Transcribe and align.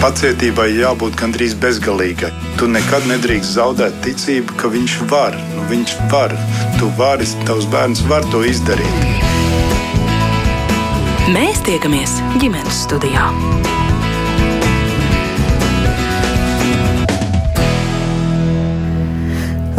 Pacietībai 0.00 0.70
jābūt 0.78 1.16
gandrīz 1.20 1.52
bezgalīgai. 1.60 2.30
Tu 2.56 2.64
nekad 2.72 3.04
nedrīkst 3.10 3.52
zaudēt 3.58 3.98
ticību, 4.00 4.56
ka 4.56 4.70
viņš 4.72 4.94
var. 5.10 5.36
Nu, 5.52 5.66
viņš 5.68 5.92
var. 6.08 6.32
Tu 6.80 6.88
vari, 6.96 7.28
tavs 7.44 7.68
bērns 7.68 8.00
var 8.08 8.24
to 8.32 8.40
izdarīt. 8.48 9.04
Mēs 11.36 11.60
tiekamies 11.68 12.16
ģimenes 12.40 12.80
studijā. 12.86 13.28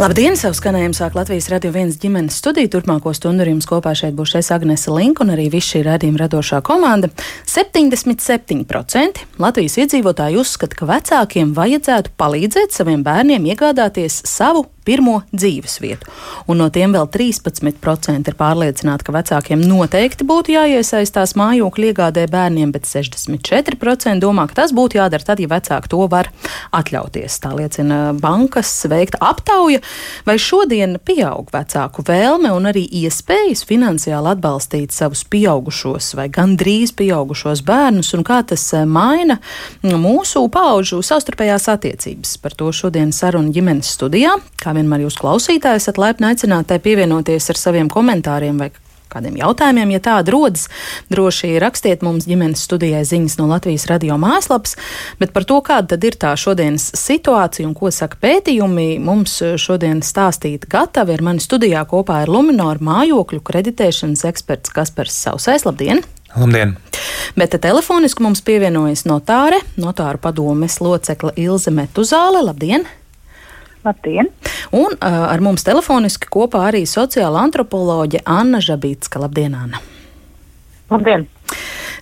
Labdien! 0.02 0.34
Savu 0.34 0.56
skanējumu 0.58 0.96
sāk 0.98 1.14
Latvijas 1.14 1.46
radio 1.52 1.70
viens 1.70 1.94
ģimenes 2.02 2.34
studija. 2.40 2.66
Turpmāko 2.72 3.12
stundu 3.14 3.44
ar 3.44 3.50
jums 3.52 3.68
kopā 3.70 3.92
šeit 3.94 4.16
būs 4.18 4.32
es 4.40 4.48
Agnese 4.50 4.90
Linka 4.90 5.22
un 5.22 5.30
arī 5.30 5.44
viss 5.52 5.70
šī 5.70 5.84
radījuma 5.86 6.24
radošā 6.24 6.58
komanda. 6.66 7.12
77% 7.46 9.22
Latvijas 9.38 9.78
iedzīvotāji 9.84 10.42
uzskata, 10.42 10.80
ka 10.80 10.90
vecākiem 10.90 11.54
vajadzētu 11.54 12.16
palīdzēt 12.18 12.74
saviem 12.74 13.06
bērniem 13.06 13.46
iegādāties 13.54 14.24
savu 14.26 14.66
pirmo 14.84 15.20
dzīves 15.30 15.78
vietu. 15.82 16.10
Un 16.50 16.58
no 16.58 16.68
tiem 16.74 16.94
vēl 16.94 17.06
13% 17.14 18.30
ir 18.30 18.36
pārliecināti, 18.38 19.06
ka 19.06 19.14
vecākiem 19.14 19.62
noteikti 19.62 20.26
būtu 20.26 20.56
jāiesaistās 20.56 21.36
mājokļu 21.38 21.92
iegādē 21.92 22.26
bērniem, 22.30 22.72
bet 22.74 22.88
64% 22.90 24.22
domā, 24.22 24.48
ka 24.50 24.62
tas 24.62 24.74
būtu 24.74 24.98
jādara 24.98 25.26
tad, 25.26 25.42
ja 25.42 25.50
vecāki 25.52 25.92
to 25.92 26.02
var 26.10 26.30
atļauties. 26.74 27.38
Tā 27.42 27.54
liecina 27.58 28.00
bankas 28.18 28.74
veikta 28.90 29.22
aptauja, 29.22 29.82
vai 30.26 30.36
šodien 30.40 30.98
pieaug 31.04 31.50
vecāku 31.52 32.04
vēlme 32.06 32.52
un 32.54 32.68
arī 32.70 32.84
iespējas 33.02 33.64
finansiāli 33.68 34.32
atbalstīt 34.34 34.94
savus 34.94 35.24
pieaugušos 35.32 36.12
vai 36.18 36.28
gandrīz 36.32 36.94
pieaugušos 36.98 37.64
bērnus, 37.66 38.12
un 38.16 38.26
kā 38.26 38.42
tas 38.46 38.66
eh, 38.76 38.86
maina 38.86 39.38
mūsu 39.82 40.44
pauģu 40.52 41.02
savstarpējās 41.06 41.68
attiecības. 41.72 42.36
Par 42.42 42.56
to 42.58 42.72
šodien 42.74 43.12
saruna 43.14 43.52
ģimenes 43.54 43.94
studijā. 43.96 44.36
Kā 44.62 44.74
vienmēr 44.76 45.06
jūs 45.06 45.18
klausītāji 45.20 45.82
esat 45.82 46.00
laipni 46.00 46.32
aicināti 46.32 46.80
pievienoties 46.82 47.50
ar 47.52 47.60
saviem 47.60 47.90
komentāriem 47.92 48.58
vai 48.60 48.72
kādiem 49.12 49.36
jautājumiem, 49.40 49.94
ja 49.96 50.02
tāda 50.02 50.34
rodas, 50.34 50.68
droši 51.12 51.54
rakstiet 51.62 52.04
mums 52.06 52.26
ģimenes 52.28 52.64
studijai 52.66 53.04
ziņas 53.08 53.38
no 53.40 53.48
Latvijas 53.50 53.86
radio 53.90 54.16
mājaslapas, 54.20 54.76
bet 55.20 55.34
par 55.36 55.46
to, 55.48 55.60
kāda 55.64 55.94
tad 55.94 56.06
ir 56.08 56.16
tā 56.20 56.32
šodienas 56.38 56.90
situācija 56.98 57.68
un 57.68 57.76
ko 57.78 57.92
saka 57.94 58.18
pētījumi, 58.22 58.96
mums 59.02 59.38
šodien 59.60 60.02
stāstīt 60.06 60.66
gatavi 60.72 61.16
ir 61.16 61.24
mani 61.26 61.44
studijā 61.44 61.84
kopā 61.88 62.22
ar 62.24 62.32
Luminoru 62.32 62.82
mājokļu 62.88 63.42
kreditēšanas 63.44 64.24
eksperts 64.32 64.72
Kaspars 64.72 65.16
Sausais. 65.26 65.66
Labdien! 65.68 66.02
Labdien! 66.36 66.76
Bet 67.36 67.52
te 67.52 67.60
telefoniski 67.60 68.24
mums 68.24 68.40
pievienojas 68.44 69.04
notāre, 69.08 69.60
notāru 69.80 70.20
padomes 70.22 70.78
locekla 70.80 71.34
Ilze 71.36 71.72
Metuzāle. 71.74 72.40
Labdien! 72.46 72.88
Labdien! 73.84 74.30
Un 74.72 74.94
ar 75.04 75.42
mums 75.44 75.66
telefoniski 75.66 76.30
kopā 76.32 76.62
arī 76.70 76.86
sociāla 76.88 77.42
antropoloģe 77.44 78.22
Anna 78.24 78.62
Žabītska. 78.64 79.20
Labdien, 79.20 79.52
Anna! 79.52 79.82
Labdien! 80.92 81.26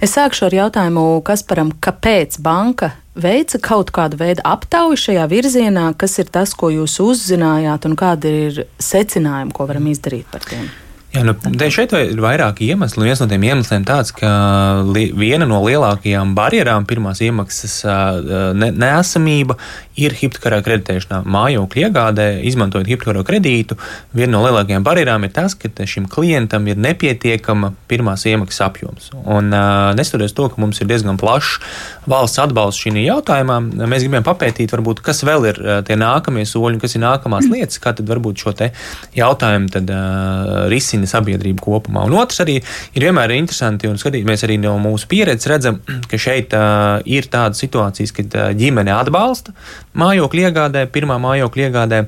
Es 0.00 0.14
sākšu 0.14 0.46
ar 0.46 0.54
jautājumu 0.54 1.02
Kasparam, 1.26 1.72
kāpēc 1.82 2.38
banka 2.40 2.92
veica 3.18 3.58
kaut 3.60 3.90
kādu 3.92 4.20
veidu 4.20 4.44
aptauju 4.46 4.98
šajā 5.02 5.26
virzienā, 5.28 5.88
kas 5.98 6.14
ir 6.22 6.30
tas, 6.32 6.54
ko 6.54 6.70
jūs 6.72 6.94
uzzinājāt, 7.02 7.90
un 7.90 7.98
kādi 7.98 8.36
ir 8.46 8.62
secinājumi, 8.80 9.52
ko 9.56 9.66
varam 9.68 9.90
izdarīt 9.90 10.30
par 10.30 10.46
tiem? 10.46 10.70
Jā, 11.10 11.24
nu, 11.26 11.34
šeit 11.74 11.90
ir 11.98 12.20
vairāki 12.22 12.68
iemesli. 12.70 13.08
Viens 13.08 13.18
no 13.18 13.26
tiem 13.26 13.42
iemesliem 13.48 13.82
tāds, 13.86 14.12
ka 14.14 14.28
li, 14.94 15.08
viena 15.10 15.48
no 15.48 15.58
lielākajām 15.64 16.36
barjerām 16.38 16.86
pirmās 16.86 17.18
iemaksas 17.26 17.80
ne, 18.54 18.68
neesamība 18.70 19.56
ir 20.00 20.16
hipotekārā 20.18 20.60
kreditēšanā. 20.66 21.22
Mājokļu 21.24 21.86
iegādē, 21.86 22.26
izmantojot 22.50 22.90
hipotekāro 22.90 23.24
kredītu, 23.26 23.78
viena 24.16 24.36
no 24.36 24.44
lielākajām 24.46 24.84
barjerām 24.86 25.26
ir 25.26 25.34
tas, 25.36 25.56
ka 25.58 25.70
šim 25.88 26.06
klientam 26.10 26.68
ir 26.70 26.78
nepietiekama 26.80 27.72
pirmās 27.90 28.26
iemaksas 28.30 28.64
apjoms. 28.68 29.10
Un 29.24 29.50
neskatoties 29.96 30.36
to, 30.36 30.50
ka 30.52 30.60
mums 30.62 30.80
ir 30.82 30.90
diezgan 30.90 31.18
plašs 31.20 31.58
valsts 32.10 32.42
atbalsts 32.42 32.84
šī 32.84 32.92
jautājumā, 33.00 33.60
mēs 33.88 34.04
gribējām 34.04 34.26
papētīt, 34.26 34.72
varbūt, 34.74 35.02
kas 35.04 35.22
vēl 35.26 35.46
ir 35.50 35.60
tie 35.86 35.96
nākamie 35.98 36.46
soļi, 36.48 36.80
kas 36.82 36.96
ir 36.96 37.04
nākamās 37.04 37.48
lietas, 37.50 37.80
kā 37.82 37.94
tad 37.96 38.10
varbūt 38.10 38.42
šo 38.42 38.54
jautājumu 39.16 39.70
tad, 39.72 39.90
uh, 39.94 40.66
risināt 40.70 40.90
veicina 40.90 41.08
sabiedrību 41.08 41.62
kopumā. 41.64 42.04
Un 42.06 42.16
otrs 42.18 42.42
arī 42.44 42.58
ir 42.94 43.06
vienmēr 43.06 43.34
interesanti, 43.36 43.88
un 43.88 43.98
skatīties 44.00 44.44
arī 44.46 44.58
no 44.60 44.76
mūsu 44.80 45.08
pieredzes, 45.10 45.48
redzam, 45.50 45.80
ka 46.10 46.18
šeit 46.18 46.54
uh, 46.56 47.00
ir 47.04 47.28
tādas 47.30 47.60
situācijas, 47.62 48.12
kad 48.16 48.34
uh, 48.36 48.50
ģimene 48.56 48.92
atbalsta 48.94 49.54
mājokļu 49.98 50.44
iegādē, 50.46 50.84
pirmā 50.92 51.16
mājokļu 51.22 51.66
iegādē, 51.66 52.00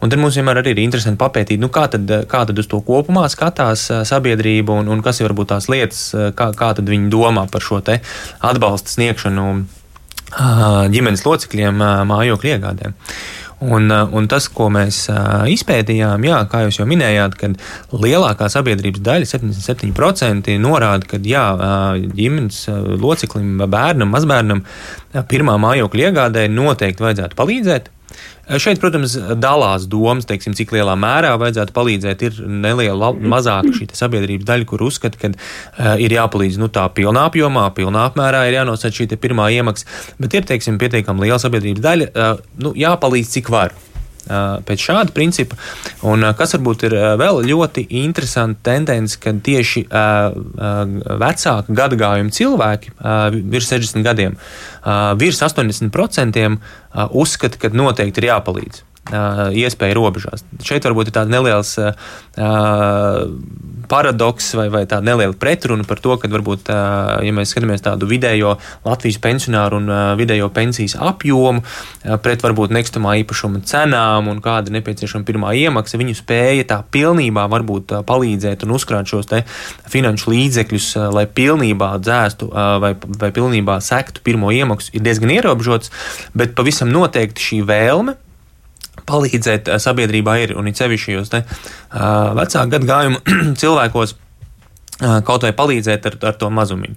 un 0.00 0.12
tad 0.12 0.20
mums 0.20 0.36
vienmēr 0.36 0.60
arī 0.60 0.74
ir 0.74 0.82
interesanti 0.84 1.20
papētīt, 1.20 1.60
nu, 1.62 1.70
kā, 1.72 1.86
tad, 1.92 2.10
kā 2.30 2.44
tad 2.48 2.60
uz 2.60 2.68
to 2.70 2.82
kopumā 2.84 3.26
skatās 3.32 3.86
sabiedrība 4.08 4.76
un, 4.82 4.90
un 4.92 5.04
kas 5.04 5.20
ir 5.20 5.30
varbūt 5.30 5.52
tās 5.54 5.70
lietas, 5.72 6.02
kā, 6.36 6.50
kā 6.56 6.72
tad 6.76 6.90
viņi 6.90 7.12
domā 7.12 7.46
par 7.50 7.64
šo 7.64 7.80
te 7.84 8.00
atbalsta 8.44 8.92
sniegšanu 8.96 9.46
ģimenes 10.94 11.24
locekļiem 11.26 11.80
mājokļu 12.06 12.52
iegādēm. 12.54 12.94
Un, 13.60 13.90
uh, 13.92 14.08
un 14.16 14.24
tas, 14.24 14.46
ko 14.48 14.70
mēs 14.72 15.02
uh, 15.12 15.44
izpētījām, 15.52 16.24
jā, 16.24 16.38
kā 16.48 16.62
jūs 16.64 16.78
jau 16.80 16.86
minējāt, 16.88 17.36
kad 17.40 17.58
lielākā 17.92 18.48
sabiedrības 18.48 19.02
daļa, 19.04 19.28
77%, 19.28 20.54
norāda, 20.64 21.08
ka 21.10 21.20
jā, 21.20 21.44
uh, 21.52 21.98
ģimenes 22.16 22.62
loceklim, 23.02 23.60
bērnam, 23.60 24.14
mazbērnam 24.16 24.64
pirmā 25.28 25.58
mājokļa 25.60 26.08
iegādē 26.08 26.46
noteikti 26.48 27.04
vajadzētu 27.04 27.36
palīdzēt. 27.36 27.92
Šeit, 28.58 28.80
protams, 28.82 29.14
dalās 29.38 29.84
domas, 29.90 30.26
teiksim, 30.26 30.56
cik 30.58 30.72
lielā 30.74 30.96
mērā 30.98 31.36
vajadzētu 31.38 31.74
palīdzēt. 31.76 32.24
Ir 32.26 32.40
neliela, 32.64 33.12
mazāka 33.14 33.74
šī 33.76 33.90
sabiedrības 33.94 34.48
daļa, 34.48 34.66
kur 34.70 34.82
uzskata, 34.86 35.20
ka 35.20 35.30
uh, 35.30 35.92
ir 36.02 36.16
jāpalīdz 36.16 36.58
nu, 36.62 36.70
tā 36.72 36.88
pilnā 36.96 37.28
apjomā, 37.30 37.68
pilnā 37.76 38.08
apmērā 38.10 38.46
ir 38.48 38.58
jānosaka 38.58 38.96
šī 38.96 39.10
pirmā 39.20 39.50
iemaksa, 39.54 39.86
bet 40.18 40.34
ir, 40.34 40.48
teiksim, 40.50 40.80
pietiekami 40.82 41.28
liela 41.28 41.38
sabiedrības 41.42 41.86
daļa, 41.86 42.10
uh, 42.10 42.42
nu, 42.64 42.74
jāpalīdz 42.78 43.36
cik 43.36 43.52
var 43.54 43.76
pēc 44.66 44.84
šāda 44.88 45.14
principa. 45.16 45.58
Un 46.06 46.24
kas 46.38 46.54
varbūt 46.56 46.86
ir 46.88 46.96
vēl 47.20 47.42
ļoti 47.50 47.86
interesanti 48.02 48.62
tendence, 48.70 49.18
ka 49.20 49.34
tieši 49.34 49.86
vecāka 51.24 51.78
gadagājuma 51.80 52.34
cilvēki 52.34 52.94
virs 53.50 53.72
60 53.72 54.06
gadiem, 54.06 54.38
virs 55.20 55.42
80% 55.46 56.46
uzskata, 57.10 57.60
ka 57.60 57.74
noteikti 57.74 58.24
ir 58.24 58.30
jāpalīdz 58.32 58.84
iespēju 59.10 59.96
robežās. 59.96 60.44
Šeit 60.62 60.84
varbūt 60.86 61.10
ir 61.10 61.16
tāds 61.16 61.32
neliels 61.32 61.72
paradoks 63.90 64.52
vai, 64.54 64.68
vai 64.70 64.82
tāda 64.86 65.02
neliela 65.08 65.34
pretruna 65.34 65.84
par 65.88 65.98
to, 66.02 66.14
ka 66.20 66.30
varbūt, 66.30 66.70
ja 66.70 67.32
mēs 67.34 67.50
skatāmies 67.50 67.82
tādu 67.82 68.06
vidējo 68.10 68.54
Latvijas 68.86 69.18
pensionāru 69.22 69.80
un 69.80 69.90
vidējo 70.20 70.50
pensijas 70.54 70.94
apjomu 70.94 71.64
pret 72.22 72.44
varbūt 72.46 72.74
nekustamā 72.76 73.16
īpašuma 73.24 73.64
cenām 73.66 74.30
un 74.30 74.38
kāda 74.44 74.70
ir 74.70 74.78
nepieciešama 74.78 75.26
pirmā 75.26 75.56
iemaksa, 75.58 75.98
viņu 76.00 76.20
spēja 76.20 76.68
tā 76.70 76.80
pilnībā 76.94 77.48
varbūt 77.50 77.96
palīdzēt 78.06 78.62
un 78.66 78.76
uzkrāt 78.78 79.10
šos 79.10 79.32
finanšu 79.90 80.30
līdzekļus, 80.30 80.88
lai 81.16 81.26
pilnībā 81.26 81.92
dzēstu 81.98 82.52
vai, 82.54 82.94
vai 82.94 83.34
pilnībā 83.34 83.80
sektu 83.82 84.22
pirmo 84.22 84.54
iemaksu, 84.54 84.94
ir 84.94 85.06
diezgan 85.06 85.34
ierobežots, 85.34 85.90
bet 86.36 86.54
pavisam 86.54 86.92
noteikti 86.94 87.50
šī 87.50 87.64
vēlme 87.66 88.20
palīdzēt 89.10 89.70
sabiedrībā 89.82 90.38
ir, 90.44 90.56
un 90.58 90.70
it 90.70 90.80
sevišķi 90.80 91.16
šajos 91.16 91.32
uh, 91.36 91.44
vecāku 92.38 92.74
gadagājumu 92.76 93.22
cilvēkos. 93.62 94.16
Uh, 95.00 95.22
kaut 95.24 95.46
vai 95.46 95.54
palīdzēt 95.56 96.06
ar, 96.10 96.16
ar 96.28 96.34
to 96.36 96.50
mazumiņu. 96.52 96.96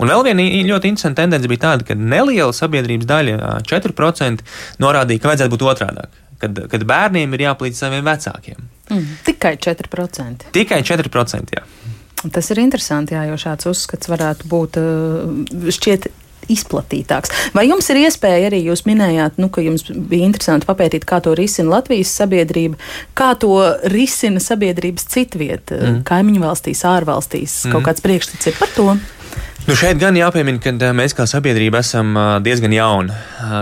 Un 0.00 0.08
vēl 0.08 0.22
viena 0.24 0.44
ļoti 0.70 0.88
interesanta 0.88 1.20
tendence 1.20 1.50
bija 1.50 1.66
tāda, 1.66 1.84
ka 1.84 1.96
neliela 1.98 2.54
sabiedrības 2.56 3.08
daļa, 3.10 3.50
4%, 3.68 4.46
norādīja, 4.80 5.20
ka 5.20 5.28
vajadzētu 5.28 5.52
būt 5.52 5.64
otrādi. 5.68 6.06
Kad, 6.40 6.62
kad 6.72 6.86
bērniem 6.88 7.36
ir 7.36 7.44
jāpalīdz 7.44 7.82
saviem 7.84 8.08
vecākiem. 8.08 8.64
Mm, 8.88 9.12
tikai 9.28 9.52
4%. 9.60 10.48
Tikai 10.56 10.80
4%. 10.88 11.58
Jā. 11.58 11.66
Tas 12.32 12.48
ir 12.54 12.62
interesanti, 12.62 13.16
jā, 13.16 13.26
jo 13.28 13.36
šāds 13.40 13.66
uzskats 13.68 14.10
varētu 14.10 14.48
būt 14.50 14.78
šķiet 15.76 16.08
izplatītāks. 16.52 17.32
Vai 17.56 17.66
jums 17.68 17.88
ir 17.92 18.02
iespēja 18.04 18.50
arī, 18.50 18.62
jūs 18.70 18.84
minējāt, 18.88 19.38
nu, 19.42 19.50
ka 19.52 19.64
jums 19.64 19.86
bija 19.92 20.28
interesanti 20.28 20.68
papētīt, 20.68 21.06
kā 21.08 21.20
to 21.24 21.36
risina 21.38 21.76
Latvijas 21.76 22.12
sabiedrība, 22.18 22.78
kā 23.18 23.32
to 23.38 23.54
risina 23.92 24.42
sabiedrības 24.42 25.08
citvieta, 25.12 25.78
mm. 25.78 26.04
kaimiņu 26.08 26.44
valstīs, 26.44 26.84
ārvalstīs, 26.88 27.62
mm. 27.66 27.76
kaut 27.76 27.90
kāds 27.90 28.04
priekšstats 28.04 28.52
ir 28.52 28.58
par 28.60 28.72
to? 28.76 28.88
Nu 29.62 29.76
šeit 29.78 29.94
gan 30.00 30.16
jāpiemina, 30.18 30.58
ka 30.58 30.88
mēs 30.96 31.12
kā 31.14 31.22
sabiedrība 31.30 31.78
esam 31.84 32.16
diezgan 32.42 32.72
jauni. 32.74 33.14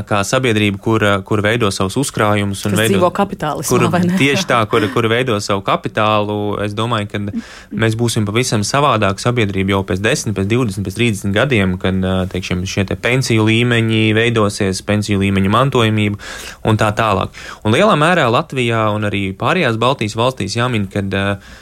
Kā 0.09 0.23
sabiedrība, 0.25 0.79
kur, 0.81 1.03
kur 1.29 1.43
veido 1.45 1.69
savus 1.75 1.99
uzkrājumus 2.01 2.63
un 2.71 2.77
veido 2.79 3.11
kapitālismu. 3.13 3.91
Tieši 4.17 4.47
tā, 4.49 4.63
kur, 4.73 4.87
kur 4.95 5.11
veido 5.13 5.37
savu 5.45 5.61
kapitālu. 5.67 6.57
Es 6.65 6.73
domāju, 6.79 7.11
ka 7.13 7.21
mēs 7.85 7.99
būsim 8.01 8.25
pavisam 8.29 8.65
savādāk 8.65 9.21
sabiedrība 9.21 9.75
jau 9.75 9.83
pēc 9.93 10.01
10, 10.07 10.35
pēc 10.39 10.49
20, 10.55 10.89
pēc 10.89 10.99
30 11.03 11.37
gadiem, 11.37 11.77
kad 11.83 12.01
teikšim, 12.33 12.65
šie 12.65 12.87
te 12.89 12.97
pensiju 12.97 13.45
līmeņi 13.51 14.03
veidosies, 14.17 14.81
pensiju 14.89 15.21
līmeņa 15.21 15.53
mantojamība 15.53 16.17
un 16.65 16.81
tā 16.81 16.95
tālāk. 16.97 17.37
Un 17.61 17.77
lielā 17.77 18.01
mērā 18.01 18.25
Latvijā 18.33 18.89
un 18.97 19.05
arī 19.11 19.27
pārējās 19.37 19.77
Baltijas 19.77 20.17
valstīs 20.17 20.57
jāmin, 20.57 20.89
ka 20.89 21.05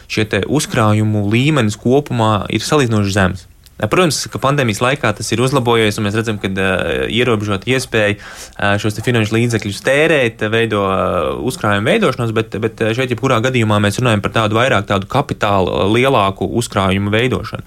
šie 0.06 0.30
uzkrājumu 0.46 1.26
līmenis 1.26 1.80
kopumā 1.82 2.44
ir 2.54 2.62
salīdzinoši 2.62 3.18
zems. 3.18 3.48
Protams, 3.78 4.24
ka 4.26 4.40
pandēmijas 4.42 4.80
laikā 4.82 5.12
tas 5.14 5.28
ir 5.30 5.42
uzlabojies, 5.44 6.00
un 6.00 6.08
mēs 6.08 6.16
redzam, 6.18 6.40
ka 6.42 6.50
uh, 6.50 7.04
ierobežot 7.14 7.68
iespēju 7.70 8.16
uh, 8.18 8.74
šos 8.82 8.98
finanšu 9.06 9.36
līdzekļus 9.36 9.82
tērēt, 9.86 10.42
veido 10.50 10.82
uh, 10.82 11.28
uzkrājumu 11.46 11.86
veidošanos, 11.92 12.32
bet, 12.34 12.56
bet 12.58 12.82
šeit, 12.98 13.14
jebkurā 13.14 13.38
gadījumā, 13.44 13.78
mēs 13.84 14.00
runājam 14.02 14.24
par 14.24 14.34
tādu 14.34 14.58
vairāk 14.58 14.88
tādu 14.90 15.06
kapitālu, 15.10 15.76
lielāku 15.94 16.48
uzkrājumu 16.58 17.12
veidošanu. 17.14 17.62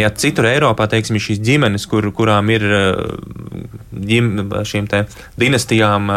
Ja 0.00 0.08
citur 0.16 0.48
Eiropā, 0.48 0.88
teiksim, 0.88 1.18
ir 1.20 1.26
šīs 1.26 1.42
ģimenes, 1.44 1.84
kur, 1.90 2.08
kurām 2.16 2.48
ir 2.54 2.64
ģim, 3.92 4.32
šīm 4.64 4.88
dinastijām 5.40 6.08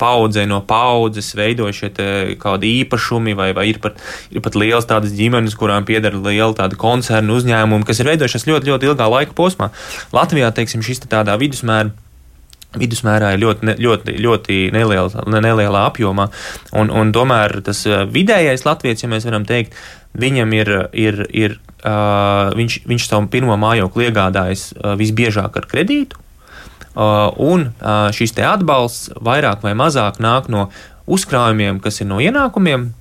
paudzē 0.00 0.46
no 0.50 0.60
paudzes 0.66 1.30
veidojušie 1.38 1.92
kādi 2.40 2.74
īpašumi, 2.82 3.36
vai, 3.38 3.50
vai 3.56 3.68
ir, 3.70 3.80
pat, 3.82 4.00
ir 4.34 4.42
pat 4.42 4.58
liels 4.58 4.88
tādas 4.90 5.14
ģimenes, 5.14 5.54
kurām 5.58 5.86
pieder 5.88 6.16
liela 6.18 6.52
tāda 6.56 6.78
koncernu 6.80 7.38
uzņēmuma, 7.38 7.86
kas 7.86 8.02
ir 8.02 8.10
veidojuši 8.10 8.39
izvēršas 8.40 8.66
ļoti, 8.66 8.70
ļoti 8.70 8.88
ilgā 8.90 9.08
laika 9.10 9.34
posmā. 9.34 9.70
Latvijā, 10.12 10.50
teiksim, 10.52 10.82
šis 10.82 11.00
tādā 11.08 11.36
vidusmēra. 11.38 11.90
Vidusmērā 12.70 13.32
ir 13.34 13.40
ļoti, 13.42 13.72
ļoti, 13.82 14.12
ļoti 14.22 14.56
neliela, 14.70 15.24
nelielā 15.26 15.88
apjomā, 15.88 16.28
un, 16.78 16.90
un 16.94 17.10
tomēr 17.10 17.64
tas 17.66 17.80
uh, 17.88 18.04
vidējais 18.06 18.62
latviečs, 18.62 19.02
ja 19.02 19.08
mēs 19.10 19.26
varam 19.26 19.42
teikt, 19.42 19.74
viņam 20.14 20.54
ir, 20.54 20.70
ir, 20.94 21.18
ir 21.34 21.56
uh, 21.82 22.54
viņš, 22.54 22.76
viņš 22.86 23.08
savu 23.08 23.26
pirmo 23.26 23.56
mājokli 23.58 24.06
iegādājas 24.06 24.68
uh, 24.76 24.94
visbiežāk 24.94 25.58
ar 25.58 25.66
kredītu, 25.66 26.22
uh, 26.94 27.34
un 27.42 27.72
uh, 27.72 28.06
šis 28.14 28.38
atbalsts 28.38 29.10
vairāk 29.18 29.66
vai 29.66 29.74
mazāk 29.74 30.22
nāk 30.22 30.46
no 30.46 30.68
uzkrājumiem, 31.10 31.82
kas 31.82 32.04
ir 32.04 32.06
no 32.06 32.22
ienākumiem, 32.22 32.92
Eh, 32.92 32.99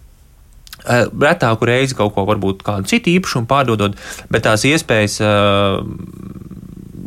retāku 0.85 1.67
reizi 1.69 1.97
kaut 1.97 2.13
ko, 2.15 2.25
varbūt 2.29 2.63
kādu 2.65 2.89
citu 2.89 3.13
īpašumu 3.15 3.49
pārdodot, 3.49 3.97
bet 4.31 4.45
tās 4.47 4.65
iespējas 4.69 5.19
uh, 5.23 5.81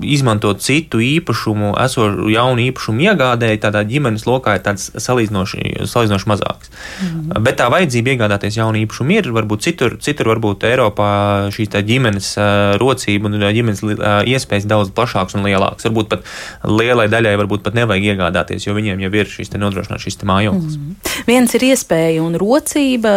izmantot 0.02 0.60
citu 0.62 1.00
īpašumu, 1.02 1.72
esošu 1.84 2.28
jaunu 2.32 2.64
īpašumu 2.68 3.06
iegādēji, 3.08 3.60
tādā 3.62 3.84
ģimenes 3.88 4.26
lokā 4.28 4.56
ir 4.58 4.64
tāds 4.66 4.90
salīdzinoši, 4.96 5.86
salīdzinoši 5.88 6.30
mazāks. 6.32 6.70
Mm 6.72 7.08
-hmm. 7.08 7.42
Bet 7.42 7.60
tā 7.60 7.68
vajadzība 7.72 8.14
iegādāties 8.14 8.56
jaunu 8.56 8.78
īpašumu 8.84 9.18
ir, 9.18 9.30
varbūt 9.32 9.60
citur, 9.68 9.98
citur 10.00 10.32
varbūt 10.32 10.64
Eiropā 10.68 11.10
šī 11.50 11.68
ģimenes 11.82 12.34
rocība 12.80 13.26
un 13.26 13.38
ģimenes 13.40 13.82
iespējas 14.26 14.66
daudz 14.66 14.90
plašāks 14.90 15.36
un 15.36 15.44
lielāks. 15.46 15.84
Varbūt 15.88 16.08
pat 16.08 16.24
lielai 16.64 17.08
daļai 17.08 17.36
varbūt 17.36 17.62
pat 17.62 17.74
nevajag 17.74 18.04
iegādāties, 18.12 18.66
jo 18.66 18.74
viņiem 18.74 19.00
jau 19.00 19.12
ir 19.14 19.26
šīs 19.26 19.52
nodrošināts 19.52 20.06
šis 20.06 20.22
mājoklis. 20.22 20.76
Mm 20.76 20.82
-hmm. 20.82 21.24
Viens 21.26 21.54
ir 21.54 21.62
iespēja 21.70 22.22
un 22.22 22.34
rocība, 22.40 23.12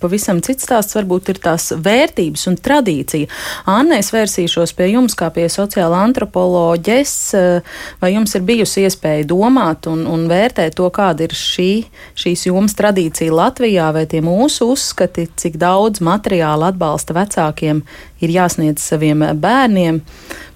pavisam 0.00 0.40
cits 0.42 0.66
stāsts 0.66 0.96
varbūt 0.96 1.30
ir 1.32 1.38
tās 1.44 1.72
vērtības 1.72 2.46
un 2.50 2.56
tradīcija. 2.56 3.30
Anna, 3.70 3.98
es 4.02 4.10
vērsīšos 4.14 4.74
pie 4.76 4.90
jums 4.92 5.16
kā 5.18 5.30
pie 5.34 5.46
sociālā 5.52 5.93
sociāla 5.94 6.02
antropoloģes, 6.04 7.34
eh, 7.34 7.62
vai 8.00 8.12
jums 8.14 8.34
ir 8.34 8.42
bijusi 8.42 8.84
iespēja 8.84 9.26
domāt 9.26 9.86
un, 9.86 10.06
un 10.06 10.28
vērtēt 10.28 10.74
to, 10.74 10.90
kāda 10.90 11.24
ir 11.24 11.30
šī, 11.30 11.86
šīs 12.16 12.46
jomas 12.46 12.74
tradīcija 12.74 13.32
Latvijā, 13.32 13.92
vai 13.92 14.06
tie 14.06 14.20
mūsu 14.20 14.72
uzskati, 14.72 15.28
cik 15.36 15.56
daudz 15.56 16.00
materiāla 16.00 16.72
atbalsta 16.72 17.14
vecākiem 17.14 17.82
ir 18.20 18.28
jāsniedz 18.28 18.80
saviem 18.80 19.20
bērniem, 19.40 20.02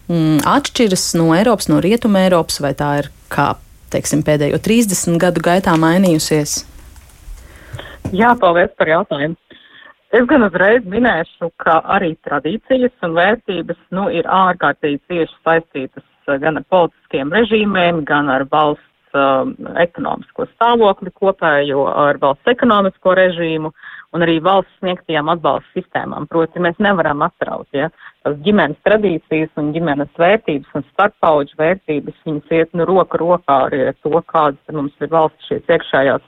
mm, 0.08 0.40
atšķiras 0.44 1.14
no 1.17 1.32
Eiropas, 1.35 1.69
no 1.69 1.81
Rietuma 1.81 2.26
Eiropas, 2.26 2.61
vai 2.61 2.75
tā 2.75 2.99
ir 3.02 3.11
kā, 3.31 3.56
teiksim, 3.91 4.23
pēdējo 4.23 4.58
30 4.58 5.19
gadu 5.19 5.41
gaitā 5.41 5.76
mainījusies? 5.79 6.64
Jā, 8.12 8.32
paldies 8.41 8.73
par 8.79 8.88
jautājumu. 8.88 9.37
Es 10.16 10.25
gan 10.25 10.40
uzreiz 10.46 10.87
minēšu, 10.88 11.50
ka 11.60 11.82
arī 11.94 12.14
tradīcijas 12.25 12.94
un 13.05 13.16
vērtības 13.19 13.81
nu, 13.93 14.06
ir 14.08 14.25
ārkārtīgi 14.32 15.02
cieši 15.05 15.34
saistītas 15.44 16.05
eh, 16.05 16.38
gan 16.40 16.56
ar 16.56 16.64
politiskiem 16.72 17.34
režīmiem, 17.37 18.00
gan 18.08 18.31
ar 18.32 18.46
valsts 18.49 18.88
um, 19.12 19.52
ekonomisko 19.76 20.46
stāvokli 20.55 21.12
kopējo, 21.12 21.84
ar 21.93 22.20
valsts 22.22 22.49
ekonomisko 22.55 23.14
režīmu 23.20 23.72
un 24.16 24.25
arī 24.25 24.38
valsts 24.49 24.81
sniegtajām 24.81 25.28
atbalsta 25.34 25.76
sistēmām. 25.76 26.31
Proti, 26.32 26.64
mēs 26.64 26.81
nevaram 26.81 27.26
atraut, 27.28 27.69
ja, 27.76 27.90
tās 28.25 28.40
ģimenes 28.49 28.81
tradīcijas 28.88 29.52
un 29.60 29.75
ģimenes 29.76 30.16
vērtības 30.25 30.81
un 30.81 30.88
starppauģu 30.94 31.60
vērtības, 31.60 32.25
viņas 32.25 32.56
iet 32.62 32.72
nu 32.72 32.88
roku 32.88 33.20
rokā 33.20 33.60
arī 33.69 33.84
ar 33.90 34.00
to, 34.00 34.25
kādas 34.32 34.72
mums 34.72 34.96
ir 35.05 35.12
valsts 35.12 35.52
šīs 35.52 35.69
iekšējās 35.76 36.25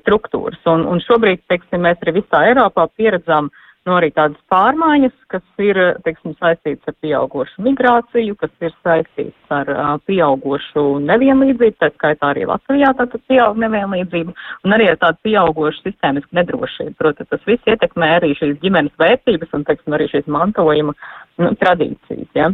struktūras. 0.00 0.60
Un, 0.70 0.86
un 0.88 1.02
šobrīd, 1.04 1.44
teiksim, 1.48 1.84
mēs 1.86 2.00
arī 2.02 2.20
visā 2.20 2.44
Eiropā 2.50 2.88
pieredzām 2.96 3.50
nu, 3.86 3.94
arī 3.96 4.12
tādas 4.14 4.38
pārmaiņas, 4.52 5.14
kas 5.32 5.42
ir, 5.62 5.78
teiksim, 6.06 6.36
saistītas 6.38 6.90
ar 6.90 6.96
pieaugošu 7.02 7.64
migrāciju, 7.66 8.36
kas 8.38 8.52
ir 8.62 8.74
saistītas 8.84 9.54
ar 9.54 9.70
uh, 9.72 9.90
pieaugošu 10.06 10.84
nevienlīdzību, 11.08 11.78
tā 11.80 11.90
skaitā 11.96 12.30
arī 12.30 12.46
Latvijā 12.50 12.92
tātad 12.98 13.24
pieaug 13.30 13.58
nevienlīdzību, 13.62 14.36
un 14.66 14.76
arī 14.76 14.88
ar 14.92 15.00
tādu 15.02 15.18
pieaugošu 15.26 15.82
sistēmisku 15.88 16.38
nedrošību. 16.38 16.94
Protams, 17.00 17.30
tas 17.32 17.48
viss 17.48 17.74
ietekmē 17.74 18.14
arī 18.20 18.32
šīs 18.38 18.60
ģimenes 18.62 18.94
vērtības 19.02 19.58
un, 19.58 19.66
teiksim, 19.66 19.98
arī 19.98 20.08
šīs 20.14 20.30
mantojuma 20.30 20.94
nu, 21.42 21.52
tradīcijas. 21.58 22.28
Ja. 22.38 22.52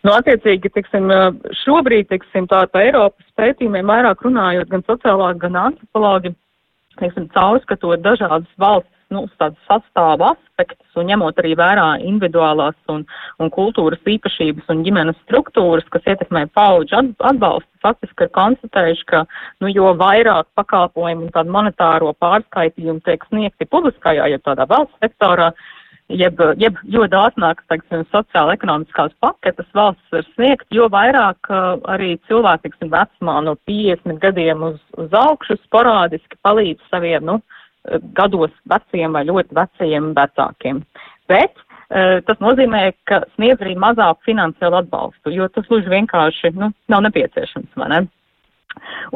Nu, 0.00 0.14
attiecīgi, 0.16 0.72
teiksim, 0.72 1.12
šobrīd, 1.64 2.08
teiksim, 2.08 2.48
tā 2.48 2.64
pa 2.72 2.86
Eiropas 2.86 3.28
pētījumiem 3.36 3.92
vairāk 3.92 4.24
runājot 4.24 4.72
gan 4.72 4.86
sociālāki, 4.88 5.44
gan 5.44 5.66
antropologi 5.68 6.32
teiksim, 7.00 7.28
caurskatot 7.34 8.02
dažādas 8.04 8.50
valsts 8.60 8.96
nu, 9.10 9.24
sastāvu 9.66 10.28
aspektus 10.28 10.98
un 10.98 11.08
ņemot 11.10 11.38
arī 11.42 11.56
vērā 11.58 11.86
individuālās 12.06 12.76
un, 12.92 13.02
un 13.42 13.50
kultūras 13.50 14.02
īpašības 14.06 14.70
un 14.70 14.84
ģimenes 14.86 15.18
struktūras, 15.24 15.88
kas 15.90 16.06
ietekmē 16.12 16.44
paudžu 16.54 17.00
atbalstu, 17.00 17.70
faktiski 17.82 18.26
ir 18.26 18.32
konstatējuši, 18.36 19.06
ka 19.10 19.24
nu, 19.62 19.72
jo 19.72 19.90
vairāk 19.98 20.46
pakalpojumu 20.58 21.26
un 21.26 21.34
tādu 21.34 21.54
monetāro 21.56 22.14
pārskaitījumu 22.22 23.02
tiek 23.06 23.26
sniegti 23.28 23.68
publiskajā, 23.70 24.30
ja 24.30 24.42
tādā 24.46 24.68
valsts 24.70 25.02
sektorā, 25.02 25.50
jeb, 26.10 26.40
jeb 26.60 26.78
jo 26.90 27.06
dāsnākas, 27.10 27.66
teiksim, 27.70 28.04
sociāla 28.10 28.56
ekonomiskās 28.56 29.14
paketes 29.22 29.68
valsts 29.76 30.14
var 30.14 30.26
sniegt, 30.34 30.66
jo 30.74 30.88
vairāk 30.92 31.50
uh, 31.50 31.78
arī 31.92 32.16
cilvēki, 32.28 32.68
teiksim, 32.68 32.92
vecumā 32.92 33.38
no 33.46 33.56
50 33.70 34.20
gadiem 34.22 34.62
uz, 34.70 34.78
uz 35.00 35.16
augšu 35.16 35.58
sporādiski 35.64 36.38
palīdz 36.46 36.92
saviem, 36.92 37.26
nu, 37.26 37.40
gados 38.16 38.52
veciem 38.68 39.16
vai 39.16 39.24
ļoti 39.28 39.56
vecajiem 39.56 40.12
vecākiem. 40.16 40.82
Bet 41.30 41.54
uh, 41.56 42.18
tas 42.26 42.40
nozīmē, 42.42 42.90
ka 43.08 43.22
sniedz 43.36 43.62
arī 43.64 43.76
mazāku 43.80 44.32
finansiālu 44.32 44.82
atbalstu, 44.82 45.34
jo 45.34 45.48
tas 45.54 45.68
gluži 45.70 45.92
vienkārši, 45.92 46.54
nu, 46.58 46.72
nav 46.92 47.06
nepieciešams, 47.08 47.70
vai 47.80 47.92
ne? 47.94 48.06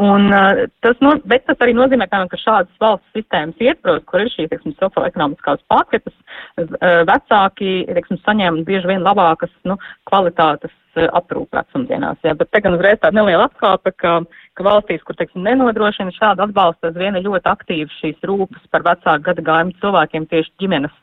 Un, 0.01 0.29
uh, 0.33 0.65
tas, 0.85 0.99
no, 1.05 1.15
bet 1.31 1.45
tas 1.49 1.61
arī 1.65 1.75
nozīmē, 1.77 2.09
ka, 2.11 2.23
ka 2.31 2.41
šādas 2.41 2.81
valsts 2.83 3.17
sistēmas 3.17 3.61
ietvaros, 3.63 4.05
kur 4.11 4.25
ir 4.25 4.31
šīs, 4.33 4.49
teiksim, 4.53 4.75
socioekonomiskās 4.81 5.63
paketes, 5.71 6.15
uh, 6.59 7.03
vecāki, 7.09 7.77
teiksim, 7.91 8.21
saņem 8.25 8.63
bieži 8.69 8.91
vien 8.91 9.07
labākas, 9.07 9.53
nu, 9.69 9.79
kvalitātes 10.11 10.73
uh, 10.73 11.07
aprūpe 11.21 11.61
vecumdienās. 11.61 12.19
Jā. 12.27 12.35
Bet 12.41 12.51
te 12.51 12.63
gan 12.65 12.79
uzreiz 12.79 13.01
tāda 13.03 13.21
neliela 13.21 13.49
atkāpe, 13.51 13.95
ka, 14.03 14.19
ka 14.59 14.67
valstīs, 14.67 15.05
kur, 15.07 15.19
teiksim, 15.21 15.47
nenodrošina 15.47 16.15
šādu 16.17 16.49
atbalstu, 16.49 16.91
aizvien 16.91 17.21
ir 17.21 17.27
ļoti 17.29 17.53
aktīvi 17.55 17.91
šīs 18.01 18.29
rūpes 18.29 18.69
par 18.75 18.87
vecāku 18.87 19.31
gada 19.31 19.49
gājumu 19.53 19.79
cilvēkiem 19.83 20.31
tieši 20.33 20.55
ģimenes 20.63 21.01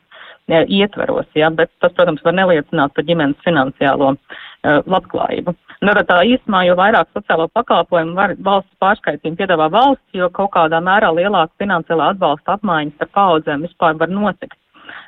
ietveros, 0.50 1.26
ja, 1.34 1.50
bet 1.50 1.70
tas, 1.80 1.92
protams, 1.92 2.22
var 2.24 2.34
neliecināt 2.34 2.94
par 2.94 3.04
ģimenes 3.06 3.38
finansiālo 3.44 4.12
uh, 4.14 4.80
labklājību. 4.86 5.54
Nu, 5.82 5.94
tā 6.06 6.18
īsumā, 6.26 6.64
jo 6.66 6.74
vairāk 6.78 7.08
sociālo 7.14 7.48
pakalpojumu 7.54 8.14
var 8.14 8.34
valsts 8.38 8.74
pārskaitījumu 8.82 9.38
piedāvā 9.38 9.68
valsts, 9.70 10.08
jo 10.14 10.28
kaut 10.30 10.52
kādā 10.54 10.82
mērā 10.82 11.10
lielāka 11.14 11.52
finansiālā 11.58 12.12
atbalsta 12.14 12.58
apmaiņas 12.58 13.02
ar 13.02 13.10
paudzēm 13.14 13.64
vispār 13.66 13.98
var 13.98 14.10
notikt. 14.10 14.58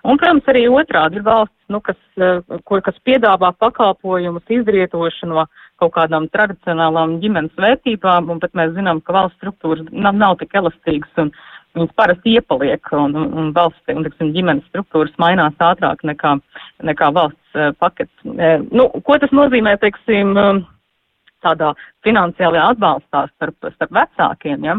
Un, 0.05 0.19
protams, 0.19 0.47
arī 0.49 0.65
otrādi 0.71 1.19
ir 1.19 1.27
valsts, 1.27 1.57
nu, 1.73 1.81
kas, 1.85 1.99
uh, 2.21 2.41
kur, 2.65 2.83
kas 2.85 2.99
piedāvā 3.07 3.53
pakalpojumus 3.59 4.57
izrietošu 4.59 5.31
no 5.31 5.47
kaut 5.83 5.95
kādām 5.97 6.29
tradicionālām 6.31 7.19
ģimenes 7.23 7.55
vērtībām, 7.59 8.31
un 8.31 8.41
pat 8.43 8.55
mēs 8.55 8.75
zinām, 8.77 9.03
ka 9.03 9.17
valsts 9.17 9.41
struktūras 9.41 9.87
nav, 9.91 10.15
nav 10.15 10.39
tik 10.41 10.55
elastīgas 10.55 11.23
un 11.23 11.33
viņas 11.75 11.95
parasti 11.99 12.37
iepaliek 12.39 12.93
un, 12.97 13.17
un, 13.19 13.51
valsts 13.57 13.95
un, 13.95 14.05
tiksim, 14.07 14.33
ģimenes 14.37 14.67
struktūras 14.71 15.15
mainās 15.23 15.57
ātrāk 15.63 16.05
nekā, 16.07 16.37
nekā 16.87 17.11
valsts 17.17 17.59
uh, 17.59 17.73
pakets. 17.81 18.15
Uh, 18.29 18.63
nu, 18.71 18.89
ko 19.07 19.19
tas 19.23 19.35
nozīmē, 19.35 19.77
teiksim, 19.83 20.35
uh, 20.39 20.63
tādā 21.45 21.75
finansiālajā 22.07 22.67
atbalstā 22.75 23.27
starp, 23.35 23.71
starp 23.77 23.95
vecākiem? 23.99 24.67
Ja? 24.67 24.79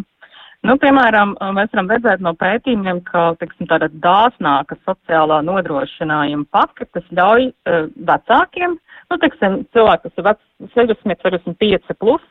Nu, 0.66 0.80
piemēram, 0.82 1.36
mēs 1.54 1.74
varam 1.76 1.92
redzēt 1.92 2.24
no 2.26 2.32
pētījumiem, 2.42 3.04
ka 3.06 3.28
tiksim, 3.42 3.68
tāda 3.70 3.92
dāsnāka 4.02 4.78
sociālā 4.88 5.44
nodrošinājuma 5.46 6.48
paketes 6.56 7.06
ļauj 7.14 7.52
uh, 7.52 7.84
vecākiem, 8.08 8.80
nu, 9.12 9.20
tiksim, 9.22 9.60
cilvēki, 9.76 10.08
kas 10.08 10.24
ir 10.24 10.28
vec, 10.32 10.42
60, 10.74 11.22
65 11.28 12.00
plus, 12.02 12.24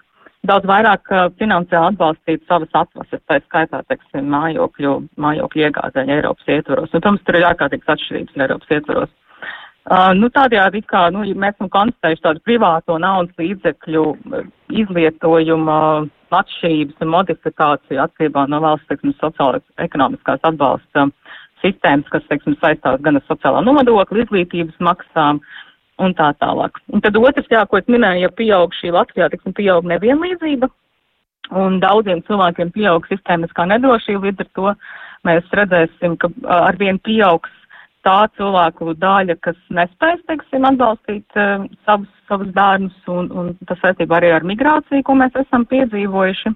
daudz 0.48 0.68
vairāk 0.68 1.10
uh, 1.12 1.26
finansiāli 1.40 1.94
atbalstīt 1.94 2.44
savas 2.48 2.72
atvases, 2.76 3.22
tā 3.28 3.40
skaitā, 3.44 3.82
teiksim, 3.88 4.28
mājokļu, 4.32 4.94
mājokļu 5.24 5.66
iegādē 5.66 6.06
Eiropas 6.16 6.50
ietvaros. 6.56 6.90
Un, 6.90 7.00
protams, 7.00 7.24
tur 7.26 7.38
ir 7.38 7.46
ārkārtīgas 7.50 7.94
atšķirības 7.94 8.42
Eiropas 8.46 8.74
ietvaros. 8.78 9.14
Uh, 9.84 10.12
nu, 10.16 10.30
tādējādi, 10.32 10.80
kā 10.88 11.06
nu, 11.12 11.24
mēs 11.36 11.56
esam 11.58 11.68
konstatējuši 11.72 12.24
tādu 12.24 12.44
privāto 12.48 12.96
naudas 13.00 13.36
līdzekļu 13.40 14.04
izlietojuma 14.84 15.78
atšķirības 16.34 17.04
un 17.04 17.12
modifikāciju 17.12 18.00
atkarībā 18.06 18.46
no 18.50 18.62
valsts, 18.64 18.88
teiksim, 18.88 19.12
sociālās 19.20 19.64
ekonomiskās 19.84 20.40
atbalsta 20.48 21.08
sistēmas, 21.60 22.08
kas, 22.12 22.24
teiksim, 22.28 22.56
saistās 22.60 23.04
gan 23.04 23.20
ar 23.20 23.24
sociālā 23.28 23.60
nodokļa, 23.64 24.24
izglītības 24.24 24.80
maksām, 24.88 25.38
uh, 25.38 25.73
un 26.02 26.14
tā 26.18 26.30
tālāk. 26.40 26.78
Un 26.92 27.02
tad 27.04 27.16
otrs, 27.20 27.50
jā, 27.50 27.64
ko 27.70 27.78
es 27.78 27.90
minēju, 27.90 28.26
ja 28.26 28.30
pieaug 28.34 28.74
šī 28.78 28.92
Latvijā, 28.94 29.28
tiksim, 29.30 29.54
pieaug 29.56 29.86
nevienlīdzība, 29.90 30.68
un 31.60 31.78
daudziem 31.82 32.22
cilvēkiem 32.28 32.72
pieaug 32.74 33.06
sistēmiskā 33.10 33.66
nedrošība, 33.70 34.30
līdz 34.30 34.46
ar 34.46 34.50
to 34.58 34.72
mēs 35.28 35.54
redzēsim, 35.60 36.16
ka 36.20 36.30
arvien 36.66 36.98
pieaugs 37.04 37.52
tā 38.04 38.26
cilvēku 38.36 38.92
daļa, 39.00 39.38
kas 39.44 39.56
nespēs, 39.72 40.20
teiksim, 40.28 40.66
atbalstīt 40.68 41.38
uh, 41.40 41.64
savus, 41.86 42.10
savus 42.28 42.50
bērnus, 42.56 42.96
un, 43.08 43.30
un 43.32 43.54
tas 43.68 43.80
saistībā 43.80 44.18
arī 44.18 44.34
ar 44.34 44.44
migrāciju, 44.44 45.04
ko 45.06 45.16
mēs 45.20 45.38
esam 45.40 45.64
piedzīvojuši. 45.70 46.52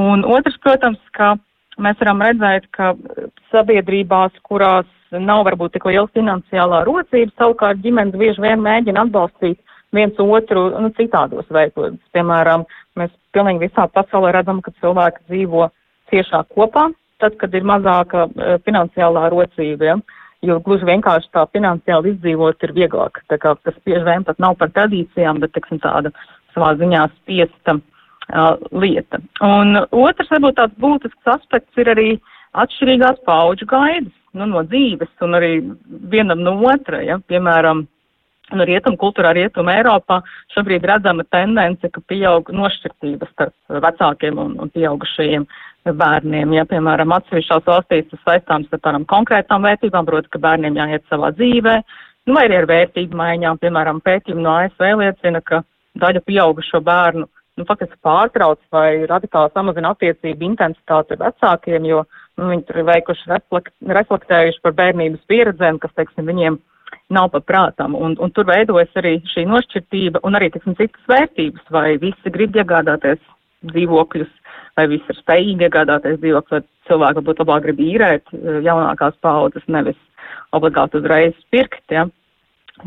Un 0.00 0.24
otrs, 0.24 0.56
protams, 0.64 1.00
ka 1.16 1.34
mēs 1.82 2.00
varam 2.00 2.24
redzēt, 2.24 2.70
ka 2.76 2.94
sabiedrībās, 3.52 4.32
kurās 4.46 4.88
nav 5.18 5.44
varbūt 5.48 5.74
tik 5.74 5.88
liela 5.88 6.08
finansiālā 6.14 6.84
rocība, 6.86 7.32
savukārt 7.38 7.82
ģimenes 7.82 8.18
bieži 8.18 8.42
vien 8.44 8.62
mēģina 8.62 9.06
atbalstīt 9.06 9.58
viens 9.96 10.18
otru 10.22 10.68
nu, 10.78 10.92
citādos 10.94 11.48
veidos. 11.50 11.98
Piemēram, 12.14 12.64
mēs 12.98 13.10
pilnīgi 13.34 13.66
visā 13.66 13.88
pasaulē 13.90 14.32
redzam, 14.36 14.62
ka 14.62 14.72
cilvēki 14.80 15.26
dzīvo 15.28 15.68
ciešāk 16.10 16.50
kopā, 16.54 16.88
tad, 17.22 17.36
kad 17.40 17.54
ir 17.54 17.66
mazāka 17.66 18.26
uh, 18.28 18.56
finansiālā 18.66 19.28
rocība. 19.34 19.92
Ja? 19.92 19.98
Jo 20.46 20.56
gluži 20.64 20.88
vienkārši 20.88 21.28
tā 21.36 21.44
finansiāli 21.52 22.14
izdzīvot 22.14 22.62
ir 22.64 22.72
vieglāk. 22.76 23.20
Tā 23.28 23.36
kā 23.40 23.52
tas 23.60 23.76
bieži 23.84 24.06
vien 24.06 24.24
pat 24.24 24.38
nav 24.40 24.56
par 24.60 24.70
tradīcijām, 24.72 25.42
bet, 25.42 25.52
teiksim, 25.56 25.82
tāda 25.82 26.14
savā 26.54 26.72
ziņā 26.80 27.02
spiesta 27.18 27.76
uh, 27.76 28.54
lieta. 28.72 29.20
Un 29.44 29.82
otrs, 29.84 30.30
varbūt 30.32 30.56
tāds 30.62 30.78
būtisks 30.80 31.34
aspekts 31.34 31.82
ir 31.82 31.92
arī 31.92 32.10
atšķirīgās 32.58 33.22
pauģu 33.26 33.68
gaidas 33.70 34.16
nu, 34.36 34.46
no 34.46 34.62
dzīves 34.66 35.10
un 35.24 35.38
arī 35.38 35.54
vienam 36.12 36.42
no 36.44 36.56
otra. 36.70 37.00
Ja? 37.06 37.18
Piemēram, 37.30 37.84
no 38.56 38.66
rietumu 38.66 38.98
kultūrā, 39.00 39.32
rietumu 39.36 39.72
Eiropā 39.74 40.20
šobrīd 40.54 40.86
redzama 40.90 41.26
tendence, 41.30 41.90
ka 41.92 42.02
pieaug 42.10 42.50
nošķirtības 42.54 43.32
starp 43.34 43.82
vecākiem 43.86 44.38
un, 44.42 44.54
un 44.62 44.72
pieaugušajiem 44.74 45.46
bērniem. 45.96 46.54
Ja, 46.58 46.66
piemēram, 46.68 47.14
atsevišķās 47.16 47.66
valstīs 47.66 48.08
tas 48.10 48.22
saistāms 48.26 48.70
ar 48.74 48.82
tādām 48.84 49.06
konkrētām 49.08 49.64
vērtībām, 49.66 50.06
proti, 50.08 50.32
ka 50.32 50.42
bērniem 50.42 50.78
jāiet 50.78 51.06
savā 51.08 51.32
dzīvē, 51.36 51.76
nu, 52.28 52.36
vai 52.36 52.46
arī 52.48 52.60
ar 52.60 52.70
vērtību 52.70 53.16
maiņām. 53.16 53.60
Piemēram, 53.62 54.02
pētījumi 54.04 54.44
no 54.44 54.56
ASV 54.60 54.90
liecina, 55.00 55.40
ka 55.40 55.62
daļa 56.00 56.22
pieaugušo 56.26 56.82
bērnu 56.84 57.26
nu, 57.58 57.66
faktiski 57.68 57.98
pārtrauc 58.04 58.60
vai 58.72 59.06
radikāli 59.10 59.52
samazina 59.54 59.94
attiecību 59.94 60.46
intensitāti 60.52 61.16
ar 61.16 61.24
vecākiem, 61.26 61.88
jo 61.88 62.04
nu, 62.40 62.50
viņi 62.50 62.66
tur 62.68 62.80
ir 62.80 62.88
veikuši 62.88 63.30
reflekt, 63.30 63.72
reflektējuši 64.00 64.62
par 64.64 64.76
bērnības 64.78 65.22
pieredzēm, 65.30 65.78
kas, 65.82 65.92
teiksim, 65.98 66.28
viņiem 66.30 66.58
nav 67.14 67.30
pa 67.34 67.42
prātam. 67.44 67.94
Un, 67.98 68.16
un 68.22 68.32
tur 68.34 68.48
veidojas 68.48 68.92
arī 68.98 69.18
šī 69.32 69.44
nošķirtība 69.50 70.22
un 70.26 70.38
arī, 70.38 70.50
teiksim, 70.54 70.76
citas 70.78 71.10
vērtības, 71.10 71.66
vai 71.74 71.96
visi 72.02 72.34
grib 72.34 72.56
iegādāties 72.58 73.20
dzīvokļus, 73.70 74.30
vai 74.78 74.86
visi 74.90 75.12
ir 75.12 75.18
spējīgi 75.18 75.66
iegādāties 75.68 76.20
dzīvokļus, 76.22 76.54
vai 76.54 76.90
cilvēki 76.90 77.20
varbūt 77.20 77.42
labāk 77.44 77.66
grib 77.66 77.82
īrēt 77.84 78.32
eh, 78.36 78.60
jaunākās 78.66 79.18
paudzes, 79.24 79.66
nevis 79.68 79.98
obligāti 80.56 81.00
uzreiz 81.00 81.36
pirkt. 81.54 81.84
Ja? 81.92 82.06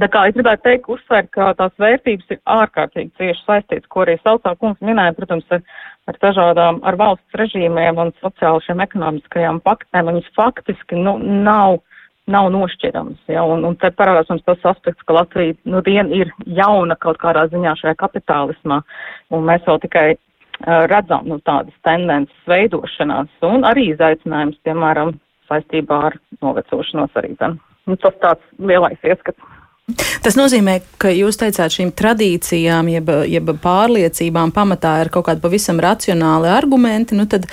Tā 0.02 0.08
kā 0.10 0.24
es 0.26 0.34
gribētu 0.34 0.66
teikt, 0.66 0.90
uzsvērt, 0.90 1.30
ka 1.36 1.52
tās 1.58 1.74
vērtības 1.82 2.32
ir 2.34 2.40
ārkārtīgi 2.50 3.12
cieši 3.20 3.44
saistītas, 3.46 3.90
ko 3.94 4.02
arī 4.04 4.16
saucā 4.22 4.56
kungs 4.58 4.82
minēja, 4.82 5.14
protams, 5.18 5.46
ar, 5.54 5.62
ar 6.10 6.18
dažādām, 6.24 6.80
ar 6.88 6.98
valsts 6.98 7.38
režīmiem 7.38 8.02
un 8.02 8.14
sociāli 8.24 8.64
šiem 8.66 8.82
ekonomiskajām 8.88 9.62
paktēm, 9.68 10.10
viņas 10.10 10.32
faktiski, 10.38 10.98
nu, 10.98 11.16
nav, 11.22 11.78
nav 12.26 12.50
nošķirams, 12.56 13.22
ja, 13.30 13.46
un, 13.46 13.66
un 13.70 13.78
te 13.78 13.94
parādās 13.94 14.32
mums 14.34 14.46
tas 14.50 14.66
aspekts, 14.74 15.06
ka 15.06 15.20
Latvija, 15.20 15.60
nu, 15.70 15.84
vien 15.86 16.10
ir 16.16 16.34
jauna 16.58 16.98
kaut 16.98 17.22
kādā 17.22 17.46
ziņā 17.54 17.78
šajā 17.84 17.98
kapitālismā, 18.02 18.82
un 19.30 19.46
mēs 19.50 19.66
vēl 19.70 19.82
tikai 19.86 20.08
uh, 20.16 20.88
redzam, 20.90 21.30
nu, 21.30 21.38
tādas 21.46 21.76
tendences 21.86 22.50
veidošanās, 22.50 23.30
un 23.46 23.70
arī 23.70 23.92
izaicinājums, 23.94 24.58
piemēram, 24.66 25.14
saistībā 25.52 26.06
ar 26.10 26.18
novecošanos 26.42 27.22
arī, 27.22 27.36
zin. 27.38 27.60
Nu, 27.86 28.00
tas 28.00 28.16
tāds 28.24 28.56
lielais 28.64 29.02
ieskats. 29.06 29.54
Tas 30.24 30.38
nozīmē, 30.40 30.78
ka 30.96 31.10
jūs 31.12 31.36
teicāt, 31.36 31.74
šīm 31.76 31.90
tradīcijām, 32.00 32.88
jeb, 32.88 33.10
jeb 33.28 33.50
pārliecībām 33.60 34.54
pamatā 34.56 34.94
ir 35.04 35.10
kaut 35.12 35.26
kādi 35.28 35.42
pavisam 35.44 35.82
racionāli 35.84 36.48
argumenti. 36.48 37.18
Nu, 37.20 37.26
tad 37.28 37.50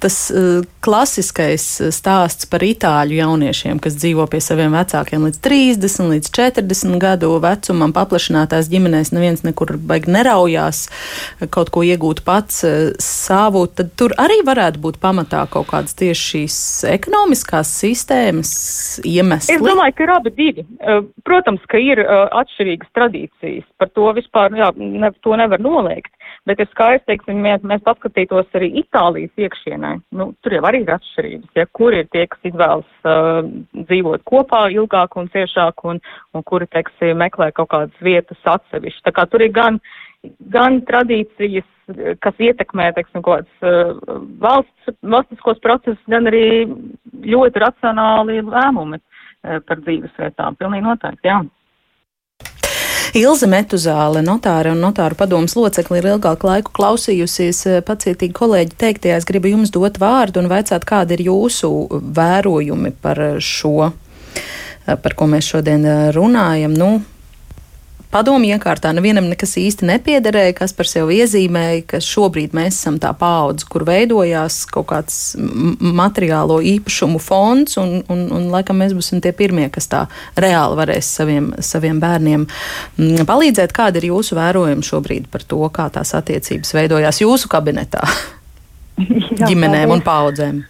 tas 0.00 0.16
uh, 0.32 0.64
klasiskais 0.80 1.66
stāsts 1.92 2.48
par 2.48 2.64
itāļu 2.64 3.18
jauniešiem, 3.18 3.82
kas 3.84 3.98
dzīvo 4.00 4.24
pie 4.32 4.40
saviem 4.40 4.72
vecākiem 4.72 5.26
līdz 5.28 5.42
30, 5.44 6.08
līdz 6.14 6.30
40 6.38 6.96
gadu 7.02 7.34
vecumam, 7.44 7.92
paplašinātās 7.92 8.72
ģimenēs, 8.72 9.12
neviens 9.12 9.44
nekur 9.44 9.74
baigi 9.76 10.16
neraujās 10.16 10.86
kaut 11.52 11.74
ko 11.76 11.84
iegūt 11.84 12.24
pats 12.24 12.64
uh, 12.64 12.96
savu, 13.04 13.66
tad 13.68 13.92
tur 14.00 14.16
arī 14.16 14.40
varētu 14.48 14.80
būt 14.80 14.96
pamatā 15.04 15.44
kaut 15.52 15.68
kādas 15.74 15.92
tieši 16.00 16.24
šīs 16.30 16.58
ekonomiskās 16.94 17.76
sistēmas 17.84 18.56
iemesli. 19.04 19.60
Es 19.60 19.68
domāju, 19.68 19.98
ka 20.00 20.08
ir 20.08 20.16
abi 20.16 20.36
divi. 20.40 20.68
Uh, 20.80 21.04
protams, 21.28 21.60
ka 21.70 21.80
ir 21.82 22.00
uh, 22.02 22.26
atšķirīgas 22.40 22.92
tradīcijas, 22.96 23.66
par 23.80 23.90
to 23.96 24.08
vispār, 24.16 24.54
jā, 24.58 24.70
ne, 24.76 25.10
to 25.24 25.36
nevar 25.38 25.62
noliegt, 25.62 26.12
bet 26.48 26.60
ir 26.62 26.68
skaisti, 26.70 27.06
teiksim, 27.10 27.42
mēs, 27.44 27.64
mēs 27.66 27.84
paskatītos 27.86 28.50
arī 28.58 28.70
Itālijas 28.82 29.46
iekšienē, 29.46 29.92
nu, 30.18 30.30
tur 30.44 30.56
jau 30.56 30.64
arī 30.68 30.82
ir 30.84 30.94
atšķirības, 30.96 31.52
ja, 31.58 31.66
kur 31.76 31.96
ir 31.96 32.08
tie, 32.14 32.26
kas 32.32 32.50
izvēlas 32.50 33.08
uh, 33.08 33.40
dzīvot 33.76 34.26
kopā 34.28 34.66
ilgāk 34.74 35.16
un 35.20 35.30
ciešāk, 35.34 35.86
un, 35.90 36.02
un 36.34 36.46
kuri, 36.46 36.68
teiksim, 36.72 37.16
meklē 37.20 37.52
kaut 37.56 37.72
kādas 37.74 38.04
vietas 38.04 38.52
atsevišķi. 38.56 39.04
Tā 39.06 39.14
kā 39.16 39.26
tur 39.30 39.44
ir 39.44 39.54
gan, 39.56 39.80
gan 40.52 40.80
tradīcijas, 40.86 41.66
kas 42.22 42.40
ietekmē, 42.42 42.90
teiksim, 42.96 43.22
kaut 43.22 43.46
kāds 43.46 43.66
uh, 43.66 44.16
valsts, 44.42 44.96
valstiskos 45.02 45.60
procesus, 45.64 46.02
gan 46.10 46.28
arī 46.30 46.66
ļoti 47.26 47.62
racionāli 47.62 48.40
lēmumi 48.42 48.98
uh, 48.98 49.60
par 49.66 49.82
dzīvesvietām. 49.84 50.58
Pilnīgi 50.60 50.86
noteikti, 50.86 51.30
jā. 51.30 51.42
Ilze 53.16 53.46
Metuzāle, 53.48 54.20
notāra 54.20 54.74
un 54.74 54.82
notāru 54.84 55.16
padomas 55.16 55.54
locekli, 55.56 56.02
ir 56.02 56.08
ilgāku 56.10 56.50
laiku 56.50 56.72
klausījusies 56.76 57.60
eh, 57.70 57.76
pacietīgi 57.80 58.34
kolēģi 58.36 58.76
teiktajā. 58.76 59.16
Es 59.16 59.24
gribu 59.24 59.48
jums 59.54 59.72
dot 59.72 59.96
vārdu 60.02 60.42
un 60.42 60.50
vaicāt, 60.52 60.84
kādi 60.84 61.16
ir 61.16 61.22
jūsu 61.30 61.70
vērojumi 62.18 62.92
par 63.00 63.22
šo, 63.40 63.88
eh, 63.88 64.98
par 65.00 65.16
ko 65.16 65.30
mēs 65.32 65.48
šodien 65.48 65.88
eh, 65.88 66.02
runājam. 66.12 66.76
Nu, 66.76 66.90
padomju 68.12 68.54
iekārtā 68.56 68.92
nevienam 68.96 69.28
nekas 69.30 69.56
īsti 69.60 69.86
nepiederēja, 69.88 70.54
kas 70.58 70.74
par 70.76 70.88
sevi 70.90 71.20
iezīmēja, 71.22 71.82
ka 71.90 72.00
šobrīd 72.04 72.54
mēs 72.56 72.78
esam 72.78 72.98
tā 73.02 73.12
paudze, 73.16 73.66
kur 73.70 73.86
veidojās 73.88 74.62
kaut 74.70 74.88
kāds 74.92 75.18
materiālo 75.80 76.58
īpašumu 76.74 77.20
fonds, 77.22 77.78
un, 77.82 77.98
un, 78.12 78.26
un 78.36 78.48
laikam 78.52 78.80
mēs 78.82 78.94
būsim 78.96 79.22
tie 79.24 79.34
pirmie, 79.36 79.68
kas 79.74 79.90
tā 79.92 80.04
reāli 80.38 80.78
varēs 80.80 81.10
saviem, 81.20 81.50
saviem 81.64 82.00
bērniem 82.02 82.46
palīdzēt. 83.28 83.74
Kāda 83.76 84.00
ir 84.00 84.10
jūsu 84.12 84.38
vērojuma 84.38 84.86
šobrīd 84.86 85.28
par 85.32 85.46
to, 85.46 85.62
kā 85.72 85.88
tās 85.94 86.14
attiecības 86.18 86.74
veidojās 86.76 87.22
jūsu 87.24 87.50
kabinetā, 87.52 88.04
Jā, 89.40 89.50
ģimenēm 89.50 89.92
un 89.96 90.04
paudzēm? 90.04 90.64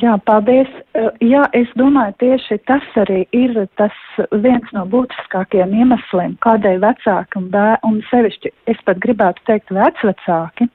Jā, 0.00 0.14
paldies. 0.26 0.70
Eh, 0.90 1.06
jā, 1.22 1.44
es 1.54 1.70
domāju, 1.78 2.16
tieši 2.18 2.56
tas 2.66 2.86
arī 2.98 3.20
ir 3.36 3.54
tas 3.78 3.94
viens 4.42 4.72
no 4.74 4.82
būtiskākajiem 4.90 5.76
iemesliem, 5.84 6.34
kādēļ 6.42 6.80
vecāki 6.82 7.38
un, 7.38 7.46
bēr, 7.52 7.76
un 7.86 8.00
sevišķi 8.08 8.50
es 8.72 8.80
pat 8.88 8.98
gribētu 9.04 9.44
teikt 9.46 9.70
vecvecāki 9.70 10.66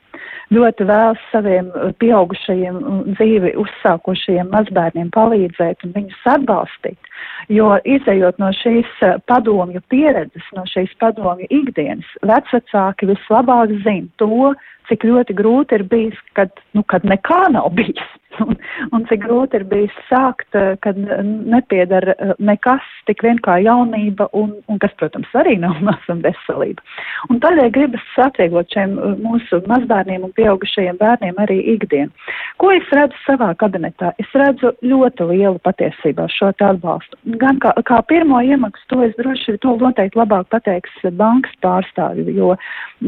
ļoti 0.55 0.87
vēlas 0.87 1.21
saviem 1.33 1.67
pieaugušajiem 1.99 2.79
dzīvi 3.17 3.55
uzsākošajiem 3.59 4.53
mazbērniem 4.53 5.11
palīdzēt 5.15 5.83
un 5.83 5.95
viņus 5.97 6.27
atbalstīt. 6.35 7.11
Jo 7.53 7.75
izējot 7.85 8.39
no 8.41 8.51
šīs 8.55 8.89
padomju 9.29 9.81
pieredzes, 9.91 10.45
no 10.57 10.65
šīs 10.69 10.93
padomju 11.01 11.49
ikdienas, 11.53 12.07
vecvecāki 12.25 13.11
vislabāk 13.11 13.75
zina 13.83 14.09
to, 14.21 14.53
cik 14.89 15.05
ļoti 15.07 15.35
grūti 15.37 15.79
ir 15.79 15.85
bijis, 15.89 16.21
kad, 16.37 16.53
nu, 16.77 16.83
kad 16.89 17.05
nekā 17.07 17.47
nav 17.55 17.73
bijis. 17.77 18.13
Un, 18.43 18.57
un 18.91 19.05
cik 19.07 19.21
grūti 19.23 19.55
ir 19.55 19.63
bijis 19.71 19.93
sākt, 20.09 20.49
eh, 20.59 20.73
kad 20.83 20.97
nepiedara 20.99 22.11
eh, 22.19 22.33
nekas, 22.43 22.83
tik 23.07 23.21
vien 23.23 23.37
kā 23.39 23.53
jaunība, 23.63 24.25
un, 24.35 24.49
un 24.67 24.81
kas, 24.83 24.91
protams, 24.99 25.29
arī 25.39 25.53
nav 25.61 25.77
maz 25.87 26.09
un 26.11 26.19
veselība. 26.19 26.83
Un 27.31 27.39
tādēļ 27.39 27.71
gribas 27.77 28.03
atvieglot 28.25 28.75
šiem 28.75 28.97
eh, 28.99 29.13
mūsu 29.23 29.61
mazbērniem 29.71 30.27
un 30.27 30.35
pieaugušajiem 30.35 30.99
bērniem 30.99 31.39
arī 31.45 31.61
ikdienu. 31.77 32.11
Ko 32.59 32.73
es 32.75 32.91
redzu 32.91 33.15
savā 33.23 33.53
kabinetā? 33.55 34.11
Es 34.19 34.35
redzu 34.35 34.73
ļoti 34.83 35.29
lielu 35.31 35.63
patiesībā 35.63 36.27
šo 36.35 36.51
atbalstu. 36.51 37.15
Gan 37.41 37.59
kā, 37.63 37.71
kā 37.87 37.99
pirmo 38.09 38.39
iemaksu, 38.41 38.85
to 38.91 39.01
es 39.05 39.13
droši 39.19 39.57
to 39.63 39.75
noteikti 39.81 40.19
labāk 40.19 40.49
pateiks 40.53 41.05
bankas 41.19 41.53
pārstāvju, 41.65 42.27
jo, 42.35 42.49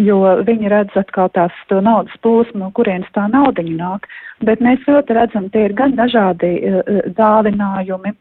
jo 0.07 0.19
viņi 0.47 0.71
redz 0.73 0.97
atkal 0.99 1.31
tās 1.35 1.55
to 1.71 1.81
naudas 1.81 2.15
plūsmu, 2.23 2.61
no 2.65 2.71
kurienes 2.77 3.09
tā 3.15 3.27
naudiņa 3.31 3.75
nāk, 3.77 4.07
bet 4.47 4.63
mēs 4.63 4.85
ļoti 4.87 5.17
redzam, 5.17 5.49
tie 5.53 5.67
ir 5.69 5.75
gan 5.77 5.95
dažādi 5.97 6.53
uh, 6.59 7.03
dāvinājumi, 7.17 8.15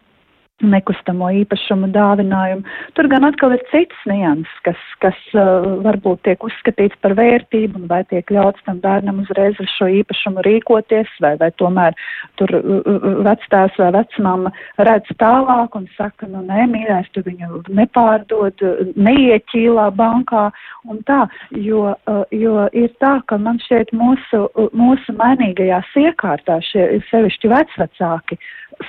nekustamo 0.64 1.28
īpašumu 1.42 1.90
dāvinājumu. 1.92 2.64
Tur 2.96 3.08
gan 3.12 3.26
atkal 3.28 3.52
ir 3.52 3.62
cits 3.68 4.06
nianses, 4.08 4.52
kas, 4.64 4.80
kas 5.04 5.18
uh, 5.36 5.66
varbūt 5.84 6.22
tiek 6.24 6.46
uzskatīts 6.48 6.96
par 7.04 7.12
vērtību, 7.18 7.82
vai 7.90 8.02
tiek 8.08 8.30
ļauts 8.32 8.64
tam 8.64 8.80
bērnam 8.80 9.20
uzreiz 9.24 9.58
ar 9.60 9.68
šo 9.74 9.90
īpašumu 10.00 10.44
rīkoties, 10.46 11.12
vai, 11.20 11.34
vai 11.42 11.50
tomēr 11.60 11.96
tur 12.40 12.54
uh, 12.56 12.80
uh 12.88 13.20
vectās 13.26 13.76
vai 13.80 13.90
vecmama 13.98 14.52
redz 14.88 15.12
tālāk 15.20 15.76
un 15.76 15.86
saka, 15.96 16.28
nu 16.30 16.40
nē, 16.48 16.66
mīļais, 16.72 17.12
tu 17.12 17.24
viņu 17.26 17.62
nepārdod, 17.76 18.64
neieķīlā 18.96 19.90
bankā 19.98 20.48
un 20.88 21.04
tā, 21.08 21.26
jo, 21.52 21.90
uh, 21.92 22.24
jo 22.32 22.68
ir 22.72 22.92
tā, 23.02 23.18
ka 23.28 23.36
man 23.36 23.60
šeit 23.68 23.92
mūsu, 23.92 24.46
mūsu 24.72 25.16
mainīgajās 25.20 25.92
iekārtā 26.00 26.62
šie 26.64 26.88
sevišķi 27.10 27.52
vecvecāki 27.52 28.40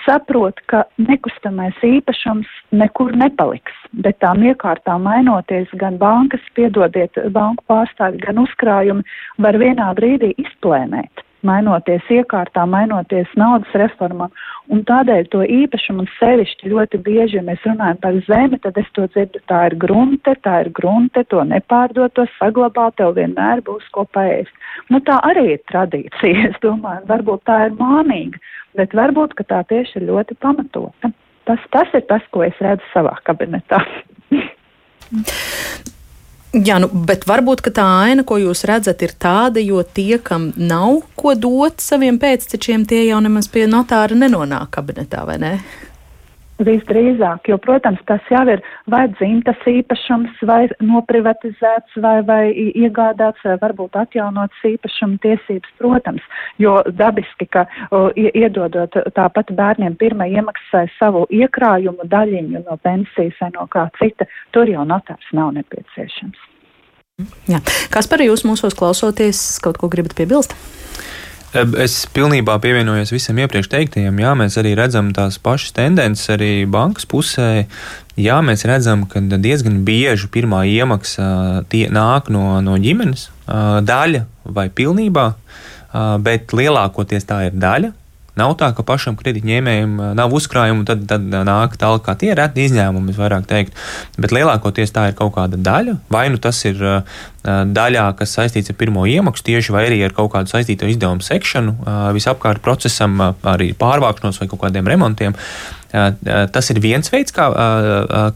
saprot, 0.05 0.59
ka 0.71 0.83
nekustamais 0.97 1.77
īpašums 1.85 2.49
nekur 2.71 3.13
nepaliks, 3.15 3.75
bet 4.03 4.19
tām 4.23 4.43
iekārtām 4.47 5.05
mainoties 5.07 5.71
gan 5.81 5.99
bankas, 6.01 6.43
piedodiet 6.57 7.19
banku 7.35 7.63
pārstāvi, 7.71 8.21
gan 8.25 8.41
uzkrājumi 8.43 9.05
var 9.43 9.59
vienā 9.61 9.93
brīdī 9.99 10.33
izplēnēt. 10.43 11.26
Mainoties 11.47 12.05
iekārtā, 12.11 12.65
mainoties 12.69 13.31
naudas 13.39 13.71
reformām, 13.79 14.33
un 14.73 14.83
tādēļ 14.87 15.29
to 15.33 15.43
īpašumu 15.43 16.05
sevišķi 16.17 16.71
ļoti 16.73 16.99
bieži, 17.05 17.37
ja 17.39 17.43
mēs 17.47 17.63
runājam 17.67 17.99
par 18.03 18.19
zemi, 18.27 18.59
tad 18.63 18.79
es 18.81 18.89
to 18.97 19.07
dzirdu, 19.13 19.41
tā 19.51 19.63
ir 19.69 19.77
grunte, 19.83 20.35
tā 20.45 20.59
ir 20.65 20.71
grunte, 20.75 21.23
to 21.31 21.43
nepārdot, 21.47 22.13
to 22.17 22.27
saglabāt, 22.35 22.97
tev 22.99 23.15
vienmēr 23.17 23.63
būs 23.67 23.87
ko 23.95 24.05
paēst. 24.17 24.53
Nu, 24.91 25.01
tā 25.07 25.19
arī 25.31 25.45
ir 25.55 25.65
tradīcija, 25.71 26.45
es 26.51 26.61
domāju, 26.63 27.05
varbūt 27.11 27.45
tā 27.49 27.63
ir 27.69 27.77
mānīga, 27.79 28.41
bet 28.79 28.95
varbūt 28.97 29.37
tā 29.47 29.63
tieši 29.71 30.01
ir 30.01 30.09
ļoti 30.11 30.39
pamatota. 30.43 31.13
Tas, 31.47 31.61
tas 31.71 31.93
ir 31.95 32.03
tas, 32.09 32.23
ko 32.35 32.43
es 32.43 32.57
redzu 32.63 32.83
savā 32.93 33.15
kabinetā. 33.27 33.79
Jā, 36.55 36.77
nu, 36.79 36.87
bet 36.87 37.25
varbūt 37.27 37.65
tā 37.75 37.83
aina, 38.05 38.23
ko 38.23 38.37
jūs 38.39 38.63
redzat, 38.69 39.01
ir 39.03 39.11
tāda, 39.19 39.59
jo 39.59 39.81
tie, 39.83 40.15
kam 40.23 40.53
nav 40.55 41.01
ko 41.19 41.33
dot 41.35 41.83
saviem 41.83 42.15
pēctečiem, 42.21 42.85
tie 42.87 43.01
jau 43.09 43.19
nemaz 43.23 43.49
pie 43.51 43.65
notāra 43.67 44.15
nenonāk 44.15 44.71
kabinetā, 44.77 45.25
vai 45.27 45.35
ne? 45.43 45.51
Visdrīzāk, 46.57 47.51
jo, 47.51 47.57
protams, 47.61 47.99
tas 48.09 48.23
jau 48.33 48.41
ir 48.49 48.63
vai 48.89 49.03
dzimtas 49.11 49.59
īpašums, 49.69 50.39
vai 50.49 50.63
noprivatizēts, 50.81 51.99
vai, 52.01 52.15
vai 52.25 52.49
iegādāts, 52.55 53.43
vai 53.45 53.59
varbūt 53.61 53.99
atjaunots 54.01 54.65
īpašuma 54.65 55.21
tiesības, 55.21 55.75
protams, 55.77 56.25
jo 56.57 56.79
dabiski, 56.97 57.45
ka 57.53 57.67
o, 57.91 58.07
iedodot 58.17 58.97
tāpat 59.13 59.53
bērniem 59.53 59.99
pirmai 60.01 60.31
iemaksai 60.33 60.87
savu 60.97 61.27
iekrājumu 61.29 62.09
daļiņu 62.09 62.65
no 62.65 62.81
pensijas 62.81 63.37
vai 63.41 63.53
no 63.53 63.69
kā 63.69 63.85
cita, 64.01 64.25
tur 64.49 64.69
jau 64.71 64.85
notārs 64.87 65.29
nav 65.37 65.53
nepieciešams. 65.59 66.41
Jā. 67.49 67.61
Kas 67.93 68.09
par 68.09 68.21
jūs 68.21 68.43
mūsos 68.45 68.77
klausoties, 68.77 69.59
kaut 69.61 69.77
ko 69.81 69.89
gribat 69.93 70.17
piebilst? 70.17 70.57
Es 71.57 71.95
pilnībā 72.13 72.57
pievienojos 72.61 73.09
visam 73.13 73.39
iepriekš 73.41 73.69
teiktajam. 73.71 74.19
Jā, 74.21 74.33
mēs 74.37 74.57
arī 74.61 74.75
redzam 74.77 75.09
tās 75.15 75.39
pašas 75.41 75.73
tendences 75.73 76.29
arī 76.33 76.67
bankas 76.69 77.07
pusē. 77.09 77.65
Jā, 78.17 78.37
mēs 78.45 78.65
redzam, 78.69 79.07
ka 79.09 79.21
diezgan 79.21 79.79
bieži 79.87 80.29
pirmā 80.33 80.63
iemaksa 80.69 81.63
tie, 81.71 81.87
nāk 81.93 82.29
no, 82.33 82.59
no 82.65 82.77
ģimenes, 82.81 83.27
daļa 83.47 84.25
vai 84.57 84.67
pilnībā, 84.69 85.27
bet 86.25 86.53
lielākoties 86.53 87.25
tā 87.29 87.47
ir 87.47 87.57
daļa. 87.57 87.93
Nav 88.37 88.53
tā, 88.59 88.69
ka 88.77 88.85
pašam 88.85 89.17
kredītņēmējam 89.19 89.95
nav 90.17 90.33
uzkrājumu, 90.37 90.85
tad, 90.87 91.05
tad 91.09 91.25
nāk 91.27 91.77
tālāk, 91.81 92.03
kā 92.05 92.17
tie 92.19 92.33
reti 92.37 92.67
izņēmumi, 92.67 93.13
es 93.13 93.19
vairāk 93.19 93.47
teiktu. 93.49 93.77
Bet 94.21 94.35
lielākoties 94.35 94.93
tā 94.95 95.09
ir 95.11 95.17
kaut 95.17 95.35
kāda 95.37 95.59
daļa, 95.59 95.97
vai 96.13 96.27
nu 96.33 96.41
tas 96.41 96.59
ir 96.69 96.81
daļā, 97.47 98.05
kas 98.19 98.35
saistīts 98.37 98.73
ar 98.73 98.77
pirmo 98.79 99.05
iemaksu 99.07 99.45
tieši, 99.47 99.73
vai 99.75 99.87
arī 99.87 100.01
ar 100.05 100.15
kaut 100.15 100.33
kādu 100.35 100.51
saistīto 100.51 100.89
izdevumu 100.89 101.25
sekšanu 101.25 101.77
visapkārt 102.17 102.63
procesam, 102.65 103.17
arī 103.47 103.71
pārvākšanos 103.77 104.41
vai 104.41 104.51
kaut 104.51 104.65
kādiem 104.67 104.89
remontiem. 104.93 105.37
Tas 105.91 106.69
ir 106.71 106.79
viens 106.83 107.07
veids, 107.11 107.31
kā, 107.35 107.47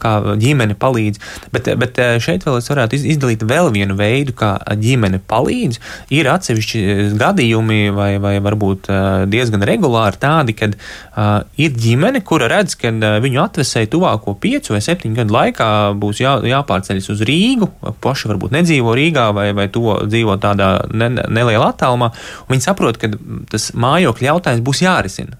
kā 0.00 0.12
ģimene 0.40 0.76
palīdz, 0.80 1.20
bet, 1.52 1.68
bet 1.80 1.98
šeit 2.24 2.46
vēl 2.46 2.58
es 2.58 2.70
varētu 2.70 3.00
izdalīt 3.12 3.44
vēl 3.48 3.68
vienu 3.74 3.96
veidu, 3.98 4.34
kā 4.36 4.54
ģimene 4.80 5.20
palīdz. 5.28 5.80
Ir 6.16 6.30
atsevišķi 6.32 6.82
gadījumi, 7.20 7.80
vai, 7.96 8.10
vai 8.22 8.34
varbūt 8.44 8.88
diezgan 9.32 9.66
regulāri 9.68 10.20
tādi, 10.22 10.56
kad 10.56 10.76
ir 11.60 11.76
ģimene, 11.76 12.22
kura 12.24 12.48
redz, 12.52 12.76
ka 12.80 12.92
viņu 13.22 13.42
atvesēja 13.44 13.90
tuvāko 13.92 14.36
piecu 14.40 14.76
vai 14.76 14.82
septiņu 14.84 15.20
gadu 15.20 15.36
laikā 15.36 15.68
būs 16.00 16.22
jā, 16.24 16.38
jāpārceļas 16.48 17.10
uz 17.12 17.24
Rīgu, 17.28 17.68
paši 18.02 18.32
varbūt 18.32 18.56
nedzīvo 18.56 18.96
Rīgā 18.96 19.28
vai, 19.36 19.50
vai 19.56 19.68
to 19.72 19.98
dzīvo 20.06 20.38
tādā 20.40 20.72
ne, 20.88 21.10
nelielā 21.12 21.68
attālumā, 21.74 22.12
viņi 22.48 22.64
saprot, 22.64 22.96
ka 23.00 23.12
tas 23.52 23.70
mājokļa 23.76 24.30
jautājums 24.30 24.64
būs 24.64 24.82
jārisina. 24.86 25.36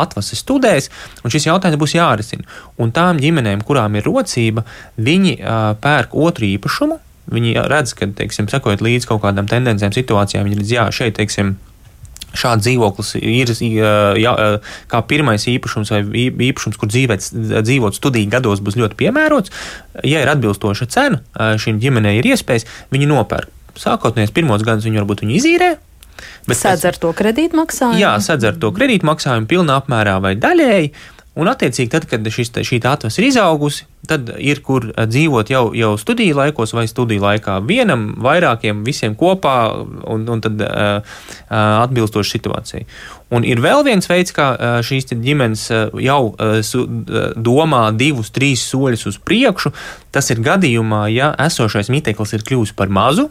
Atvases 0.00 0.42
studēs, 0.42 0.90
Un 1.24 1.29
šis 1.32 1.48
jautājums 1.48 1.80
būs 1.80 1.96
jārisina. 1.96 2.46
Un 2.80 2.92
tām 2.96 3.20
ģimenēm, 3.22 3.64
kurām 3.66 3.98
ir 3.98 4.06
rocība, 4.08 4.66
viņi 5.00 5.38
uh, 5.38 5.72
pērk 5.80 6.14
otru 6.16 6.50
īpašumu. 6.52 7.00
Viņi 7.30 7.58
redz, 7.70 7.94
ka, 7.94 8.08
teiksim, 8.18 8.48
sekojot 8.50 8.82
līdz 8.82 9.06
kaut 9.06 9.22
kādām 9.22 9.46
tendencēm, 9.50 9.92
situācijām, 9.94 10.48
viņi 10.48 10.62
redz, 10.62 10.72
jā, 10.78 10.86
šeit, 10.94 11.18
teiksim, 11.20 11.58
Šāds 12.30 12.62
dzīvoklis 12.62 13.16
ir 13.18 13.50
jā, 14.22 14.32
kā 14.90 14.98
pirmais 15.10 15.42
īpašums 15.50 15.90
vai 15.90 16.00
īpašums, 16.46 16.78
kur 16.78 16.86
dzīvēt, 16.86 17.26
dzīvot 17.66 17.96
studiju 17.98 18.30
gados, 18.30 18.62
būs 18.62 18.78
ļoti 18.78 18.98
piemērots. 19.00 19.50
Ja 20.06 20.22
ir 20.22 20.30
atbilstoša 20.30 20.86
cena, 20.94 21.18
šīm 21.34 21.80
ģimenei 21.82 22.20
ir 22.20 22.30
iespējas, 22.30 22.68
viņi 22.94 23.10
nopērk. 23.10 23.50
Sākotnējos 23.80 24.34
pirmos 24.36 24.62
gadus 24.66 24.86
viņi 24.86 25.02
varbūt 25.02 25.24
viņi 25.24 25.38
izīrē, 25.40 25.70
Bet 26.48 26.58
sedz 26.58 26.84
ar 26.88 26.98
to 27.00 27.12
kredītmaksājumu? 27.16 28.00
Jā, 28.00 28.12
sedz 28.24 28.44
ar 28.50 28.58
to 28.60 28.70
kredītmaksājumu 28.76 29.48
pilnā 29.50 29.78
apmērā 29.80 30.18
vai 30.20 30.34
daļēji. 30.40 30.92
Un, 31.38 31.46
attiecīgi, 31.46 31.86
tad, 31.92 32.08
kad 32.10 32.26
šis, 32.26 32.50
šī 32.66 32.80
atvesa 32.90 33.20
ir 33.20 33.28
izaugusi, 33.28 33.84
tad 34.10 34.32
ir 34.42 34.58
kur 34.66 34.88
eh, 34.90 35.04
dzīvot 35.06 35.52
jau, 35.52 35.62
jau 35.78 35.92
studiju 36.00 36.34
laikos 36.40 36.74
vai 36.74 36.88
studiju 36.90 37.22
laikā 37.22 37.60
vienam, 37.68 38.08
vairākiem, 38.18 38.82
visiem 38.86 39.14
kopā 39.18 39.54
un, 40.10 40.26
un 40.26 40.42
tad 40.42 40.64
uh, 40.66 41.14
atbilstoši 41.54 42.34
situācijai. 42.34 42.84
Un 43.30 43.46
ir 43.46 43.62
vēl 43.62 43.84
viens 43.86 44.10
veids, 44.10 44.34
kā 44.34 44.50
šīs 44.82 45.12
ģimenes 45.12 45.68
jau 46.02 46.20
su, 46.66 46.82
domā 47.38 47.84
divus, 47.94 48.32
trīs 48.34 48.64
soļus 48.66 49.06
uz 49.12 49.20
priekšu. 49.22 49.70
Tas 50.10 50.32
ir 50.34 50.42
gadījumā, 50.42 51.04
ja 51.14 51.30
esošais 51.46 51.92
miteklis 51.94 52.34
ir 52.34 52.42
kļuvis 52.46 52.74
par 52.74 52.90
mazu, 52.90 53.30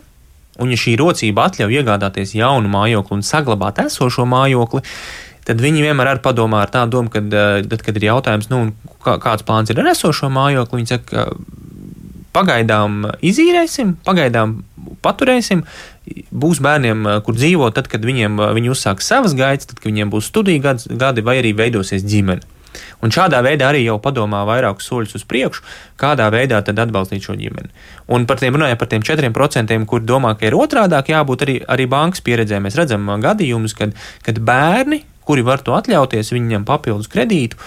Un, 0.59 0.73
ja 0.73 0.79
šī 0.79 0.97
rocība 0.99 1.45
atļauj 1.47 1.77
iegādāties 1.79 2.35
jaunu 2.35 2.67
mājokli 2.71 3.15
un 3.15 3.23
saglabāt 3.23 3.79
esošo 3.85 4.25
mājokli, 4.27 4.81
tad 5.47 5.61
viņi 5.63 5.85
vienmēr 5.87 6.15
ir 6.15 6.21
padomā 6.25 6.63
ar 6.65 6.73
tādu 6.73 6.97
domu, 6.97 7.13
ka, 7.13 7.19
eh, 7.19 7.63
tad, 7.69 7.83
kad 7.85 7.95
ir 7.97 8.09
jautājums, 8.09 8.49
nu, 8.51 8.73
kā, 9.03 9.17
kāds 9.21 9.45
plāns 9.47 9.69
ir 9.69 9.79
ar 9.79 9.91
esošo 9.93 10.29
mājokli, 10.33 10.81
viņi 10.81 10.93
saka, 10.95 11.29
pagaidām 12.35 13.05
izīrēsim, 13.25 13.95
pagaidām 14.05 14.59
paturēsim. 15.03 15.63
Būs 16.33 16.61
bērniem, 16.63 17.07
eh, 17.07 17.19
kur 17.25 17.35
dzīvo, 17.35 17.73
tad, 17.73 17.87
kad 17.87 18.01
viņiem, 18.01 18.39
eh, 18.39 18.53
viņi 18.57 18.71
uzsāks 18.75 19.09
savas 19.09 19.33
gaitas, 19.33 19.67
tad, 19.67 19.79
kad 19.79 19.91
viņiem 19.91 20.11
būs 20.11 20.29
studiju 20.31 20.61
gadi, 20.97 21.21
vai 21.21 21.41
arī 21.41 21.53
veidosies 21.55 22.03
ģimene. 22.03 22.41
Un 23.01 23.09
šādā 23.09 23.41
veidā 23.41 23.71
arī 23.71 23.83
jau 23.85 23.97
padomā 23.99 24.43
vairākus 24.45 24.87
soļus 24.89 25.15
uz 25.15 25.23
priekšu, 25.23 25.61
kādā 25.97 26.29
veidā 26.31 26.63
tad 26.63 26.75
atbalstīt 26.75 27.25
šo 27.25 27.35
ģimeni. 27.39 27.69
Un 28.07 28.25
par 28.25 28.37
tiem 28.37 28.53
runājot 28.53 28.77
par 28.77 28.87
tiem 28.87 29.01
4%, 29.01 29.85
kur 29.87 29.99
domā, 30.01 30.37
ka 30.37 30.45
ir 30.45 30.53
otrādāk, 30.53 31.07
jābūt 31.07 31.45
arī, 31.45 31.65
arī 31.65 31.87
bankas 31.87 32.21
pieredzē. 32.21 32.59
Mēs 32.61 32.77
redzam 32.77 33.07
gadījumus, 33.23 33.75
kad, 33.75 33.95
kad 34.21 34.35
bērni, 34.35 35.03
kuri 35.29 35.45
var 35.45 35.61
to 35.61 35.77
atļauties, 35.77 36.33
viņiem 36.33 36.65
papildus 36.65 37.09
kredītu, 37.11 37.59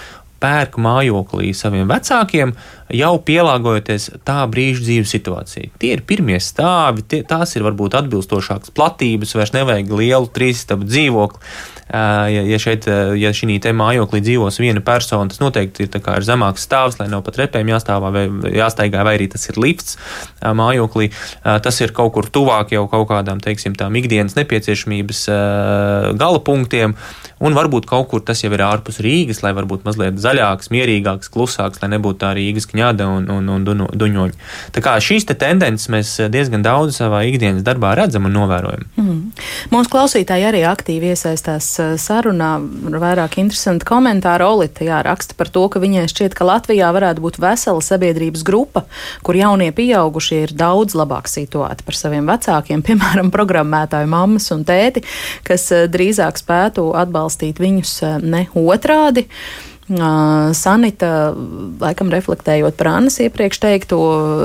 pērk 0.43 0.75
mājoklī 0.81 1.53
saviem 1.55 1.87
vecākiem, 1.87 2.51
jau 2.91 3.13
pielāgojoties 3.23 4.09
tā 4.27 4.41
brīža 4.51 4.83
dzīves 4.83 5.13
situācijai. 5.15 5.69
Tie 5.79 5.93
ir 5.95 6.03
pirmie 6.07 6.39
stāvi, 6.43 7.05
tie, 7.07 7.21
tās 7.27 7.55
ir 7.55 7.63
varbūt 7.63 7.95
atbilstošākas 8.01 8.73
platības, 8.75 9.37
vairs 9.39 9.55
nevajag 9.55 9.93
lielu 10.01 10.27
trīsstabu 10.35 10.89
dzīvokli. 10.89 11.53
Ja, 11.91 12.27
ja 12.27 12.59
šeit, 12.61 12.87
ja 13.19 13.31
šī 13.35 13.57
te 13.61 13.73
mājoklī 13.75 14.21
dzīvos 14.23 14.59
viena 14.61 14.81
persona, 14.85 15.27
tas 15.29 15.41
noteikti 15.43 15.85
ir, 15.85 15.91
ir 15.99 16.25
zemāks 16.25 16.63
stāvs, 16.65 16.97
lai 16.99 17.09
nav 17.11 17.25
pat 17.25 17.41
repēm 17.41 17.69
jāstāvā 17.73 18.11
vai 18.13 18.23
jāstaigā, 18.55 19.03
vai 19.05 19.17
arī 19.17 19.27
tas 19.33 19.43
ir 19.49 19.59
lifts 19.61 19.97
mājoklī. 20.41 21.09
Tas 21.43 21.81
ir 21.83 21.93
kaut 21.95 22.13
kur 22.15 22.29
tuvāk 22.31 22.71
jau 22.73 22.85
kaut 22.91 23.09
kādām, 23.11 23.41
teiksim, 23.43 23.75
tām 23.77 23.97
ikdienas 23.99 24.37
nepieciešamības 24.39 25.25
gala 26.19 26.41
punktiem, 26.45 26.95
un 27.43 27.57
varbūt 27.57 27.87
kaut 27.89 28.07
kur 28.13 28.23
tas 28.25 28.41
jau 28.45 28.53
ir 28.55 28.63
ārpus 28.63 29.01
Rīgas, 29.03 29.43
lai 29.43 29.51
varbūt 29.57 29.83
mazliet 29.87 30.21
zaļāks, 30.23 30.71
mierīgāks, 30.73 31.31
klusāks, 31.33 31.83
lai 31.83 31.91
nebūtu 31.97 32.21
tā 32.23 32.31
Rīgas 32.37 32.69
kņada 32.71 33.09
un, 33.17 33.27
un, 33.33 33.51
un 33.51 33.85
duņoņi. 33.91 34.39
Tā 34.73 34.85
kā 34.85 34.95
šīs 35.03 35.27
te 35.27 35.37
tendences 35.39 35.91
mēs 35.91 36.15
diezgan 36.31 36.63
daudz 36.65 37.01
savā 37.01 37.25
ikdienas 37.27 37.65
darbā 37.67 37.93
redzam 37.99 38.29
un 38.29 38.37
novērojam. 38.39 38.87
Mm. 38.97 39.21
Mūsu 39.73 39.91
klausītāji 39.93 40.47
arī 40.47 40.63
aktīvi 40.69 41.11
iesaistās 41.13 41.72
sarunā. 42.01 42.51
Vairāk 43.03 43.39
interesanti 43.41 43.87
komentāri 43.87 44.45
Olita 44.45 44.85
jā, 44.85 45.01
raksta 45.05 45.37
par 45.39 45.51
to, 45.53 45.65
ka 45.71 45.81
viņai 45.83 46.05
šķiet, 46.11 46.37
ka 46.37 46.47
Latvijā 46.47 46.91
varētu 46.95 47.23
būt 47.23 47.39
vesela 47.43 47.83
sabiedrības 47.83 48.45
grupa, 48.47 48.85
kur 49.25 49.37
jaunie 49.39 49.71
pieaugušie 49.75 50.43
ir 50.45 50.55
daudz 50.57 50.97
labāk 50.99 51.31
situēti 51.31 51.85
par 51.87 51.99
saviem 51.99 52.29
vecākiem, 52.29 52.83
piemēram, 52.87 53.33
programmētāju 53.33 54.09
mammas 54.11 54.49
un 54.55 54.65
tēti, 54.67 55.05
kas 55.47 55.69
drīzāk 55.93 56.41
spētu 56.41 56.91
atbalstīt 56.97 57.61
viņus 57.63 57.99
ne 58.23 58.47
otrādi. 58.53 59.27
Uh, 59.27 59.72
Sanita, 59.89 61.33
laikam 61.81 62.07
reflektējot 62.13 62.77
par 62.79 62.87
Annas 62.93 63.17
iepriekš 63.19 63.59
teikto, 63.59 63.97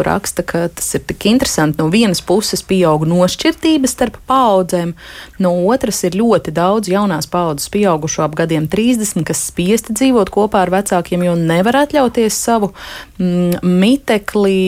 raksta, 0.03 0.43
ka 0.43 0.65
tas 0.67 0.89
ir 0.99 1.05
tik 1.07 1.29
interesanti. 1.31 1.79
No 1.79 1.87
vienas 1.93 2.19
puses 2.27 2.65
pieaug 2.67 3.05
nošķirtības 3.07 3.95
starp 3.95 4.19
paudzēm, 4.27 4.97
no 5.39 5.53
otras 5.71 6.03
ir 6.09 6.19
ļoti 6.19 6.55
daudz 6.57 6.91
jaunās 6.91 7.31
paudzes 7.31 7.71
pieaugušo 7.71 8.25
ap 8.27 8.35
gadiem 8.41 8.67
30, 8.67 9.23
kas 9.29 9.45
spiesti 9.53 9.95
dzīvot 9.95 10.33
kopā 10.35 10.65
ar 10.67 10.75
vecākiem, 10.75 11.23
jo 11.29 11.39
nevar 11.39 11.85
atļauties 11.85 12.35
savu 12.35 12.73
mm, 13.19 13.63
mitekli. 13.63 14.59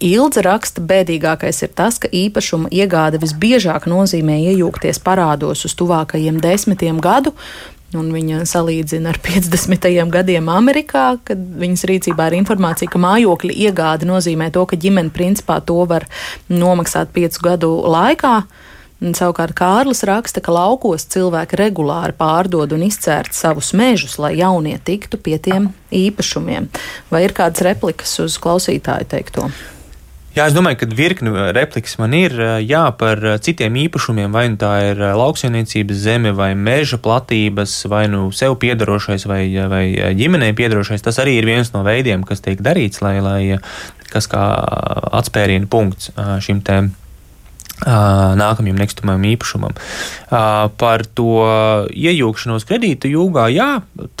Ilga 0.00 0.40
raksta, 0.46 0.80
bēdīgākais 0.80 1.58
ir 1.66 1.74
tas, 1.76 1.98
ka 2.00 2.08
īpašuma 2.08 2.70
iegāde 2.72 3.18
visbiežāk 3.20 3.84
nozīmē 3.90 4.38
iejūgties 4.46 4.96
parādos 5.04 5.66
uz 5.68 5.74
tuvākajiem 5.76 6.38
desmitiem 6.40 7.02
gadu, 7.04 7.34
Un 7.98 8.12
viņa 8.14 8.44
salīdzina 8.46 9.10
ar 9.10 9.18
50. 9.18 9.86
gadiem 10.14 10.46
Amerikā, 10.52 11.16
kad 11.26 11.40
viņas 11.58 11.82
rīcībā 11.90 12.28
ir 12.30 12.36
informācija, 12.38 12.86
ka 12.90 13.00
mājokļa 13.02 13.56
iegāde 13.66 14.06
nozīmē 14.06 14.52
to, 14.54 14.62
ka 14.70 14.78
ģimene 14.78 15.10
principā 15.10 15.58
to 15.66 15.80
var 15.90 16.06
nomaksāt 16.46 17.10
piecu 17.16 17.42
gadu 17.48 17.72
laikā. 17.90 18.36
Savukārt 19.00 19.56
Kārlis 19.56 20.04
raksta, 20.06 20.42
ka 20.44 20.52
laukos 20.54 21.08
cilvēki 21.10 21.58
regulāri 21.58 22.14
pārdod 22.14 22.76
un 22.76 22.84
izcērt 22.86 23.34
savus 23.34 23.72
mežus, 23.74 24.18
lai 24.20 24.36
jaunie 24.38 24.76
tiktu 24.76 25.18
pie 25.18 25.40
tiem 25.42 25.70
īpašumiem. 25.90 26.68
Vai 27.10 27.24
ir 27.26 27.34
kādas 27.34 27.64
replikas 27.64 28.12
uz 28.22 28.38
klausītāju 28.38 29.10
teikto? 29.10 29.48
Jā, 30.30 30.44
es 30.46 30.54
domāju, 30.54 30.78
ka 30.78 30.86
virkni 30.94 31.32
uh, 31.32 31.48
repliks 31.50 31.96
man 31.98 32.12
ir 32.14 32.36
uh, 32.38 32.52
jā, 32.62 32.84
par 32.94 33.18
uh, 33.24 33.34
citiem 33.42 33.74
īpašumiem, 33.82 34.30
vai 34.30 34.44
nu 34.52 34.60
tā 34.60 34.70
ir 34.92 35.02
lauksaimniecības 35.18 36.04
zeme, 36.04 36.30
vai 36.38 36.52
meža 36.54 37.00
platības, 37.02 37.74
vai 37.90 38.04
nu 38.12 38.28
sev 38.30 38.54
piedarošais, 38.62 39.26
vai, 39.26 39.42
vai 39.72 39.84
ģimenei 40.14 40.54
piedarošais. 40.54 41.02
Tas 41.02 41.18
arī 41.18 41.40
ir 41.40 41.50
viens 41.50 41.74
no 41.74 41.82
veidiem, 41.86 42.22
kas 42.22 42.46
tiek 42.46 42.62
darīts, 42.62 43.02
lai, 43.02 43.16
lai 43.24 43.42
kas 44.10 44.30
kā 44.30 44.46
atspērienu 45.18 45.66
punkts 45.70 46.14
šim 46.46 46.62
tēmam 46.66 46.94
nākamajam 47.86 48.78
nekustamajam 48.80 49.24
īpašumam. 49.32 49.76
Par 50.80 51.04
to 51.16 51.30
iejaukšanos 51.90 52.66
kredītu 52.68 53.10
jūgā, 53.12 53.48
jā, 53.54 53.70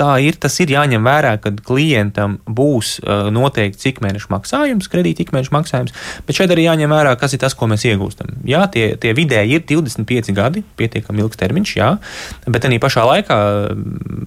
tā 0.00 0.12
ir. 0.24 0.38
Tas 0.40 0.56
ir 0.62 0.72
jāņem 0.72 1.04
vērā, 1.04 1.34
kad 1.42 1.60
klientam 1.66 2.38
būs 2.48 2.98
noteikti 3.34 3.82
cik 3.84 4.00
mēnešu 4.04 4.32
maksājums, 4.32 4.88
kredīta 4.90 5.24
ikmēnešu 5.26 5.54
maksājums, 5.54 5.96
bet 6.26 6.38
šeit 6.38 6.54
arī 6.54 6.64
jāņem 6.66 6.94
vērā, 6.94 7.16
kas 7.20 7.36
ir 7.36 7.42
tas, 7.42 7.56
ko 7.58 7.68
mēs 7.70 7.84
iegūstam. 7.88 8.40
Jā, 8.48 8.64
tie, 8.72 8.94
tie 9.00 9.14
vidēji 9.16 9.58
ir 9.58 9.66
25 9.68 10.32
gadi, 10.36 10.64
pietiekami 10.80 11.24
ilgs 11.24 11.40
termiņš, 11.40 11.74
jā, 11.76 11.90
bet 12.48 12.68
arī 12.68 12.80
pašā 12.82 13.04
laikā 13.08 13.38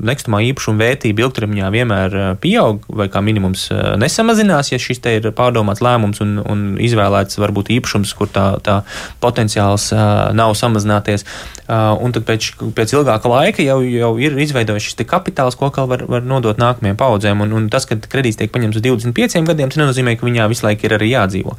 nekustamā 0.08 0.42
īpašuma 0.50 0.82
vērtība 0.84 1.26
ilgtermiņā 1.26 1.72
vienmēr 1.74 2.18
pieaug 2.44 2.86
vai 2.88 3.10
kā 3.12 3.24
minimums 3.26 3.68
nesamazinās, 4.02 4.74
ja 4.74 4.82
šis 4.82 5.02
te 5.04 5.18
ir 5.20 5.30
pārdomāts 5.36 5.84
lēmums 5.84 6.22
un, 6.24 6.38
un 6.44 6.64
izvēlēts 6.84 7.40
varbūt 7.42 7.72
īpašums, 7.78 8.14
kur 8.18 8.32
tā, 8.34 8.48
tā 8.64 8.82
potenciāls 9.24 9.92
nav 10.36 10.56
samazināties. 10.60 11.26
Un 11.74 12.12
tad 12.12 12.26
pēc, 12.28 12.50
pēc 12.76 12.92
ilgāka 12.98 13.30
laika 13.32 13.64
jau, 13.64 13.78
jau 13.88 14.12
ir 14.20 14.36
izveidojis 14.44 14.90
šis 14.90 15.08
kapitāls, 15.08 15.56
ko 15.58 15.70
vēl 15.74 15.88
var, 15.90 16.04
var 16.12 16.26
nodot 16.28 16.60
nākamajām 16.60 16.98
paudzēm. 17.00 17.44
Un, 17.46 17.54
un 17.56 17.70
tas, 17.72 17.88
ka 17.88 17.96
kredīts 17.98 18.40
tiek 18.42 18.52
paņemts 18.54 18.82
uz 18.82 18.84
25 18.84 19.48
gadiem, 19.48 19.72
tas 19.72 19.80
nenozīmē, 19.80 20.18
ka 20.20 20.28
viņā 20.28 20.50
visu 20.52 20.68
laiku 20.68 20.90
ir 20.90 20.98
arī 20.98 21.14
jādzīvo. 21.14 21.56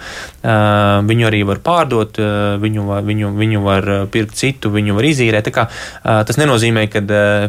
Viņu 1.09 1.29
arī 1.31 1.41
var 1.49 1.63
pārdot, 1.65 2.21
viņu, 2.61 2.85
viņu, 3.09 3.33
viņu 3.41 3.65
var 3.65 3.91
pirkt 4.13 4.37
citu, 4.39 4.73
viņu 4.75 4.99
var 4.99 5.09
izīrēt. 5.09 5.49
Kā, 5.55 5.67
tas 6.05 6.41
nenozīmē, 6.41 6.85
ka 6.93 7.05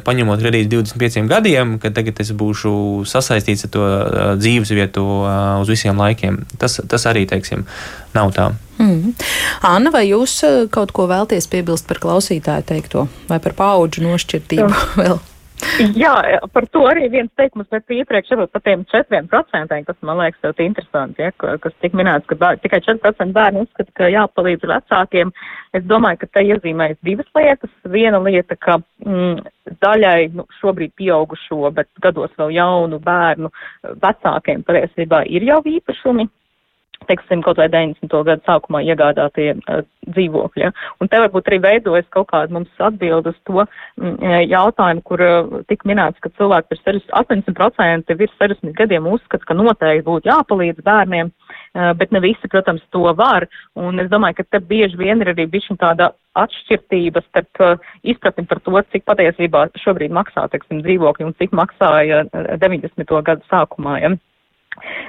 paņemot 0.08 0.44
kredītu 0.46 0.72
25 0.94 1.30
gadiem, 1.32 1.78
ka 1.82 1.92
tagad 1.96 2.20
es 2.22 2.32
būšu 2.36 3.06
sasaistīts 3.10 3.68
ar 3.68 3.74
to 3.74 3.86
dzīves 4.42 4.74
vietu 4.76 5.06
uz 5.62 5.72
visiem 5.72 5.98
laikiem. 6.00 6.44
Tas, 6.62 6.80
tas 6.88 7.08
arī, 7.10 7.26
teiksim, 7.30 7.66
nav 8.16 8.34
tā. 8.36 8.52
Mm. 8.78 9.14
Anna, 9.66 9.92
vai 9.94 10.04
jūs 10.10 10.42
kaut 10.74 10.92
ko 10.96 11.08
vēlties 11.12 11.48
piebilst 11.52 11.88
par 11.88 12.02
klausītāju 12.04 12.68
teikto 12.68 13.08
vai 13.30 13.40
par 13.44 13.56
paudžu 13.58 14.04
nošķirtību 14.04 14.84
vēl? 15.02 15.22
Jā, 15.96 16.14
par 16.54 16.66
to 16.72 16.86
arī 16.88 17.08
viens 17.12 17.32
teikums, 17.40 17.68
bet 17.72 17.92
iepriekš 17.92 18.32
jau 18.32 18.46
par 18.52 18.64
tiem 18.64 18.86
4%, 18.92 19.78
kas 19.88 19.98
man 20.08 20.20
liekas 20.22 20.44
ļoti 20.44 20.68
interesanti, 20.70 21.24
ja, 21.24 21.32
kas 21.36 21.76
tik 21.84 21.96
minēts, 21.96 22.28
ka 22.30 22.38
bēr, 22.40 22.60
tikai 22.64 22.80
4% 22.84 23.36
bērni 23.36 23.64
uzskata, 23.66 23.92
ka 24.00 24.10
jāpalīdz 24.12 24.68
vecākiem. 24.72 25.34
Es 25.76 25.84
domāju, 25.88 26.22
ka 26.24 26.32
te 26.38 26.46
iezīmējas 26.48 27.02
divas 27.08 27.28
lietas. 27.36 27.74
Viena 27.92 28.22
lieta, 28.24 28.56
ka 28.60 28.78
mm, 29.04 29.44
daļai 29.84 30.32
nu, 30.36 30.48
šobrīd 30.62 30.96
pieaugušo, 31.00 31.72
bet 31.76 31.92
gados 32.04 32.36
vēl 32.40 32.56
jaunu 32.56 33.00
bērnu 33.04 33.52
vecākiem 34.04 34.64
patiesībā 34.68 35.26
ir 35.28 35.48
jau 35.48 35.62
īpašumi, 35.76 36.28
teiksim, 37.10 37.42
kaut 37.46 37.60
vai 37.60 37.68
90. 37.72 38.12
gadu 38.28 38.44
sākumā 38.48 38.82
iegādātie 38.86 39.54
uh, 39.56 39.84
dzīvokļi. 40.08 40.64
Ja? 40.64 40.72
Un 41.02 41.10
te 41.12 41.20
varbūt 41.22 41.50
arī 41.50 41.60
veidojas 41.64 42.08
kaut 42.14 42.30
kāda 42.32 42.54
mums 42.56 42.84
atbild 42.84 43.28
uz 43.30 43.38
to 43.48 43.64
mm, 43.64 44.20
jautājumu, 44.52 45.04
kur 45.08 45.24
uh, 45.26 45.56
tik 45.70 45.86
minēts, 45.90 46.22
ka 46.24 46.32
cilvēki 46.40 46.78
ir 46.78 47.02
80% 47.22 48.18
virs 48.20 48.36
60 48.42 48.76
gadiem 48.78 49.10
uzskata, 49.12 49.48
ka 49.48 49.58
noteikti 49.58 50.06
būtu 50.08 50.32
jāpalīdz 50.32 50.86
bērniem, 50.86 51.32
uh, 51.32 51.92
bet 52.00 52.14
ne 52.16 52.22
visi, 52.26 52.52
protams, 52.52 52.86
to 52.96 53.06
var. 53.18 53.48
Un 53.80 54.04
es 54.04 54.12
domāju, 54.12 54.40
ka 54.40 54.48
te 54.56 54.64
bieži 54.64 55.00
vien 55.00 55.24
ir 55.24 55.34
arī 55.34 55.48
bišķiņ 55.52 55.82
tāda 55.82 56.12
atšķirtība 56.40 57.24
starp 57.30 57.64
uh, 57.64 57.90
izpratni 58.04 58.48
par 58.50 58.62
to, 58.64 58.76
cik 58.94 59.06
patiesībā 59.08 59.68
šobrīd 59.84 60.14
maksā, 60.16 60.48
teiksim, 60.52 60.84
dzīvokļi 60.86 61.30
un 61.30 61.36
cik 61.40 61.56
maksāja 61.56 62.26
90. 62.34 63.20
gadu 63.26 63.46
sākumā. 63.52 64.00
Ja? 64.04 64.16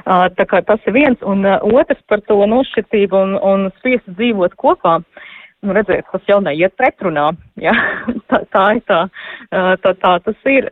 Tā 0.07 0.47
kā 0.47 0.63
tas 0.67 0.83
ir 0.87 0.95
viens, 0.95 1.23
un 1.27 1.47
otrs 1.47 2.03
par 2.11 2.23
to 2.29 2.39
nošķirtību 2.47 3.23
un, 3.23 3.39
un 3.43 3.71
spiestu 3.81 4.15
dzīvot 4.19 4.55
kopā. 4.61 5.01
Nu, 5.65 5.73
redziet, 5.73 6.05
tas 6.13 6.27
jau 6.29 6.37
neiet 6.45 6.75
pretrunā, 6.79 7.31
ja? 7.59 7.73
tā, 8.31 8.43
tā 8.53 8.65
ir 8.77 8.83
tā, 8.87 8.99
tā, 9.83 9.93
tā 10.03 10.13
tas 10.27 10.51
ir. 10.53 10.69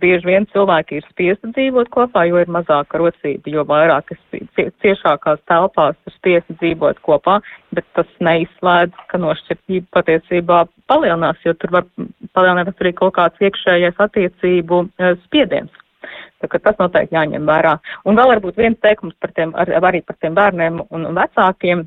Bieži 0.00 0.26
vien 0.26 0.48
cilvēki 0.54 0.98
ir 0.98 1.06
spiesti 1.10 1.52
dzīvot 1.52 1.90
kopā, 1.92 2.24
jo 2.26 2.40
ir 2.40 2.50
mazāka 2.50 2.98
rocība, 2.98 3.52
jo 3.52 3.62
vairāk 3.68 4.14
ciešākās 4.82 5.44
telpās 5.50 5.98
ir 6.08 6.16
spiesti 6.16 6.56
dzīvot 6.62 7.02
kopā, 7.06 7.38
bet 7.76 7.86
tas 7.98 8.08
neizslēdz, 8.24 9.04
ka 9.12 9.20
nošķirtība 9.20 10.00
patiesībā 10.00 10.64
palielinās, 10.90 11.38
jo 11.44 11.54
tur 11.60 11.76
var 11.76 11.86
palielināt 12.32 12.72
arī 12.80 12.96
kaut 12.98 13.14
kāds 13.20 13.46
iekšējais 13.46 14.00
attiecību 14.08 14.86
spiediens. 15.26 15.81
Tas 16.50 16.78
noteikti 16.80 17.16
jāņem 17.16 17.46
vērā. 17.48 17.76
Un 18.08 18.18
vēl 18.18 18.34
varbūt 18.34 18.60
viens 18.60 18.78
teikums 18.82 19.14
par 19.20 19.34
tiem, 19.36 19.54
ar, 19.58 19.70
arī 19.82 20.02
par 20.06 20.16
tiem 20.20 20.34
bērniem 20.38 20.82
un 20.90 21.06
vecākiem. 21.18 21.86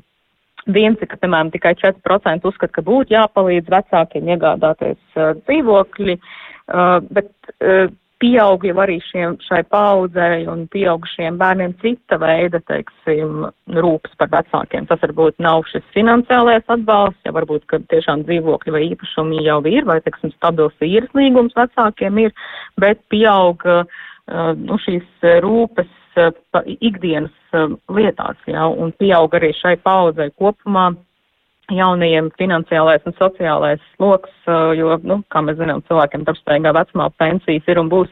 Viens 0.66 0.98
ir, 0.98 1.06
ka, 1.06 1.18
piemēram, 1.22 1.52
tikai 1.54 1.76
4% 1.78 2.48
uzskata, 2.48 2.72
ka 2.74 2.82
būtu 2.82 3.14
jāpalīdz 3.14 3.70
vecākiem 3.70 4.32
iegādāties 4.34 4.98
uh, 5.14 5.36
dzīvokļi, 5.46 6.16
uh, 6.18 6.98
bet 7.14 7.30
uh, 7.60 7.86
pieaug 8.22 8.64
jau 8.64 8.76
arī 8.80 8.96
šiem, 9.04 9.36
šai 9.44 9.60
paudzei 9.68 10.46
un 10.48 10.64
pieaugušiem 10.72 11.36
bērniem 11.40 11.74
cita 11.82 12.18
veida, 12.20 12.60
teiksim, 12.70 13.46
rūpes 13.76 14.16
par 14.20 14.30
vecākiem. 14.32 14.88
Tas 14.88 15.02
varbūt 15.04 15.38
nav 15.44 15.66
šis 15.70 15.84
finansiālais 15.94 16.64
atbalsts, 16.72 17.20
ja 17.28 17.34
varbūt, 17.36 17.66
ka 17.70 17.80
tiešām 17.92 18.24
dzīvokļi 18.28 18.74
vai 18.74 18.82
īpašumi 18.88 19.44
jau 19.46 19.60
ir, 19.68 19.86
vai, 19.88 20.00
teiksim, 20.04 20.32
stabils 20.36 20.76
īres 20.84 21.12
līgums 21.16 21.56
vecākiem 21.58 22.22
ir, 22.24 22.36
bet 22.80 23.02
pieaug, 23.12 23.62
uh, 23.68 24.04
nu, 24.26 24.78
šīs 24.82 25.26
rūpes 25.44 25.90
ikdienas 26.80 27.58
lietās, 27.92 28.38
jā, 28.48 28.64
un 28.66 28.94
pieaug 28.98 29.34
arī 29.36 29.52
šai 29.56 29.76
paudzei 29.84 30.30
kopumā 30.38 30.90
jaunajiem 31.72 32.30
finansiālais 32.38 33.04
un 33.06 33.14
sociālais 33.18 33.82
sloks, 33.96 34.32
jo, 34.78 34.96
nu, 35.02 35.20
kā 35.32 35.42
mēs 35.44 35.58
zinām, 35.60 35.84
cilvēkiem 35.88 36.24
darbspējīgā 36.26 36.72
vecumā 36.76 37.10
pensijas 37.18 37.68
ir 37.68 37.82
un 37.82 37.90
būs 37.92 38.10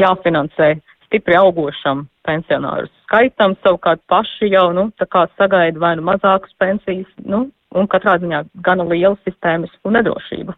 jāfinansē 0.00 0.74
stipri 1.06 1.36
augošam 1.38 2.06
pensionāru 2.26 2.90
skaitam, 3.06 3.54
savukārt 3.62 4.02
paši 4.10 4.50
jau, 4.50 4.70
nu, 4.74 4.88
tā 4.98 5.06
kā 5.06 5.26
sagaida 5.38 5.80
vai 5.80 5.94
nu 5.96 6.06
mazākas 6.08 6.52
pensijas, 6.58 7.08
nu, 7.24 7.46
un 7.76 7.88
katrā 7.90 8.16
ziņā 8.22 8.44
gana 8.66 8.86
liela 8.88 9.16
sistēmisku 9.26 9.92
nedrošību. 9.94 10.56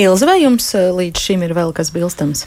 Ilza, 0.00 0.26
vai 0.28 0.40
jums 0.44 0.70
līdz 0.72 1.20
šim 1.20 1.42
ir 1.44 1.56
vēl 1.56 1.74
kas 1.76 1.90
bilstams? 1.92 2.46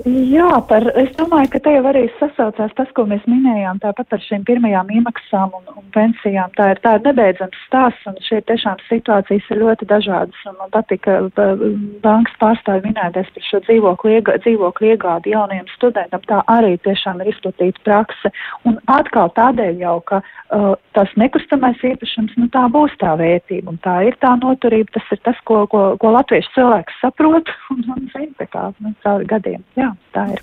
Jā, 0.00 0.48
par, 0.70 0.86
es 0.96 1.10
domāju, 1.18 1.50
ka 1.52 1.58
te 1.60 1.72
jau 1.74 1.82
arī 1.90 2.06
sasaucās 2.16 2.70
tas, 2.78 2.88
ko 2.96 3.04
mēs 3.10 3.26
minējām, 3.28 3.76
tāpat 3.82 4.08
par 4.08 4.22
šīm 4.24 4.46
pirmajām 4.48 4.88
iemaksām 4.88 5.50
un, 5.58 5.66
un 5.68 5.84
pensijām. 5.92 6.48
Tā 6.56 6.70
ir 6.72 6.78
tāda 6.80 7.10
nebeidzams 7.10 7.58
stāsts, 7.66 8.06
un 8.08 8.16
šeit 8.24 8.46
tiešām 8.48 8.80
situācijas 8.86 9.50
ir 9.52 9.60
ļoti 9.60 9.88
dažādas. 9.90 10.38
Un 10.48 10.56
man 10.62 10.72
patika 10.72 11.18
bankas 11.36 12.38
pārstāvi 12.40 12.88
minēties 12.88 13.28
par 13.34 13.46
šo 13.50 13.60
dzīvokļu, 13.66 14.14
iegā, 14.16 14.38
dzīvokļu 14.46 14.90
iegādi 14.94 15.34
jaunajiem 15.34 15.68
studentiem. 15.74 16.24
Tā 16.30 16.40
arī 16.54 16.72
tiešām 16.88 17.20
ir 17.20 17.34
izplatīta 17.34 17.84
prakse. 17.84 18.32
Un 18.64 18.80
atkal 18.96 19.28
tādēļ 19.36 19.84
jau, 19.84 19.98
ka 20.08 20.22
uh, 20.24 20.72
tas 20.96 21.12
nekustamais 21.20 21.84
īpašums, 21.84 22.32
nu 22.40 22.48
tā 22.56 22.64
būs 22.72 22.96
tā 23.02 23.12
vērtība, 23.20 23.76
un 23.76 23.82
tā 23.84 24.00
ir 24.08 24.16
tā 24.24 24.32
noturība. 24.40 24.96
Tas 24.96 25.12
ir 25.12 25.20
tas, 25.28 25.44
ko, 25.44 25.66
ko, 25.68 25.84
ko 26.00 26.16
latviešu 26.16 26.56
cilvēks 26.56 27.00
saprot 27.04 27.52
un, 27.76 27.84
un 27.92 28.08
zina, 28.16 28.48
kā, 28.48 28.70
nu, 28.80 28.96
cauri 29.04 29.28
gadiem. 29.36 29.60
Jā 29.92 29.98
tā 30.14 30.26
ir. 30.34 30.42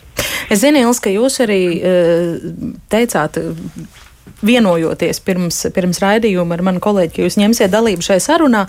Es 0.50 0.64
zinu, 0.64 0.82
Ilse, 0.82 1.02
ka 1.06 1.14
jūs 1.14 1.40
arī 1.46 1.62
uh, 1.78 2.74
teicāt, 2.92 3.38
vienojoties 4.46 5.20
pirms, 5.26 5.62
pirms 5.76 6.00
raidījuma 6.04 6.56
ar 6.56 6.64
manu 6.66 6.84
kolēģi, 6.84 7.14
ka 7.16 7.26
jūs 7.26 7.38
ņemsiet 7.40 7.72
dalību 7.74 8.06
šai 8.06 8.20
sarunā, 8.24 8.66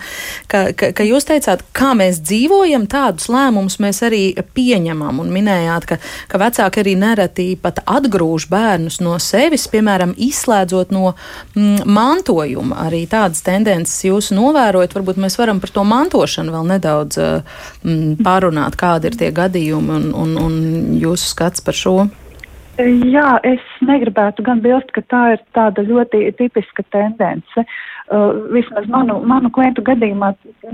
ka, 0.51 0.63
ka, 0.77 0.91
ka 0.97 1.05
jūs 1.05 1.27
teicāt, 1.29 1.63
kā 1.77 1.93
mēs 1.97 2.21
dzīvojam, 2.25 2.87
tādus 2.91 3.29
lēmumus 3.31 3.79
mēs 3.83 4.01
arī 4.07 4.23
pieņemam. 4.55 5.21
Un 5.23 5.31
minējāt, 5.33 5.87
ka, 5.89 5.99
ka 6.31 6.41
vecāki 6.41 6.83
arī 6.83 6.95
nereti 6.99 7.47
pat 7.61 7.83
atgrūž 7.85 8.47
bērnus 8.51 9.01
no 9.03 9.17
sevis, 9.21 9.67
piemēram, 9.71 10.15
izslēdzot 10.17 10.93
no 10.95 11.13
mm, 11.13 11.85
mantojuma. 11.89 12.85
Arī 12.87 13.03
tādas 13.11 13.43
tendences 13.45 13.99
jūs 14.07 14.31
novērojat. 14.35 14.95
Varbūt 14.97 15.21
mēs 15.21 15.37
varam 15.39 15.61
par 15.63 15.73
to 15.73 15.85
mantošanu 15.87 16.55
vēl 16.55 16.73
nedaudz 16.75 17.19
mm, 17.21 18.17
pārunāt, 18.25 18.79
kādi 18.79 19.11
ir 19.11 19.19
tie 19.19 19.31
gadījumi 19.35 19.95
un, 19.99 20.09
un, 20.23 20.35
un 20.41 20.59
jūsu 21.01 21.31
skats 21.35 21.63
par 21.65 21.77
šo. 21.77 21.97
Jā, 22.79 23.35
es 23.43 23.63
negribētu 23.83 24.45
gan 24.47 24.61
bilst, 24.63 24.93
ka 24.95 25.01
tā 25.11 25.21
ir 25.33 25.41
tāda 25.55 25.83
ļoti 25.83 26.29
tipiska 26.39 26.85
tendence. 26.93 27.65
Uh, 28.11 28.47
vismaz 28.51 28.87
manu, 28.91 29.17
manu 29.27 29.51
klientu 29.51 29.83
gadījumā 29.87 30.31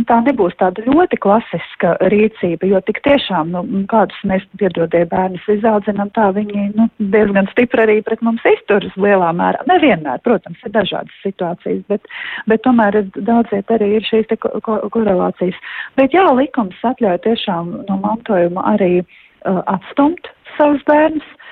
tā 0.09 0.19
nebūs 0.25 0.53
tāda 0.57 0.81
ļoti 0.85 1.17
klasiska 1.21 1.95
rīcība, 2.13 2.69
jo 2.69 2.81
tik 2.85 3.01
tiešām, 3.05 3.51
nu, 3.53 3.63
kādus 3.89 4.17
mēs 4.29 4.45
piedodie 4.61 5.03
bērnus 5.09 5.45
izaudzinām, 5.57 6.09
tā 6.13 6.29
viņi 6.37 6.67
nu, 6.77 6.87
diezgan 7.13 7.49
stipri 7.51 7.83
arī 7.85 7.97
pret 8.05 8.21
mums 8.25 8.45
izturas 8.45 8.93
lielā 8.97 9.29
mērā. 9.37 9.65
Nevienmēr, 9.69 10.21
protams, 10.25 10.61
ir 10.65 10.73
dažādas 10.77 11.21
situācijas, 11.25 11.81
bet, 11.89 12.09
bet 12.49 12.65
tomēr 12.65 13.03
daudziet 13.17 13.73
arī 13.73 13.95
ir 13.99 14.05
šīs 14.05 14.29
ko, 14.41 14.53
ko, 14.65 14.79
korelācijas. 14.93 15.57
Bet 15.97 16.13
jā, 16.17 16.25
likums 16.37 16.77
atļauj 16.89 17.21
tiešām 17.25 17.73
no 17.89 17.99
mantojuma 18.05 18.65
arī 18.73 18.93
uh, 19.01 19.61
atstumt 19.65 20.29
savus 20.57 20.85
bērnus. 20.89 21.25
Uh, 21.25 21.43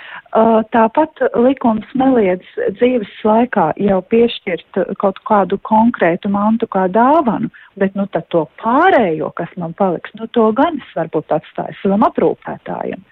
tāpat 0.76 1.21
likums 1.39 1.88
neliedz 1.95 2.43
dzīves 2.76 3.12
laikā 3.24 3.69
jau 3.80 4.02
piešķirt 4.12 4.80
kaut 5.00 5.19
kādu 5.30 5.58
konkrētu 5.63 6.30
mantu 6.30 6.67
kā 6.67 6.88
dāvanu, 6.91 7.50
bet 7.80 7.95
nu 7.95 8.08
tad 8.12 8.28
to 8.30 8.45
pārējo, 8.60 9.32
kas 9.36 9.50
man 9.58 9.74
paliks, 9.74 10.12
nu 10.19 10.28
to 10.28 10.52
gan 10.52 10.82
es 10.82 10.95
varbūt 10.98 11.32
atstāju 11.32 11.80
savam 11.82 12.04
aprūpētājam. 12.10 13.04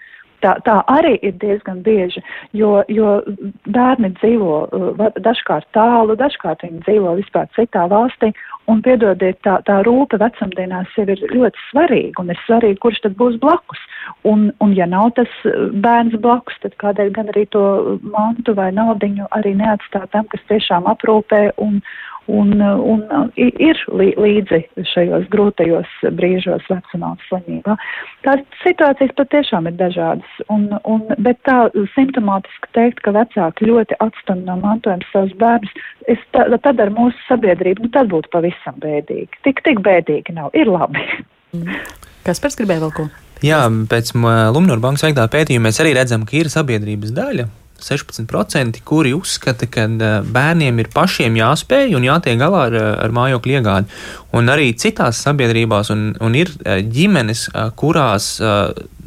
Tā, 0.44 0.58
tā 0.68 0.80
arī 0.92 1.14
ir 1.24 1.38
diezgan 1.40 1.80
bieži, 1.86 2.20
jo, 2.58 2.82
jo 2.92 3.14
bērni 3.72 4.12
dzīvo 4.18 4.58
uh, 4.66 5.04
dažkārt 5.24 5.70
tālu, 5.76 6.18
dažkārt 6.20 6.66
viņi 6.66 6.84
dzīvo 6.84 7.16
vispār 7.20 7.48
citā 7.56 7.86
valstī, 7.92 8.34
un 8.72 8.82
piedodiet, 8.84 9.40
tā, 9.48 9.58
tā 9.68 9.80
rūpe 9.88 10.20
vecumdienās 10.20 10.92
jau 10.98 11.08
ir 11.08 11.24
ļoti 11.32 11.64
svarīga, 11.70 12.24
un 12.24 12.34
ir 12.36 12.42
svarīgi, 12.44 12.82
kurš 12.84 13.04
tad 13.06 13.18
būs 13.20 13.40
blakus. 13.44 13.80
Un, 14.28 14.50
un 14.64 14.76
ja 14.76 14.88
nav 14.90 15.14
tas 15.20 15.32
uh, 15.48 15.70
bērns 15.86 16.20
blakus, 16.24 16.60
tad 16.66 16.76
kādēļ 16.84 17.14
gan 17.16 17.32
arī 17.32 17.46
to 17.56 17.64
mantu 18.04 18.56
vai 18.60 18.72
naudiņu 18.76 19.32
arī 19.38 19.56
neatstāt 19.60 20.12
tam, 20.12 20.28
kas 20.34 20.44
tiešām 20.52 20.92
aprūpē 20.92 21.46
un, 21.64 21.80
un, 22.32 22.54
un 22.62 23.04
ir 23.36 23.80
līdzi 23.92 24.62
šajos 24.94 25.26
grūtajos 25.34 25.90
brīžos 26.18 26.66
vecumā 26.72 27.14
slimībā. 27.28 27.76
Tās 28.26 28.44
situācijas 28.64 29.16
patiešām 29.18 29.68
ir 29.72 29.78
dažādas, 29.80 30.38
un, 30.54 30.70
un, 30.88 31.06
bet 31.26 31.42
tā 31.48 31.58
simptomātiski 31.96 32.72
teikt, 32.78 33.04
ka 33.06 33.16
vecāki 33.16 33.70
ļoti 33.70 34.00
atstum 34.04 34.46
no 34.48 34.58
mantojuma 34.62 35.10
savus 35.12 35.36
bērnus, 35.42 35.74
es, 36.12 36.22
tā, 36.36 36.48
tad 36.64 36.80
ar 36.80 36.94
mūsu 36.96 37.20
sabiedrību, 37.28 37.88
nu 37.88 37.94
tad 37.94 38.12
būtu 38.14 38.32
pavisam 38.34 38.80
bēdīgi. 38.84 39.44
Tik, 39.48 39.64
tik 39.68 39.84
bēdīgi 39.86 40.38
nav, 40.38 40.54
ir 40.58 40.72
labi. 40.72 41.04
Kas 42.28 42.40
pēc 42.40 42.56
gribēja 42.62 42.86
vēl 42.86 42.96
ko? 42.96 43.10
Jā, 43.44 43.66
pēc 43.92 44.14
Lumnor 44.56 44.80
bankas 44.80 45.04
veiktā 45.04 45.26
pētījuma 45.28 45.68
mēs 45.68 45.82
arī 45.84 45.92
redzam, 45.98 46.24
ka 46.24 46.38
ir 46.40 46.48
sabiedrības 46.52 47.12
daļa, 47.12 47.50
16%, 47.84 48.80
kuri 48.88 49.14
uzskata, 49.18 49.68
ka 49.70 49.88
bērniem 50.24 50.80
ir 50.82 50.90
pašiem 50.94 51.38
jāspēj 51.40 51.98
un 51.98 52.08
jātiek 52.08 52.40
galā 52.42 52.68
ar, 52.70 52.78
ar 53.06 53.16
mājokļu 53.16 53.58
iegādi. 53.60 54.02
Un 54.34 54.50
arī 54.50 54.72
citās 54.80 55.22
sabiedrībās 55.26 55.92
un, 55.94 56.12
un 56.24 56.38
ir 56.40 56.52
ģimenes, 56.64 57.50
kurās 57.80 58.38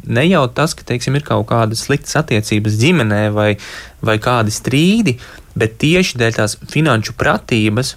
ne 0.07 0.23
jau 0.27 0.45
tas, 0.55 0.75
ka 0.77 0.85
teiksim, 0.87 1.17
ir 1.17 1.25
kaut 1.27 1.47
kādas 1.49 1.83
sliktas 1.87 2.15
attiecības 2.21 2.77
ģimenē 2.81 3.23
vai, 3.35 3.49
vai 4.05 4.17
kādi 4.23 4.53
strīdi, 4.53 5.17
bet 5.57 5.77
tieši 5.81 6.21
dēļ 6.21 6.37
tās 6.37 6.57
finanšu 6.71 7.17
pratības 7.19 7.95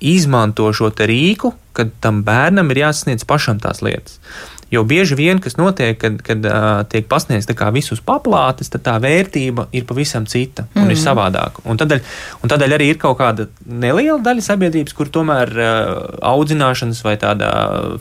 izmanto 0.00 0.70
šo 0.72 0.90
rīku, 0.96 1.52
kad 1.76 1.92
tam 2.00 2.22
bērnam 2.26 2.72
ir 2.72 2.86
jāsasniedz 2.86 3.26
pašam 3.28 3.60
tās 3.60 3.82
lietas. 3.84 4.18
Jo 4.70 4.84
bieži 4.86 5.16
vien, 5.18 5.40
kas 5.42 5.56
notiek, 5.58 5.96
kad, 5.98 6.20
kad 6.22 6.44
uh, 6.46 6.82
tiek 6.86 7.08
pasniegts 7.10 7.48
visus 7.74 8.00
paplātes, 8.06 8.70
tad 8.70 8.84
tā 8.86 8.94
vērtība 9.02 9.66
ir 9.74 9.86
pavisam 9.88 10.26
cita 10.30 10.68
un 10.76 10.84
mm. 10.84 10.92
ir 10.94 11.00
savādāka. 11.00 11.64
Un 11.66 11.80
tādēļ, 11.80 12.04
un 12.42 12.52
tādēļ 12.52 12.76
arī 12.76 12.90
ir 12.92 13.00
kaut 13.02 13.18
kāda 13.18 13.48
neliela 13.66 14.20
daļa 14.22 14.46
sabiedrības, 14.46 14.94
kur 14.94 15.10
tomēr 15.10 15.50
uh, 15.58 15.90
audzināšanas 16.22 17.02
vai 17.02 17.16
tāda 17.18 17.50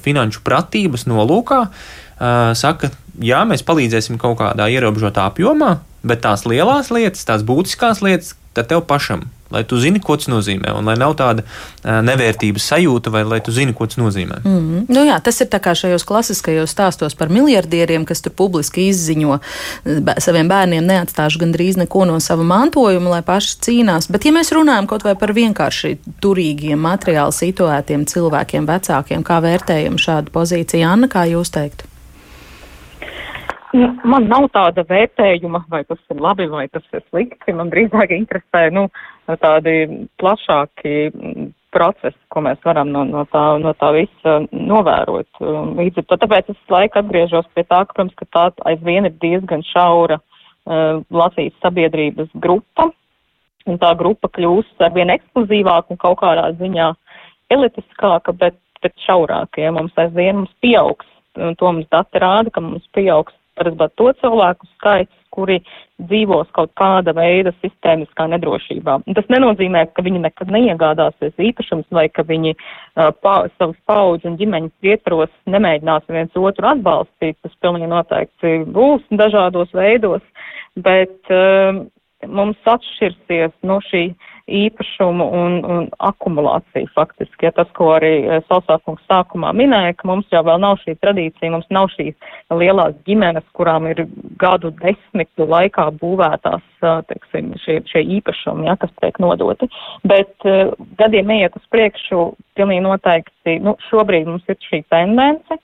finanšu 0.03 0.45
pratības 0.45 1.07
nolūkā 1.09 1.59
uh, 1.65 2.53
saka, 2.53 2.91
jā, 3.17 3.41
mēs 3.49 3.65
palīdzēsim 3.65 4.21
kaut 4.21 4.37
kādā 4.43 4.69
ierobežotā 4.69 5.25
apjomā, 5.31 5.79
bet 6.05 6.21
tās 6.21 6.45
lielās 6.45 6.93
lietas, 6.93 7.25
tās 7.25 7.41
būtiskās 7.47 8.05
lietas, 8.05 8.35
tad 8.53 8.69
tev 8.69 8.85
pašam 8.85 9.25
lai 9.51 9.63
tu 9.63 9.79
zini, 9.81 10.01
ko 10.03 10.17
tas 10.19 10.29
nozīmē, 10.31 10.73
un 10.77 10.89
lai 10.89 10.95
nav 10.99 11.15
tāda 11.19 11.43
uh, 11.43 11.99
nevērtības 12.05 12.69
sajūta, 12.71 13.13
vai 13.13 13.23
lai 13.27 13.39
tu 13.45 13.53
zini, 13.55 13.73
ko 13.73 13.87
tas 13.89 13.97
nozīmē. 13.97 14.41
Mm 14.43 14.59
-hmm. 14.59 14.85
nu, 14.89 15.05
jā, 15.07 15.19
tas 15.23 15.41
ir 15.41 15.47
tā 15.47 15.59
kā 15.59 15.75
šajos 15.75 16.05
klasiskajos 16.05 16.75
stāstos 16.75 17.17
par 17.17 17.29
miljardieriem, 17.29 18.05
kas 18.05 18.21
tur 18.21 18.31
publiski 18.31 18.87
izziņo 18.87 19.39
saviem 20.17 20.47
bērniem, 20.47 20.85
neatstāšu 20.85 21.39
gandrīz 21.39 21.77
neko 21.77 22.05
no 22.05 22.19
sava 22.19 22.43
mantojuma, 22.43 23.09
lai 23.09 23.21
paši 23.21 23.57
cīnās. 23.65 24.11
Bet, 24.11 24.25
ja 24.25 24.31
mēs 24.31 24.51
runājam 24.51 24.87
kaut 24.87 25.03
vai 25.03 25.15
par 25.15 25.33
vienkārši 25.33 25.97
turīgiem, 26.21 26.79
materiāli 26.79 27.31
situētiem 27.31 28.05
cilvēkiem, 28.05 28.65
vecākiem, 28.65 29.23
kā 29.23 29.41
vērtējam 29.41 29.97
šādu 29.97 30.31
pozīciju, 30.31 30.87
Anna, 30.87 31.07
kā 31.07 31.25
jūs 31.29 31.51
teiktu? 31.51 31.89
Nu, 33.73 33.91
man 34.03 34.25
nav 34.25 34.47
tāda 34.49 34.81
vērtējuma, 34.89 35.61
vai 35.69 35.83
tas 35.85 35.99
ir 36.09 36.21
labi 36.23 36.47
vai 36.49 36.65
tas 36.73 36.85
ir 36.93 37.03
slikti. 37.09 37.53
Man 37.53 37.69
drīzāk 37.69 38.15
interesē 38.15 38.69
nu, 38.73 38.87
tādi 39.37 40.07
plašāki 40.21 40.93
mm, 41.09 41.49
procesi, 41.73 42.17
ko 42.33 42.41
mēs 42.45 42.61
varam 42.65 42.89
no, 42.93 43.03
no, 43.05 43.25
tā, 43.29 43.43
no 43.61 43.73
tā 43.77 43.91
visa 43.93 44.39
novērot. 44.51 45.29
Līdz 45.77 46.01
ar 46.01 46.07
to 46.09 46.17
tāpēc 46.23 46.49
es 46.53 46.73
laika 46.73 47.03
atgriežos 47.03 47.49
pie 47.53 47.63
tā, 47.63 47.83
ka, 47.85 47.93
protams, 47.93 48.15
ka 48.17 48.25
tā 48.33 48.47
aizvien 48.71 49.05
ir 49.05 49.13
diezgan 49.21 49.61
šaura 49.69 50.17
uh, 50.17 51.03
Latvijas 51.13 51.53
sabiedrības 51.61 52.31
grupa, 52.41 52.89
un 53.69 53.77
tā 53.77 53.93
grupa 53.99 54.31
kļūst 54.33 54.81
arvien 54.81 55.13
ekskluzīvāka 55.13 55.93
un 55.93 56.01
kaut 56.01 56.17
kādā 56.23 56.47
ziņā 56.57 56.89
elitiskāka, 57.53 58.33
bet 58.33 58.57
bet 58.83 58.95
šaurākie. 59.05 59.65
Ja 59.67 59.73
mums 59.75 59.95
aizvien 59.99 60.41
mums 60.41 60.53
pieaugs, 60.63 61.07
un 61.39 61.55
to 61.59 61.71
mums 61.71 61.89
dati 61.91 62.21
rāda, 62.21 62.51
ka 62.53 62.63
mums 62.63 62.85
pieaugs 62.95 63.35
parasti 63.59 63.89
to 63.99 64.11
cilvēku 64.21 64.69
skaits, 64.77 65.15
kuri 65.39 65.59
dzīvos 66.09 66.51
kaut 66.55 66.71
kāda 66.79 67.13
veida 67.15 67.53
sistēmiskā 67.59 68.27
nedrošībā. 68.33 68.99
Tas 69.17 69.29
nenozīmē, 69.31 69.85
ka 69.95 70.03
viņi 70.05 70.23
nekad 70.25 70.51
neiegādāsies 70.55 71.35
īpašums 71.49 71.87
vai 71.95 72.07
ka 72.11 72.25
viņi 72.27 72.55
uh, 72.55 73.09
pa, 73.23 73.41
savus 73.57 73.79
paudžu 73.89 74.31
un 74.31 74.39
ģimeņas 74.39 74.91
ietvaros 74.93 75.31
nemēģinās 75.55 76.09
viens 76.11 76.39
otru 76.39 76.71
atbalstīt. 76.73 77.39
Tas 77.43 77.55
pilnīgi 77.63 77.91
noteikti 77.91 78.55
būs 78.75 79.05
dažādos 79.21 79.71
veidos, 79.75 80.25
bet 80.79 81.33
uh, 81.33 81.83
mums 82.27 82.59
atšķirsies 82.67 83.55
no 83.67 83.79
šī 83.87 84.09
īpašumu 84.49 85.25
un, 85.35 85.55
un 85.65 85.87
akumulāciju 86.03 86.89
faktiski. 86.95 87.47
Ja 87.47 87.51
tas, 87.55 87.69
ko 87.77 87.91
arī 87.95 88.11
eh, 88.25 88.41
Sausākungs 88.49 89.03
sākumā 89.09 89.51
minēja, 89.55 89.95
ka 89.99 90.09
mums 90.09 90.27
jau 90.33 90.41
vēl 90.45 90.59
nav 90.63 90.79
šī 90.83 90.95
tradīcija, 91.03 91.51
mums 91.53 91.69
nav 91.73 91.89
šīs 91.95 92.17
lielās 92.53 92.97
ģimenes, 93.07 93.45
kurām 93.57 93.89
ir 93.91 94.03
gadu 94.41 94.71
desmitu 94.81 95.47
laikā 95.49 95.87
būvētās, 96.01 96.65
eh, 96.83 96.99
teiksim, 97.11 97.53
šie, 97.63 97.79
šie 97.91 98.03
īpašumi, 98.19 98.67
ja, 98.69 98.77
kas 98.79 98.93
tiek 99.01 99.19
nodoti. 99.21 99.69
Bet 100.09 100.47
uh, 100.47 100.71
gadiem 100.99 101.31
iet 101.35 101.55
uz 101.57 101.65
priekšu, 101.73 102.21
pilnīgi 102.57 102.83
noteikti, 102.85 103.57
nu, 103.63 103.75
šobrīd 103.89 104.27
mums 104.29 104.45
ir 104.49 104.57
šī 104.63 104.81
tendence, 104.91 105.59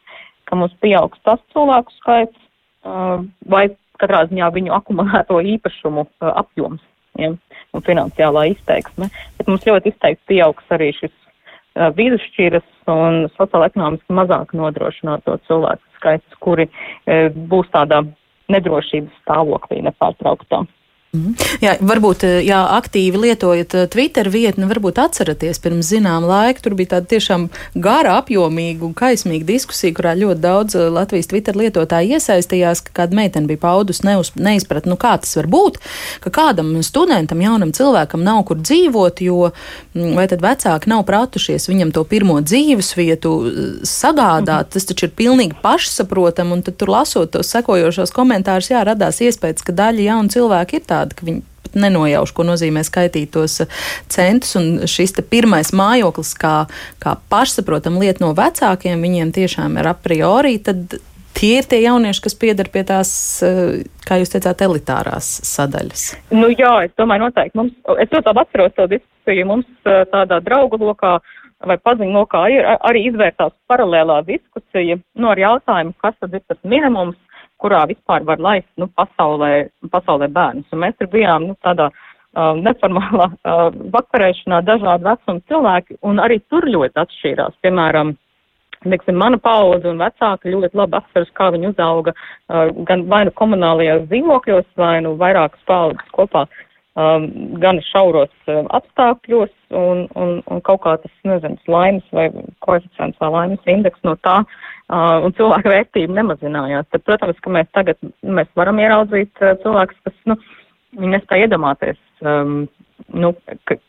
ka 0.46 0.60
mums 0.60 0.76
pieaugs 0.84 1.22
tas 1.28 1.42
cilvēku 1.54 1.94
skaits, 2.00 2.42
uh, 2.86 3.24
vai 3.52 3.68
katrā 4.02 4.26
ziņā 4.30 4.52
viņu 4.58 4.76
akumulēto 4.76 5.40
īpašumu 5.56 6.06
uh, 6.06 6.34
apjoms 6.36 6.84
ja, 7.22 7.32
un 7.76 7.86
finansiālā 7.86 8.48
izteiksme. 8.54 9.10
Bet 9.38 9.52
mums 9.52 9.66
ļoti 9.68 9.94
izteikti 9.94 10.34
pieaugs 10.34 10.76
arī 10.76 10.92
šis 10.98 11.14
uh, 11.14 11.90
vidusšķiras 11.98 12.92
un 12.92 13.26
sociāla-ekonomiski 13.38 14.16
mazāk 14.16 14.56
nodrošināto 14.58 15.40
cilvēku 15.48 16.00
skaits, 16.00 16.40
kuri 16.44 16.70
uh, 16.70 17.30
būs 17.34 17.72
tādā 17.74 18.04
nedrošības 18.52 19.22
stāvoklī 19.24 19.82
nepārtrauktā. 19.86 20.66
Mhm. 21.16 21.36
Jā, 21.64 21.76
varbūt, 21.80 22.24
eh, 22.28 22.42
ja 22.46 22.66
aktīvi 22.76 23.20
lietojat 23.26 23.76
eh, 23.76 23.88
Twitter 23.92 24.28
vietni, 24.30 24.68
varbūt 24.68 25.00
atceraties 25.00 25.62
pirms 25.64 25.88
zinām 25.94 26.28
laika. 26.28 26.62
Tur 26.62 26.76
bija 26.76 26.96
tāda 26.96 27.08
tiešām 27.16 27.48
gara, 27.76 28.18
apjomīga 28.20 28.84
un 28.88 28.94
kaismīga 28.98 29.48
diskusija, 29.48 29.96
kurā 29.96 30.16
ļoti 30.20 30.42
daudz 30.44 30.76
eh, 30.76 30.90
Latvijas 30.92 31.32
Twitter 31.32 31.56
lietotāji 31.56 32.18
iesaistījās, 32.18 32.84
ka 32.86 32.96
kāda 33.02 33.16
meitene 33.16 33.48
bija 33.48 33.64
paudus 33.64 34.04
neizprat, 34.04 34.90
nu 34.90 34.98
kā 35.00 35.16
tas 35.22 35.36
var 35.40 35.48
būt, 35.52 35.80
ka 36.26 36.34
kādam 36.34 36.74
studentam, 36.84 37.42
jaunam 37.42 37.72
cilvēkam 37.76 38.24
nav 38.26 38.44
kur 38.50 38.60
dzīvot, 38.60 39.24
jo 39.24 39.52
mm, 39.96 40.14
vai 40.18 40.28
tad 40.32 40.44
vecāki 40.44 40.92
nav 40.92 41.06
pratušies 41.08 41.70
viņam 41.72 41.94
to 41.96 42.04
pirmo 42.04 42.42
dzīves 42.44 42.92
vietu 43.00 43.34
sagādāt. 43.88 44.74
Tas 44.76 44.88
taču 44.90 45.08
ir 45.08 45.16
pilnīgi 45.16 45.56
pašsaprotam, 45.64 46.52
un 46.52 46.64
tad 46.66 46.78
tur 46.82 46.92
lasot 46.92 47.32
tos 47.32 47.52
sekojošos 47.56 48.12
komentārus, 48.16 48.72
jā, 48.74 48.84
radās 48.86 49.22
iespējas, 49.24 49.64
ka 49.66 49.76
daļa 49.76 50.10
jaunu 50.10 50.34
cilvēku 50.36 50.80
ir 50.80 50.86
tā 50.86 51.05
tāda, 51.06 51.18
ka 51.18 51.28
viņi 51.28 51.42
pat 51.66 51.78
nenojauš, 51.86 52.34
ko 52.36 52.46
nozīmē 52.48 52.84
skaitīt 52.86 53.34
tos 53.36 53.62
uh, 53.64 53.82
centus. 54.12 54.56
Un 54.60 54.86
šis 54.90 55.16
pirmais 55.30 55.74
mājoklis, 55.76 56.34
kā, 56.40 56.56
kā 57.04 57.18
pašsaprotam 57.30 58.00
lieta 58.02 58.26
no 58.26 58.34
vecākiem, 58.38 59.02
viņiem 59.02 59.36
tiešām 59.36 59.78
ir 59.80 59.92
a 59.92 59.94
priori. 59.94 60.58
Tie 61.36 61.58
ir 61.60 61.66
tie 61.68 61.82
jaunieši, 61.84 62.22
kas 62.24 62.38
piedar 62.40 62.70
pie 62.72 62.86
tās, 62.88 63.12
uh, 63.44 63.82
kā 64.08 64.20
jūs 64.22 64.34
teicāt, 64.34 64.66
elitārās 64.66 65.40
sadaļas. 65.46 66.12
Nu, 66.34 66.50
jā, 66.54 66.88
es 66.88 66.94
domāju, 67.00 67.28
noteikti. 67.28 67.60
Mums, 67.60 67.76
es 68.00 68.12
ļoti 68.12 68.32
labi 68.32 68.46
atceros 68.46 68.78
to 68.78 68.88
diskusiju. 68.96 69.50
Mums 69.52 69.90
uh, 69.90 70.06
tādā 70.14 70.40
draugu 70.44 70.80
lokā 70.82 71.18
vai 71.66 71.78
paziņu 71.82 72.14
lokā 72.14 72.42
arī, 72.46 72.58
arī 72.84 73.06
izvērtās 73.10 73.54
paralēlā 73.72 74.20
diskusija 74.28 75.00
nu, 75.00 75.30
ar 75.32 75.40
jautājumu, 75.40 75.96
kas 76.04 76.14
tad 76.20 76.36
ir 76.36 76.44
tas 76.46 76.60
minimums, 76.68 77.18
kurā 77.62 77.86
vispār 77.90 78.26
var 78.28 78.42
laist 78.42 78.70
nu, 78.82 78.90
pasaulē, 78.98 79.70
pasaulē 79.92 80.30
bērnus. 80.34 80.68
Un 80.74 80.84
mēs 80.84 80.98
tur 81.00 81.10
bijām 81.14 81.48
nu, 81.50 81.56
tādā 81.66 81.90
uh, 81.92 82.54
neformālā 82.60 83.30
uh, 83.32 83.66
vakarēšanā 83.96 84.62
dažādi 84.68 85.08
vecuma 85.08 85.42
cilvēki, 85.50 86.00
un 86.04 86.22
arī 86.24 86.42
tur 86.50 86.68
ļoti 86.70 87.04
atšķīrās. 87.06 87.60
Piemēram, 87.66 88.16
Teiksim, 88.86 89.16
mana 89.18 89.40
paudze 89.42 89.90
un 89.90 89.98
vecāki 89.98 90.52
ļoti 90.54 90.78
labi 90.78 91.00
atceras, 91.00 91.30
kā 91.34 91.48
viņi 91.56 91.72
uzauga 91.72 92.12
uh, 92.14 92.68
gan 92.86 93.08
vai 93.10 93.24
nu 93.26 93.34
komunālajos 93.40 94.04
dzīvokļos, 94.12 94.68
vai 94.78 95.00
nu 95.02 95.16
vairākas 95.18 95.64
paudzes 95.66 96.12
kopā, 96.14 96.44
um, 96.96 97.28
gan 97.62 97.80
šauros 97.92 98.34
um, 98.52 98.68
apstākļos, 98.76 99.54
un, 99.76 100.06
un, 100.20 100.38
un 100.52 100.62
kaut 100.68 100.84
kā 100.86 100.96
tas, 101.04 101.14
nezinu, 101.28 101.60
laimes 101.72 102.06
vai 102.16 102.30
koeficients 102.66 103.20
vai 103.22 103.32
laimes 103.34 103.72
indeks 103.72 104.04
no 104.08 104.16
tā 104.26 104.42
uh, 104.42 105.26
un 105.26 105.36
cilvēka 105.38 105.74
vērtība 105.74 106.20
nemazinājās. 106.20 106.90
Tad, 106.92 107.06
protams, 107.08 107.42
ka 107.44 107.56
mēs 107.58 107.72
tagad 107.78 108.00
mēs 108.24 108.52
varam 108.60 108.82
ieraudzīt 108.84 109.44
uh, 109.44 109.56
cilvēkus, 109.64 110.02
kas, 110.08 110.18
nu, 110.32 110.40
viņi 110.96 111.18
nespēja 111.18 111.50
iedomāties, 111.50 112.00
um, 112.24 112.66
nu, 113.16 113.32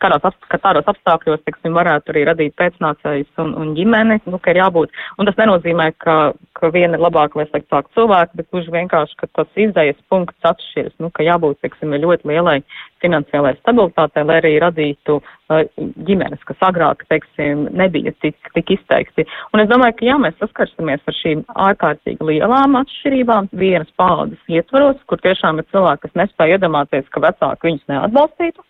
kādos, 0.03 0.37
ka 0.51 0.59
tādos 0.63 0.89
apstākļos, 0.91 1.43
teiksim, 1.47 1.75
varētu 1.77 2.13
arī 2.13 2.25
radīt 2.29 2.57
pēcnācējus 2.59 3.43
un, 3.43 3.53
un 3.61 3.73
ģimeni, 3.79 4.19
nu, 4.27 4.41
ka 4.43 4.53
ir 4.53 4.61
jābūt. 4.61 4.93
Un 5.19 5.29
tas 5.29 5.39
nenozīmē, 5.41 5.91
ka, 6.03 6.17
ka 6.59 6.71
viena 6.75 6.99
ir 6.99 7.05
labāka 7.05 7.41
vai 7.41 7.47
sliktāka 7.49 7.93
cilvēka, 7.97 8.39
bet 8.39 8.51
gluži 8.53 8.75
vienkārši, 8.75 9.19
ka 9.23 9.31
tas 9.39 9.63
izējas 9.67 9.99
punkts 10.13 10.51
atšķiras, 10.51 10.97
nu, 11.03 11.11
ka 11.15 11.27
jābūt, 11.27 11.61
teiksim, 11.65 11.95
ļoti 12.03 12.31
lielai 12.33 12.61
finansiālai 13.05 13.55
stabilitātei, 13.61 14.25
lai 14.27 14.39
arī 14.41 14.53
radītu 14.63 15.19
uh, 15.21 15.65
ģimenes, 16.09 16.43
kas 16.49 16.63
agrāk, 16.69 17.05
teiksim, 17.11 17.67
nebija 17.77 18.15
tik, 18.25 18.39
tik 18.57 18.73
izteikti. 18.79 19.27
Un 19.55 19.63
es 19.63 19.71
domāju, 19.71 19.99
ka 19.99 20.09
jā, 20.09 20.21
mēs 20.23 20.39
saskarsimies 20.43 21.05
ar 21.07 21.19
šīm 21.21 21.45
ārkārtīgi 21.69 22.31
lielām 22.31 22.79
atšķirībām 22.81 23.51
vienas 23.53 23.93
paudzes 24.01 24.41
ietvaros, 24.51 24.99
kur 25.11 25.21
tiešām 25.23 25.61
ir 25.61 25.69
cilvēki, 25.75 26.07
kas 26.07 26.23
nespēja 26.23 26.59
iedomāties, 26.59 27.07
ka 27.13 27.23
vecāki 27.29 27.71
viņus 27.71 27.93
neatbalstītu. 27.93 28.67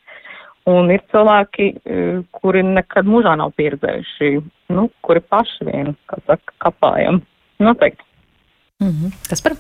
Un 0.67 0.91
ir 0.91 1.05
cilvēki, 1.13 1.69
eh, 1.87 2.19
kuri 2.35 2.65
nekad 2.67 3.07
mūžā 3.07 3.37
nav 3.39 3.53
pieredzējuši, 3.59 4.33
nu, 4.75 4.89
kuri 5.07 5.23
paši 5.23 5.69
vien, 5.69 5.95
kā 6.11 6.19
saka, 6.27 6.57
kapājam. 6.65 7.23
Noteikti. 7.63 8.05
Mm 8.83 8.91
-hmm. 8.91 9.13
Kas 9.29 9.41
par? 9.41 9.57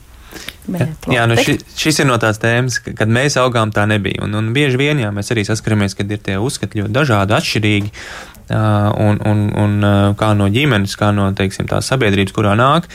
Jā, 1.12 1.26
nu 1.30 1.36
ši, 1.38 1.58
šis 1.78 2.00
ir 2.02 2.08
no 2.08 2.16
tās 2.18 2.40
tēmas, 2.42 2.80
kad 2.82 3.08
mēs 3.08 3.38
augām, 3.40 3.70
tā 3.70 3.86
nebija. 3.86 4.24
Un, 4.26 4.34
un 4.34 4.52
bieži 4.52 4.76
vien 4.76 4.98
jā, 4.98 5.12
mēs 5.14 5.30
arī 5.30 5.44
saskaramies, 5.46 5.94
kad 5.94 6.10
ir 6.10 6.18
tie 6.18 6.38
uzskati 6.42 6.82
ļoti 6.82 6.92
dažādi, 6.96 7.36
atšķirīgi. 7.36 7.92
Un, 8.46 9.16
un, 9.26 9.38
un 9.58 9.86
kā 10.14 10.28
no 10.38 10.46
ģimenes, 10.54 10.92
kā 10.98 11.08
no 11.10 11.24
teiksim, 11.34 11.66
tās 11.66 11.88
sabiedrības, 11.90 12.34
kurā 12.36 12.52
nāk. 12.54 12.86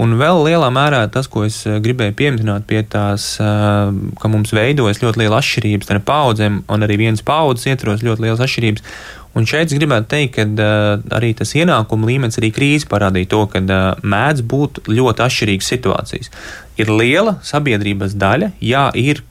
Un 0.00 0.14
vēl 0.16 0.40
lielā 0.46 0.70
mērā 0.72 1.02
tas, 1.12 1.28
ko 1.28 1.44
es 1.44 1.58
gribēju 1.66 2.16
pieminēt 2.16 2.64
pie 2.70 2.80
tās, 2.88 3.34
ka 3.36 4.30
mums 4.32 4.54
veidojas 4.56 5.02
ļoti 5.04 5.20
liela 5.20 5.42
atšķirības 5.42 5.90
starp 5.90 6.06
paudzēm, 6.08 6.62
un 6.72 6.86
arī 6.88 7.02
vienas 7.04 7.20
paudzes 7.26 7.68
ietvaros 7.68 8.06
ļoti 8.06 8.24
lielas 8.24 8.40
atšķirības. 8.46 8.88
Un 9.32 9.46
šeit 9.48 9.70
es 9.72 9.78
gribētu 9.80 10.10
teikt, 10.12 10.34
ka 10.36 10.44
uh, 10.44 11.04
arī 11.16 11.32
tas 11.36 11.54
ienākuma 11.56 12.08
līmenis, 12.10 12.36
arī 12.40 12.50
krīze 12.52 12.88
parādīja 12.90 13.30
to, 13.32 13.40
ka 13.54 13.62
uh, 13.64 14.02
mēdz 14.04 14.44
būt 14.48 14.82
ļoti 14.92 15.24
atšķirīgas 15.24 15.70
situācijas. 15.72 16.32
Ir 16.80 16.92
liela 16.92 17.38
sabiedrības 17.46 18.16
daļa, 18.20 18.52
jā, 18.60 18.90
ir 19.00 19.22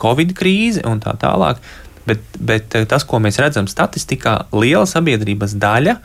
Covid 0.00 0.34
krīze 0.36 0.84
un 0.84 1.00
tā 1.00 1.14
tālāk, 1.16 1.62
Bet, 2.06 2.22
bet 2.38 2.74
eh, 2.78 2.86
tas, 2.88 3.04
ko 3.06 3.20
mēs 3.22 3.40
redzam 3.42 3.68
statistikā, 3.70 4.46
liela 4.54 4.86
sabiedrības 4.86 5.56
daļa 5.58 5.96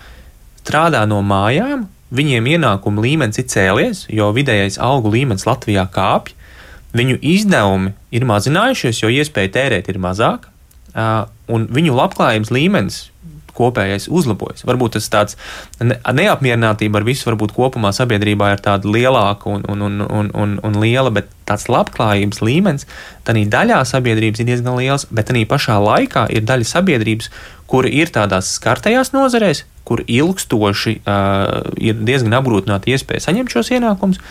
strādā 0.62 1.04
no 1.10 1.22
mājām, 1.26 1.86
viņiem 2.14 2.50
ienākuma 2.56 3.04
līmenis 3.06 3.42
ir 3.42 3.50
cēlies, 3.52 4.06
jo 4.12 4.32
vidējais 4.36 4.80
algu 4.82 5.14
līmenis 5.14 5.48
Latvijā 5.48 5.86
kāpj. 5.94 6.36
Viņu 6.92 7.22
izdevumi 7.24 7.94
ir 8.12 8.26
mazinājušies, 8.28 8.98
jo 9.00 9.10
iespēja 9.14 9.54
tērēt 9.56 9.88
ir 9.88 10.00
mazāka, 10.04 10.50
un 11.48 11.70
viņu 11.72 11.96
labklājības 11.96 12.52
līmenis 12.52 12.98
kopējais 13.58 14.08
uzlabojas. 14.12 14.66
Varbūt 14.68 14.98
tas 14.98 15.10
tāds 15.12 15.38
neapmierinātība 15.80 17.02
ar 17.02 17.08
visu, 17.08 17.28
varbūt 17.30 17.56
kopumā 17.56 17.94
sabiedrībā 17.96 18.54
ir 18.56 18.64
tāda 18.66 18.90
lielāka 18.92 19.50
un, 19.52 19.66
un, 19.72 19.86
un, 19.88 20.02
un, 20.08 20.32
un, 20.34 20.58
un 20.68 20.80
liela, 20.82 21.14
bet 21.14 21.30
tāds 21.48 21.68
labklājības 21.72 22.42
līmenis 22.46 22.88
tādā 23.28 23.44
daļā 23.52 23.82
sabiedrības 23.88 24.42
ir 24.42 24.50
diezgan 24.52 24.80
liels, 24.80 25.08
bet 25.12 25.30
tādā 25.32 25.44
pašā 25.50 25.78
laikā 25.82 26.28
ir 26.36 26.46
daļa 26.48 26.70
sabiedrības, 26.70 27.32
kuri 27.72 27.94
ir 28.02 28.12
tādās 28.14 28.56
skartajās 28.58 29.14
nozarēs, 29.16 29.66
kur 29.88 30.04
ilgstoši 30.06 30.98
uh, 31.02 31.72
ir 31.80 32.00
diezgan 32.08 32.36
apgrūtināta 32.40 32.92
iespēja 32.92 33.28
saņemt 33.28 33.54
šos 33.54 33.72
ienākumus. 33.76 34.22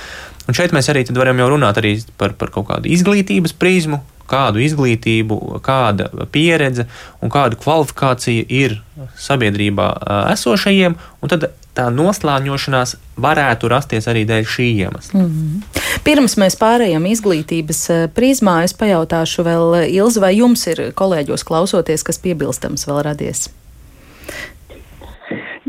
Un 0.48 0.56
šeit 0.56 0.74
mēs 0.74 0.88
arī 0.90 1.04
varam 1.14 1.40
jau 1.40 1.50
runāt 1.52 1.78
arī 1.80 1.96
par, 2.20 2.34
par 2.38 2.52
kaut 2.54 2.68
kādu 2.70 2.90
izglītības 2.92 3.54
prizmu, 3.56 4.00
kādu 4.30 4.62
izglītību, 4.64 5.38
kāda 5.64 6.10
pieredze 6.32 6.86
un 7.20 7.32
kāda 7.32 7.58
kvalifikācija 7.60 8.46
ir 8.48 8.78
sabiedrībā 9.20 9.92
esošajiem, 10.32 10.96
un 11.20 11.32
tad 11.32 11.50
tā 11.76 11.86
noslāņošanās 11.94 12.96
varētu 13.20 13.70
rasties 13.70 14.08
arī 14.10 14.24
dēļ 14.28 14.48
šī 14.54 14.66
iemesla. 14.84 15.20
Mm 15.20 15.28
-hmm. 15.30 15.84
Pirms 16.04 16.36
mēs 16.40 16.56
pārējām 16.58 17.06
izglītības 17.06 17.80
prizmā, 18.14 18.62
es 18.64 18.74
pajautāšu 18.74 19.44
vēl 19.46 19.88
Ilzi, 19.88 20.20
vai 20.20 20.36
jums 20.36 20.66
ir 20.66 20.92
kolēģos 20.94 21.44
klausoties, 21.44 22.02
kas 22.02 22.18
piebilstams 22.18 22.86
vēl 22.88 23.02
radies? 23.02 23.50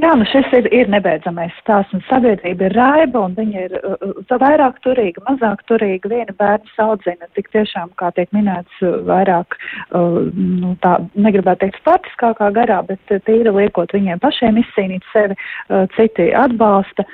Jā, 0.02 0.16
nu 0.18 0.26
šis 0.26 0.48
ir, 0.58 0.66
ir 0.74 0.88
nebeidzamais 0.90 1.54
stāsts, 1.62 1.94
un 1.94 2.02
sabiedrība 2.08 2.66
ir 2.68 2.74
raiba, 2.74 3.22
un 3.28 3.36
viņa 3.38 3.66
ir 3.68 3.76
uh, 3.78 3.98
uh 4.02 4.40
vairāk 4.42 4.80
turīga, 4.82 5.22
mazāk 5.28 5.62
turīga. 5.70 6.10
Viena 6.10 6.34
bērna 6.40 6.86
audzina 6.88 7.30
tik 7.38 7.52
tiešām, 7.54 7.92
kā 8.02 8.10
tiek 8.18 8.32
minēts, 8.34 8.80
uh, 8.82 8.98
vairāk, 9.06 9.58
uh, 9.94 10.18
nu 10.34 10.74
tā, 10.82 10.96
negribētu 11.14 11.68
teikt 11.68 11.82
sportiskākā 11.84 12.50
garā, 12.56 12.80
bet 12.88 13.14
uh, 13.14 13.22
tīri 13.28 13.54
liekot 13.54 13.94
viņiem 13.94 14.24
pašiem 14.24 14.58
izcīnīt 14.64 15.06
sevi, 15.14 15.38
uh, 15.38 15.86
citi 15.98 16.32
atbalsta. 16.34 17.06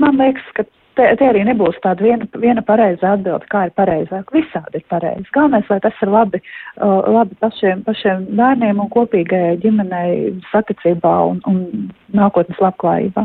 Man 0.00 0.16
liekas, 0.16 0.48
ka 0.56 0.64
Te, 0.92 1.06
te 1.16 1.24
arī 1.24 1.40
nebūs 1.48 1.78
tāda 1.80 2.04
viena, 2.04 2.26
viena 2.36 2.60
pareiza 2.68 3.14
atbilde, 3.14 3.48
kā 3.52 3.64
ir 3.68 3.72
pareizāk. 3.80 4.28
Visādi 4.34 4.80
ir 4.80 4.84
pareizi. 4.92 5.24
Galvenais, 5.32 5.68
lai 5.72 5.78
tas 5.80 6.02
ir 6.04 6.12
labi, 6.12 6.42
uh, 6.76 7.08
labi 7.16 7.38
pašiem, 7.40 7.80
pašiem 7.86 8.26
bērniem 8.36 8.82
un 8.82 8.90
kopīgajai 8.92 9.56
ģimenei 9.62 10.18
saticībā 10.50 11.14
un, 11.30 11.40
un 11.48 11.62
nākotnes 12.12 12.60
labklājībā. 12.60 13.24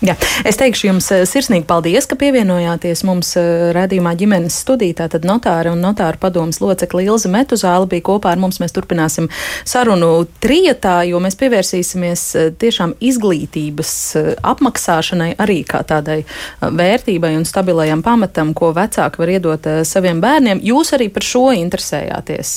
Jā. 0.00 0.14
Es 0.48 0.56
teikšu 0.56 0.86
jums 0.86 1.10
eh, 1.12 1.26
sirsnīgi 1.28 1.66
paldies, 1.68 2.06
ka 2.08 2.16
pievienojāties 2.16 3.02
mums 3.04 3.34
eh, 3.36 3.68
redzījumā 3.76 4.14
ģimenes 4.16 4.54
studijā. 4.62 4.96
Tātad 5.02 5.26
notāra 5.28 5.74
un 5.74 5.82
notāra 5.84 6.16
padomas 6.20 6.56
locekla 6.62 7.02
Ilza 7.04 7.28
Metuzāla 7.28 7.88
bija 7.88 8.06
kopā 8.08 8.32
ar 8.32 8.40
mums. 8.40 8.62
Mēs 8.62 8.72
turpināsim 8.72 9.28
sarunu 9.68 10.24
trietā, 10.40 11.02
jo 11.04 11.20
mēs 11.20 11.36
pievērsīsimies 11.40 12.22
eh, 12.40 12.48
tiešām 12.62 12.94
izglītības 12.96 13.92
apmaksāšanai 14.40 15.34
arī 15.40 15.58
kā 15.68 15.82
tādai 15.84 16.22
vērtībai 16.64 17.34
un 17.36 17.44
stabilajam 17.48 18.00
pamatam, 18.04 18.54
ko 18.56 18.72
vecāki 18.76 19.20
var 19.20 19.34
iedot 19.34 19.68
saviem 19.84 20.24
bērniem. 20.24 20.64
Jūs 20.64 20.94
arī 20.96 21.10
par 21.12 21.28
šo 21.28 21.44
interesējāties 21.58 22.54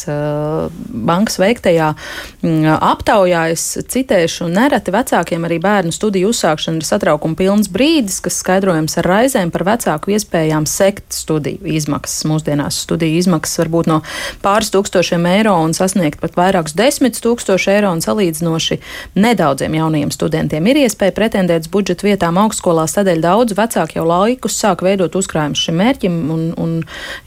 bankas 1.12 1.38
veiktajā 1.44 1.92
mm, 1.92 2.72
aptaujā. 2.80 3.44
Es 3.52 3.68
citēšu, 3.92 4.48
nereti 4.54 4.96
vecākiem 4.96 5.44
arī 5.44 5.60
bērnu 5.64 5.92
studiju 5.92 6.32
uzsākšana 6.32 6.80
ir 6.80 6.92
satraukuma 6.94 7.38
pilns 7.40 7.70
brīdis, 7.74 8.20
kas 8.24 8.38
skaidrojams 8.44 8.98
ar 9.02 9.10
raizēm 9.10 9.52
par 9.54 9.66
vecāku 9.68 10.14
iespējām 10.16 10.68
sekt 10.70 11.16
studiju 11.16 11.66
izmaksas. 11.76 12.24
Mūsdienās 12.30 12.80
studiju 12.86 13.20
izmaksas 13.22 13.64
var 13.64 13.72
būt 13.74 13.90
no 13.90 14.00
pāris 14.44 14.72
tūkstošiem 14.74 15.26
eiro 15.34 15.56
un 15.64 15.74
sasniegt 15.78 16.22
pat 16.22 16.38
vairākus 16.40 16.76
desmit 16.78 17.18
tūkstošu 17.24 17.72
eiro, 17.74 17.94
un 17.94 18.04
salīdzinoši 18.04 18.80
nedaudziem 19.20 19.78
jaunajiem 19.80 20.14
studentiem 20.14 20.70
ir 20.72 20.84
iespēja 20.84 21.16
pretendēt 21.16 21.70
budžeta 21.74 22.08
vietām 22.08 22.40
augstskolās. 22.42 22.96
Tādēļ 22.98 23.24
daudz 23.24 23.58
vecāki 23.58 24.00
jau 24.00 24.06
laikus 24.08 24.58
sāk 24.60 24.84
veidot 24.86 25.16
uzkrājumus 25.18 25.64
šim 25.66 25.80
mērķim, 25.82 26.20
un, 26.34 26.46
un 26.60 26.76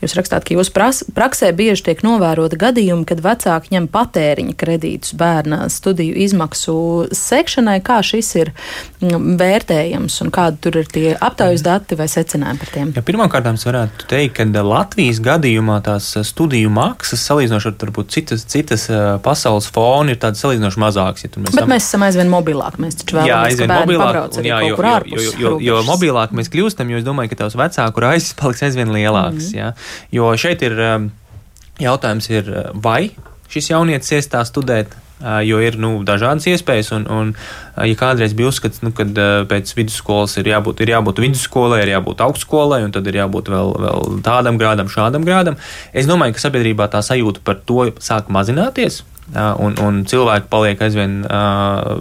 jūs 0.03 0.17
rakstāt, 0.19 0.47
ka 0.47 0.57
jūsu 0.57 0.75
praksē 1.17 1.53
bieži 1.57 1.89
tiek 1.89 2.03
novērota 2.07 2.59
gadījumi, 2.61 3.07
kad 3.09 3.23
vecāki 3.25 3.75
ņem 3.75 3.89
patēriņa 3.93 4.57
kredītus 4.59 5.17
bērna 5.19 5.67
studiju 5.73 6.17
izmaksu 6.27 6.77
sekšanai. 7.17 7.79
Kā 7.87 8.01
šis 8.07 8.33
ir 8.39 8.53
mm, 9.01 9.37
vērtējams? 9.47 10.21
un 10.27 10.33
kādi 10.35 10.61
tur 10.65 10.79
ir 10.81 10.89
tie 10.91 11.15
aptaujas 11.15 11.63
dati 11.65 11.97
vai 11.99 12.07
secinājumi 12.11 12.61
par 12.63 12.73
tiem? 12.75 12.93
Ja, 12.97 13.03
Pirmkārt, 13.07 13.49
es 13.53 13.67
varētu 13.67 14.09
teikt, 14.11 14.39
ka 14.39 14.65
Latvijas 14.67 15.21
gadījumā 15.25 15.79
tās 15.87 16.09
studiju 16.27 16.71
maksas 16.75 17.23
salīdzinoši 17.29 17.71
ar 17.71 17.77
varbūt, 17.83 18.11
citas, 18.15 18.45
citas 18.51 18.87
pasaules 19.25 19.69
fonu 19.73 20.15
ir 20.15 20.21
tādas 20.23 20.43
salīdzinoši 20.45 20.83
mazākas. 20.83 21.27
Ja 21.27 21.33
mēs 21.37 21.53
Bet 21.53 21.61
sam... 21.61 21.73
mēs 21.73 21.89
esam 21.89 22.07
aizvien 22.07 22.33
mobilāki. 22.33 22.83
Mēs 22.85 22.99
taču 23.03 23.19
vēlamies, 23.19 23.33
jā, 23.33 23.41
aizvien 23.51 23.73
mobilāk, 23.73 24.21
jā, 24.41 24.61
jo, 24.67 24.75
jo, 24.77 25.07
jo, 25.15 25.33
jo, 25.45 25.55
jo 25.69 25.81
mobilāk 25.89 26.35
mēs 26.37 26.51
kļūstam, 26.53 26.93
jo 26.93 27.01
es 27.01 27.07
domāju, 27.07 27.33
ka 27.33 27.43
tavs 27.45 27.59
vecāku 27.59 28.05
raizes 28.05 28.37
paliks 28.39 28.67
aizvien 28.67 28.93
lielāks. 28.95 29.53
Mm. 29.53 29.57
Ja? 29.59 29.73
Jo 30.15 30.35
šeit 30.41 30.65
ir 30.67 30.77
jautājums, 31.83 32.31
ir, 32.33 32.53
vai 32.75 33.11
šis 33.53 33.71
jaunietis 33.73 34.17
iestās 34.17 34.51
studēt 34.51 34.95
jo 35.21 35.61
ir 35.65 35.79
nu, 35.81 35.93
dažādas 36.07 36.47
iespējas. 36.51 36.93
Un, 36.97 37.07
un, 37.13 37.33
ja 37.77 37.99
kādreiz 37.99 38.37
bija 38.37 38.53
uzskats, 38.53 38.83
nu, 38.85 38.93
ka 38.97 39.07
pēc 39.49 39.73
vidusskolas 39.79 40.37
ir 40.41 40.53
jābūt, 40.53 40.85
ir 40.85 40.95
jābūt 40.97 41.23
vidusskolai, 41.25 41.83
ir 41.85 41.95
jābūt 41.97 42.23
augstskolai, 42.27 42.83
un 42.87 42.95
tad 42.95 43.09
ir 43.09 43.21
jābūt 43.23 43.51
vēl, 43.53 43.75
vēl 43.87 44.23
tādam 44.27 44.61
grādam, 44.61 44.93
šādam 44.93 45.27
grādam, 45.27 45.61
es 45.97 46.09
domāju, 46.09 46.37
ka 46.37 46.47
sabiedrībā 46.47 46.91
tā 46.93 47.05
sajūta 47.05 47.45
par 47.47 47.61
to 47.65 47.91
sāk 48.03 48.33
mazināties 48.33 49.03
un, 49.35 49.75
un 49.83 50.03
cilvēki 50.07 50.47
paliek 50.51 50.83
aizvien 50.87 51.17
uh, 51.27 51.97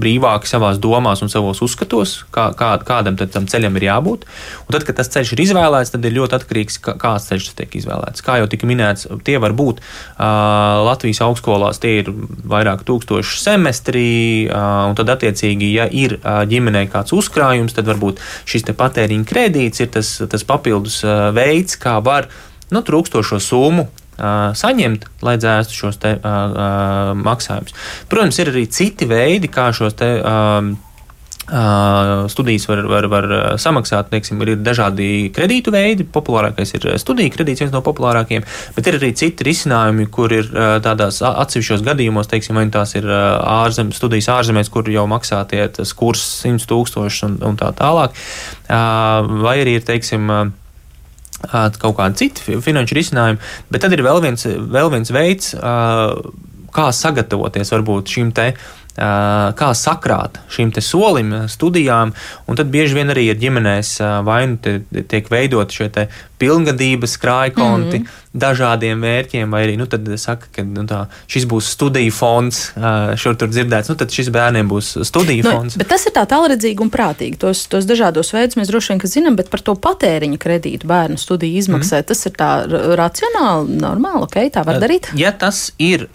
brīvāki 0.00 0.48
savās 0.50 0.80
domās 0.82 1.22
un 1.24 1.30
savos 1.32 1.62
uzskatos, 1.64 2.18
kā, 2.34 2.50
kā, 2.56 2.74
kādam 2.84 3.16
tam 3.20 3.46
ceļam 3.48 3.78
ir 3.80 3.86
jābūt. 3.86 4.26
Un 4.66 4.74
tad, 4.76 4.84
kad 4.88 4.98
tas 5.00 5.08
ceļš 5.14 5.32
ir 5.34 5.44
izvēlēts, 5.46 5.94
tad 5.94 6.04
ir 6.04 6.16
ļoti 6.18 6.36
atkarīgs, 6.36 6.76
kā, 6.84 6.96
kāds 7.00 7.30
ceļš 7.30 7.48
tiek 7.58 7.78
izvēlēts. 7.80 8.24
Kā 8.26 8.36
jau 8.42 8.48
tika 8.52 8.68
minēts, 8.68 9.08
tie 9.24 9.38
var 9.40 9.56
būt 9.56 9.80
uh, 9.80 10.84
Latvijas 10.84 11.22
augstskolās, 11.24 11.80
tie 11.80 11.96
ir 12.02 12.12
vairāk 12.12 12.84
tūkstoši 12.88 13.40
semestrī, 13.40 14.10
uh, 14.50 14.90
un 14.90 14.98
tad, 15.00 15.14
attiecīgi, 15.16 15.72
ja 15.78 15.88
ir 15.88 16.18
uh, 16.18 16.42
ģimenei 16.50 16.90
kāds 16.92 17.16
uzkrājums, 17.16 17.76
tad 17.76 17.88
varbūt 17.88 18.20
šis 18.48 18.68
patēriņa 18.70 19.26
kredīts 19.26 19.80
ir 19.80 19.88
tas, 19.96 20.12
tas 20.30 20.44
papildus 20.46 21.00
uh, 21.06 21.30
veids, 21.36 21.80
kā 21.80 21.96
var 22.04 22.28
nu, 22.70 22.84
trūkstošo 22.84 23.40
summu 23.42 23.88
saņemt, 24.20 25.08
lai 25.26 25.38
dzēstu 25.40 25.80
šos 25.82 25.98
te, 26.02 26.14
uh, 26.18 26.36
uh, 26.52 27.10
maksājumus. 27.18 27.74
Protams, 28.10 28.38
ir 28.42 28.52
arī 28.52 28.66
citi 28.70 29.08
veidi, 29.10 29.50
kā 29.52 29.70
šos 29.76 29.98
te. 30.00 30.14
Uh, 30.20 30.72
Uh, 31.50 32.30
studijas 32.30 32.68
var, 32.68 32.78
var, 32.86 33.06
var 33.10 33.24
samaksāt, 33.58 34.06
teiksim, 34.12 34.38
ir 34.44 34.60
dažādi 34.62 35.32
kredītu 35.34 35.72
veidi. 35.74 36.04
Populārākais 36.06 36.70
ir 36.76 36.86
studiju 37.02 37.32
kredīts, 37.34 37.64
viens 37.64 37.72
no 37.74 37.80
populārākajiem, 37.82 38.44
bet 38.76 38.86
ir 38.86 38.98
arī 39.00 39.08
citi 39.18 39.48
risinājumi, 39.48 40.06
kur 40.14 40.30
ir 40.30 40.46
uh, 40.52 40.76
tādās 40.84 41.18
atsevišķos 41.26 41.82
gadījumos, 41.88 42.30
teiksim, 42.30 42.60
vai 42.60 42.68
nu 42.68 42.74
tās 42.76 42.94
ir 42.94 43.08
ārzem, 43.10 43.90
studijas 43.96 44.30
ārzemēs, 44.36 44.70
kur 44.70 44.86
jau 44.94 45.08
maksā 45.10 45.42
tie 45.50 45.66
kurs 45.98 46.22
100 46.44 46.70
tūkstoši 46.70 47.26
un, 47.26 47.36
un 47.50 47.58
tā 47.58 47.72
tālāk, 47.74 48.14
uh, 48.14 49.34
vai 49.42 49.58
arī 49.64 49.80
ir, 49.80 49.86
teiksim, 49.90 50.30
kaut 51.80 51.96
kādi 51.98 52.24
citi 52.24 52.58
finanšu 52.60 52.98
risinājumi, 52.98 53.40
bet 53.70 53.84
tad 53.84 53.94
ir 53.96 54.04
vēl 54.04 54.20
viens, 54.24 54.44
vēl 54.44 54.92
viens 54.92 55.12
veids, 55.14 55.54
kā 56.70 56.90
sagatavoties 56.94 57.72
varbūt 57.74 58.12
šim 58.14 58.34
te 58.36 58.52
kā 59.00 59.70
sakrāt 59.76 60.40
šim 60.50 60.72
solim, 60.82 61.32
studijām, 61.48 62.12
un 62.46 62.58
tad 62.58 62.68
bieži 62.72 62.98
vien 62.98 63.12
arī 63.12 63.30
ir 63.30 63.38
ģimenēs 63.40 64.00
vai 64.26 64.42
nu 64.50 64.58
tiek 65.08 65.30
veidoti 65.30 65.78
šie 65.78 65.88
pilngadības 66.40 67.16
krājkonti 67.20 67.98
mm 67.98 68.04
-hmm. 68.04 68.18
dažādiem 68.32 68.98
mērķiem, 69.04 69.50
vai 69.50 69.62
arī 69.66 69.76
nu, 69.76 69.86
saka, 70.16 70.46
ka 70.54 70.62
nu, 70.64 70.84
tā, 70.88 71.04
šis 71.26 71.44
būs 71.50 71.68
studiju 71.74 72.12
fonds, 72.12 72.60
šur 73.16 73.36
tur 73.36 73.48
dzirdēts, 73.48 73.90
nu 73.90 73.96
tad 74.00 74.12
šis 74.14 74.30
bērniem 74.32 74.68
būs 74.68 74.92
studiju 75.04 75.44
nu, 75.44 75.50
fonds. 75.50 75.76
Bet 75.76 75.88
tas 75.88 76.06
ir 76.06 76.14
tā 76.16 76.24
tālredzīgi 76.30 76.80
un 76.80 76.90
prātīgi. 76.90 77.36
Tos, 77.36 77.66
tos 77.66 77.84
dažādos 77.84 78.32
veidus 78.32 78.56
mēs 78.56 78.70
droši 78.72 78.92
vien 78.92 79.00
zinām, 79.04 79.36
bet 79.36 79.50
par 79.50 79.60
to 79.60 79.74
patēriņu 79.74 80.38
kredītu 80.38 80.86
bērnu 80.86 81.18
studiju 81.18 81.58
izmaksai 81.58 82.00
mm 82.00 82.02
-hmm. 82.02 82.08
tas 82.08 82.26
ir 82.26 82.32
tā 82.32 82.50
racionāli, 83.02 83.80
normāli, 83.80 84.22
ok, 84.22 84.36
tā 84.56 84.64
var 84.66 84.80
darīt. 84.80 85.10
Ja 85.14 85.32
tas 85.32 85.72
ir 85.78 86.08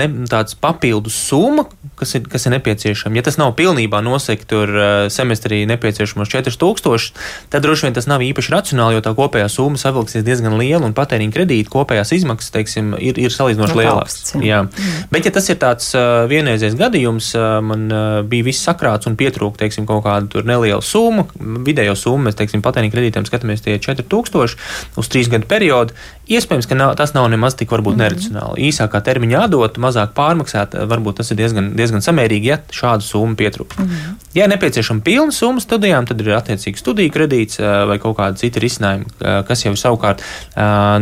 ne, 0.00 0.08
tāds 0.28 0.54
papildus 0.60 1.14
summa, 1.28 1.64
kas 1.96 2.14
ir, 2.14 2.28
kas 2.28 2.46
ir 2.46 2.52
nepieciešama, 2.52 3.16
ja 3.16 3.22
tas 3.22 3.38
nav 3.38 3.54
pilnībā 3.54 4.02
nosegt 4.02 4.48
tur 4.48 4.68
semestrī 5.08 5.66
nepieciešamos 5.66 6.28
4000, 6.28 7.12
tad 7.48 7.62
droši 7.62 7.86
vien 7.86 7.94
tas 7.94 8.06
nav 8.10 8.20
īpaši 8.20 8.52
racionāli, 8.52 8.98
jo 8.98 9.00
tā 9.00 9.14
kopējā 9.22 9.48
summa 9.52 9.80
savilksies 9.80 10.26
diezgan 10.26 10.58
liela 10.60 10.84
un 10.86 10.94
patēriņa 10.96 11.34
kredīta 11.34 11.72
kopējās 11.72 12.12
izmaksas 12.18 12.52
teiksim, 12.54 12.92
ir, 12.98 13.18
ir 13.22 13.32
salīdzinoši 13.34 13.78
lielākas. 13.78 14.34
Mm. 14.36 14.70
Bet, 15.12 15.26
ja 15.28 15.32
tas 15.34 15.48
ir 15.52 15.58
tāds 15.62 15.92
uh, 15.96 16.24
vienreizējs 16.30 16.76
gadījums, 16.80 17.32
uh, 17.38 17.58
man 17.64 17.86
uh, 17.88 18.20
bija 18.28 18.48
viss 18.48 18.64
sakrāts 18.66 19.08
un 19.10 19.16
pietrūka 19.20 19.62
teiksim, 19.62 19.86
kaut 19.88 20.04
kāda 20.06 20.42
neliela 20.48 20.82
summa, 20.84 21.26
vidējo 21.66 21.94
summu 21.98 22.28
mēs 22.28 22.38
teiksim, 22.38 22.64
patēriņa 22.64 22.94
kredītiem 22.94 23.28
skatāmies 23.28 23.64
tie 23.64 23.78
4000 23.82 25.00
uz 25.00 25.12
trīs 25.12 25.30
gadu 25.32 25.48
periodu. 25.50 25.96
Iespējams, 26.32 26.68
ka 26.70 26.78
nav, 26.78 26.94
tas 26.98 27.14
nav 27.16 27.26
nemaz 27.32 27.56
tik 27.58 27.72
varbūt 27.74 27.96
mm. 27.96 28.02
neracionāli. 28.02 28.66
Īsākā 28.68 29.02
termiņā 29.04 29.46
atdot, 29.48 29.78
mazāk 29.82 30.14
pārmaksāt, 30.16 30.76
varbūt 30.88 31.20
tas 31.20 31.32
ir 31.34 31.40
diezgan, 31.40 31.72
diezgan 31.78 32.04
samērīgi, 32.04 32.52
ja 32.52 32.60
šādu 32.72 33.06
summu 33.06 33.38
pietrūkst. 33.40 33.82
Mm. 33.82 34.20
Ja 34.36 34.46
nepieciešama 34.50 35.04
pilna 35.04 35.34
summa 35.34 35.62
studijām, 35.62 36.06
tad 36.08 36.22
ir 36.22 36.32
attiecīgi 36.38 36.80
studiju 36.80 37.12
kredīts 37.12 37.60
vai 37.60 37.98
kaut 38.02 38.16
kāda 38.20 38.40
cita 38.40 38.62
risinājuma, 38.62 39.11
kas 39.18 39.64
jau 39.64 39.72
savukārt 39.78 40.22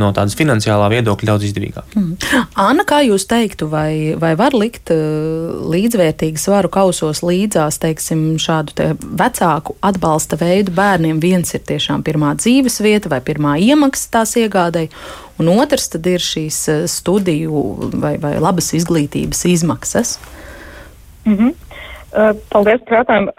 no 0.00 0.10
tādas 0.16 0.36
finansiālā 0.38 0.88
viedokļa 0.92 1.30
daudz 1.32 1.46
izdevīgāk. 1.48 1.94
Mm. 1.96 2.42
Anna, 2.60 2.84
kā 2.88 3.00
jūs 3.06 3.26
teiktu, 3.30 3.68
vai, 3.72 4.16
vai 4.20 4.32
var 4.38 4.56
likt 4.56 4.90
līdzvērtīgu 4.90 6.40
svaru 6.40 6.70
kausos 6.72 7.22
līdzās, 7.26 7.80
teiksim, 7.82 8.24
šādu 8.40 8.76
te 8.76 8.88
vecāku 9.00 9.76
atbalsta 9.86 10.38
veidu 10.40 10.74
bērniem? 10.76 11.20
Viens 11.22 11.54
ir 11.56 11.64
tiešām 11.68 12.04
pirmā 12.06 12.34
dzīves 12.40 12.80
vieta 12.84 13.12
vai 13.12 13.20
pirmā 13.24 13.56
iemaksa 13.60 14.16
tās 14.18 14.36
iegādai, 14.40 14.88
un 15.40 15.52
otrs 15.54 15.90
tad 15.94 16.06
ir 16.10 16.22
šīs 16.24 16.62
studiju 16.90 17.64
vai, 18.00 18.16
vai 18.22 18.36
labas 18.40 18.72
izglītības 18.76 19.46
izmaksas. 19.50 20.18
Mm 21.24 21.36
-hmm. 21.36 21.54
Paldies 22.50 22.80
par 22.86 22.98
jautājumu. 22.98 23.32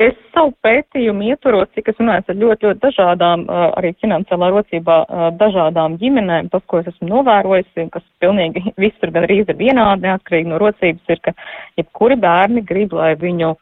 Es 0.00 0.16
savu 0.32 0.54
pētījumu 0.64 1.26
ietvaros, 1.28 1.68
cik 1.76 1.90
es 1.92 1.98
runāju 2.00 2.32
ar 2.32 2.38
ļoti, 2.42 2.66
ļoti 2.66 2.80
dažādām, 2.80 3.42
arī 3.76 3.90
finansiālā 4.00 4.48
rocībā 4.54 4.96
dažādām 5.36 5.98
ģimenēm, 6.00 6.48
tas, 6.54 6.64
ko 6.70 6.80
es 6.80 6.88
esmu 6.88 7.10
novērojusi, 7.10 7.88
kas 7.92 8.06
pilnīgi 8.24 8.64
visur 8.84 9.12
gan 9.12 9.28
arī 9.28 9.42
ir 9.42 9.56
vienādi, 9.58 10.06
neatkarīgi 10.08 10.48
no 10.48 10.60
rocības, 10.62 11.04
ir, 11.12 11.20
ka 11.26 11.36
jebkuri 11.80 12.16
bērni 12.22 12.64
grib, 12.64 12.96
lai 12.96 13.12
viņu 13.20 13.52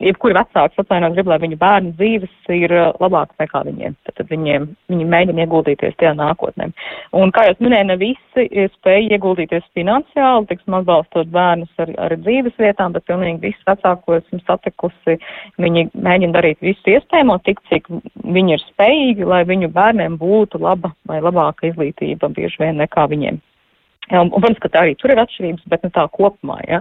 jebkuri 0.00 0.36
vecāks 0.36 0.80
atvainojot 0.80 1.16
grib, 1.16 1.32
lai 1.32 1.38
viņu 1.42 1.58
bērnu 1.60 1.94
dzīves 1.96 2.52
ir 2.56 2.74
labākas 3.00 3.40
nekā 3.40 3.64
viņiem. 3.66 3.96
Tad 4.08 4.22
viņiem, 4.30 4.68
viņi 4.92 5.08
mēģina 5.16 5.44
ieguldīties 5.44 5.96
tajā 6.00 6.12
nākotnē. 6.18 6.70
Un, 7.10 7.32
kā 7.34 7.42
jau 7.48 7.56
minēju, 7.58 7.86
ne 7.88 7.96
visi 7.98 8.66
spēja 8.70 9.16
ieguldīties 9.16 9.64
finansiāli, 9.74 10.46
tiksim, 10.46 10.76
atbalstot 10.78 11.30
bērnus 11.34 11.82
ar, 11.82 11.90
ar 12.06 12.14
dzīves 12.22 12.54
vietām, 12.62 12.94
bet 12.94 13.08
pilnīgi 13.10 13.48
visi 13.48 13.66
vecāki, 13.66 14.04
ko 14.06 14.18
esmu 14.20 14.38
satikusi, 14.44 15.16
viņi 15.58 15.88
mēģina 16.06 16.36
darīt 16.36 16.62
visu 16.62 16.94
iespējamo, 16.94 17.40
tik 17.42 17.58
cik 17.66 17.90
viņi 18.22 18.54
ir 18.54 18.62
spējīgi, 18.68 19.26
lai 19.26 19.42
viņu 19.48 19.72
bērniem 19.74 20.20
būtu 20.20 20.62
laba 20.62 20.92
vai 21.10 21.18
labāka 21.24 21.66
izglītība 21.66 22.30
bieži 22.36 22.62
vien 22.62 22.78
nekā 22.78 23.08
viņiem. 23.10 23.40
Un, 24.10 24.28
un, 24.28 24.36
protams, 24.36 24.62
ka 24.62 24.70
tā 24.70 24.84
arī 24.84 24.94
tur 24.98 25.10
ir 25.10 25.22
atšķirības, 25.22 25.66
bet 25.70 25.82
ne 25.86 25.90
tā 25.94 26.06
kopumā. 26.14 26.60
Ja? 26.66 26.80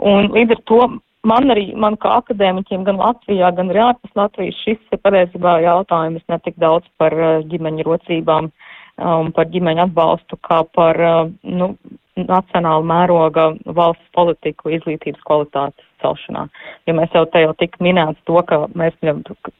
Un 0.00 0.32
līdz 0.32 0.56
ar 0.56 0.62
to 0.72 0.80
man 1.26 1.52
arī, 1.52 1.66
man 1.76 1.96
kā 2.00 2.16
akadēmiķiem 2.22 2.84
gan 2.88 3.00
Latvijā, 3.00 3.52
gan 3.56 3.72
arī 3.72 3.82
ārpus 3.90 4.16
Latvijas 4.16 4.56
šis 4.64 4.80
ir 4.92 5.00
patiesībā 5.04 5.58
jautājums 5.64 6.24
ne 6.32 6.40
tik 6.44 6.56
daudz 6.62 6.88
par 7.00 7.16
uh, 7.16 7.44
ģimeņu 7.48 7.86
rocībām 7.88 8.48
un 8.48 8.54
um, 8.96 9.32
par 9.36 9.48
ģimeņu 9.52 9.86
atbalstu, 9.88 10.40
kā 10.46 10.62
par, 10.76 11.00
uh, 11.00 11.30
nu, 11.42 11.74
nacionāla 12.16 12.84
mēroga 12.86 13.50
valsts 13.76 14.08
politiku 14.16 14.72
izglītības 14.72 15.20
kvalitātes 15.26 15.84
celšanā. 16.00 16.46
Jo 16.88 16.94
mēs 16.96 17.12
jau 17.14 17.24
te 17.32 17.42
jau 17.42 17.52
tik 17.60 17.76
minēts 17.84 18.20
to, 18.28 18.38
ka 18.48 18.62
mēs 18.78 18.96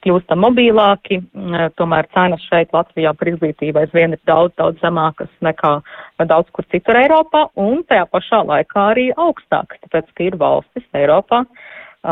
kļūstam 0.05 0.41
mobilāki, 0.45 1.21
tomēr 1.77 2.09
cenas 2.15 2.45
šeit 2.49 2.73
Latvijā 2.77 3.13
par 3.17 3.33
izglītību 3.33 3.83
aizvien 3.83 4.17
ir 4.17 4.23
daudz, 4.29 4.55
daudz 4.61 4.81
zemākas 4.85 5.33
nekā 5.45 5.77
daudz 6.25 6.53
kur 6.57 6.69
citur 6.73 7.01
Eiropā 7.03 7.47
un 7.61 7.83
tajā 7.89 8.09
pašā 8.13 8.43
laikā 8.49 8.91
arī 8.93 9.09
augstākas, 9.13 9.83
tāpēc, 9.85 10.13
ka 10.17 10.29
ir 10.29 10.39
valstis 10.41 10.87
Eiropā, 10.97 11.45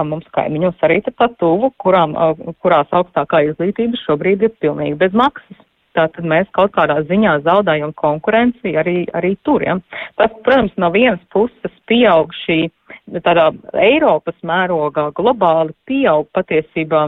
mums 0.05 0.27
kaimiņos 0.35 0.83
arī 0.85 1.01
tepat 1.07 1.39
tuvu, 1.41 1.73
kurām, 1.81 2.17
kurās 2.61 2.91
augstākā 2.93 3.47
izglītība 3.51 4.01
šobrīd 4.05 4.49
ir 4.49 4.59
pilnīgi 4.61 4.99
bez 5.01 5.17
maksas. 5.17 5.61
Tātad 5.95 6.27
mēs 6.27 6.49
kaut 6.57 6.73
kādā 6.75 6.97
ziņā 7.07 7.37
zaudējam 7.47 7.93
konkurenci 7.95 8.75
arī, 8.81 9.05
arī 9.15 9.35
tur. 9.47 9.63
Ja. 9.63 9.79
Tas, 10.19 10.33
protams, 10.43 10.75
no 10.77 10.91
vienas 10.95 11.23
puses 11.33 11.75
pieaug 11.91 12.35
šī 12.45 12.65
tādā 13.23 13.51
Eiropas 13.79 14.37
mērogā 14.43 15.11
globāli 15.15 15.75
pieaug 15.87 16.27
patiesībā 16.35 17.07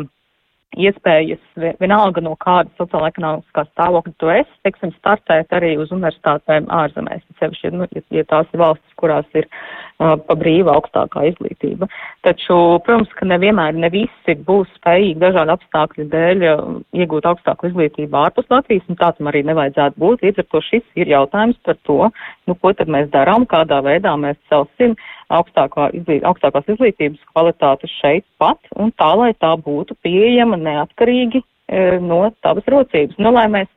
iespējas 0.76 1.40
vienalga 1.80 2.22
no 2.24 2.34
kāda 2.40 2.70
sociāla 2.78 3.10
ekonomiskā 3.12 3.64
stāvokļa 3.70 4.12
tu 4.20 4.30
esi, 4.32 4.52
teiksim, 4.66 4.92
startēt 4.98 5.54
arī 5.56 5.74
uz 5.80 5.92
universitātēm 5.94 6.68
ārzemēs, 6.72 7.24
sevišķi, 7.40 7.72
nu, 7.74 7.88
ja, 7.96 8.02
ja 8.18 8.24
tās 8.28 8.50
ir 8.52 8.62
valstis, 8.62 8.96
kurās 9.00 9.26
ir 9.38 9.48
uh, 9.48 10.14
pa 10.20 10.36
brīva 10.38 10.76
augstākā 10.76 11.24
izglītība. 11.30 11.88
Taču, 12.26 12.58
protams, 12.86 13.12
ka 13.18 13.28
nevienmēr 13.28 13.76
ne 13.76 13.90
visi 13.92 14.36
būs 14.48 14.70
spējīgi 14.78 15.20
dažādu 15.24 15.56
apstākļu 15.56 16.08
dēļ 16.12 16.46
uh, 16.50 16.64
iegūt 16.96 17.28
augstāku 17.32 17.70
izglītību 17.70 18.20
ārpus 18.22 18.50
Latvijas, 18.52 18.86
un 18.90 19.00
tā 19.00 19.12
tam 19.16 19.32
arī 19.32 19.44
nevajadzētu 19.48 20.00
būt. 20.02 20.24
Līdz 20.26 20.44
ar 20.44 20.50
to 20.52 20.64
šis 20.68 20.86
ir 21.00 21.12
jautājums 21.12 21.60
par 21.66 21.80
to, 21.88 22.00
nu, 22.46 22.58
ko 22.60 22.72
tad 22.76 22.92
mēs 22.92 23.12
darām, 23.14 23.48
kādā 23.48 23.82
veidā 23.84 24.16
mēs 24.20 24.40
celsim 24.52 24.96
augstākā 25.34 25.90
izglīt, 25.96 26.24
augstākās 26.26 26.68
izglītības 26.74 27.22
kvalitāti 27.32 27.90
šeit 27.96 28.26
pat 28.38 28.58
un 28.76 28.92
tā, 28.98 29.10
lai 29.18 29.32
tā 29.34 29.52
būtu 29.58 29.96
pieejama 30.06 30.58
neatkarīgi 30.60 31.42
e, 31.42 31.98
no 32.02 32.20
tavas 32.46 32.68
rocības. 32.70 33.18
Nu, 33.18 33.32
lai 33.34 33.46
mēs 33.52 33.70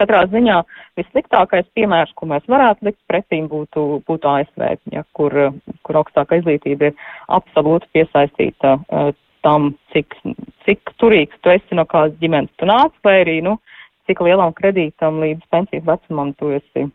katrā 0.00 0.24
ziņā 0.32 0.58
vissliktākais 0.98 1.68
piemērs, 1.76 2.12
ko 2.16 2.28
mēs 2.32 2.44
varētu 2.50 2.88
likt 2.88 3.00
pretīm, 3.10 3.46
būtu, 3.52 3.86
būtu 4.08 4.32
ASV, 4.32 4.66
ja, 4.92 5.04
kur, 5.16 5.36
kur 5.86 6.00
augstākā 6.02 6.40
izglītība 6.40 6.90
ir 6.90 7.06
absolūti 7.38 7.88
piesaistīta 7.96 8.76
uh, 8.76 9.14
tam, 9.46 9.72
cik, 9.94 10.18
cik 10.66 10.92
turīgs 11.00 11.38
tu 11.40 11.54
esi 11.54 11.78
no 11.78 11.86
kādas 11.88 12.18
ģimenes 12.20 12.52
tu 12.60 12.68
nāc, 12.68 12.92
vai 13.06 13.20
arī, 13.22 13.38
nu, 13.46 13.56
cik 14.06 14.22
lielam 14.26 14.54
kredītam 14.56 15.20
līdz 15.22 15.48
pensijas 15.54 15.86
vecumam 15.86 16.34
tu 16.40 16.52
esi 16.58 16.86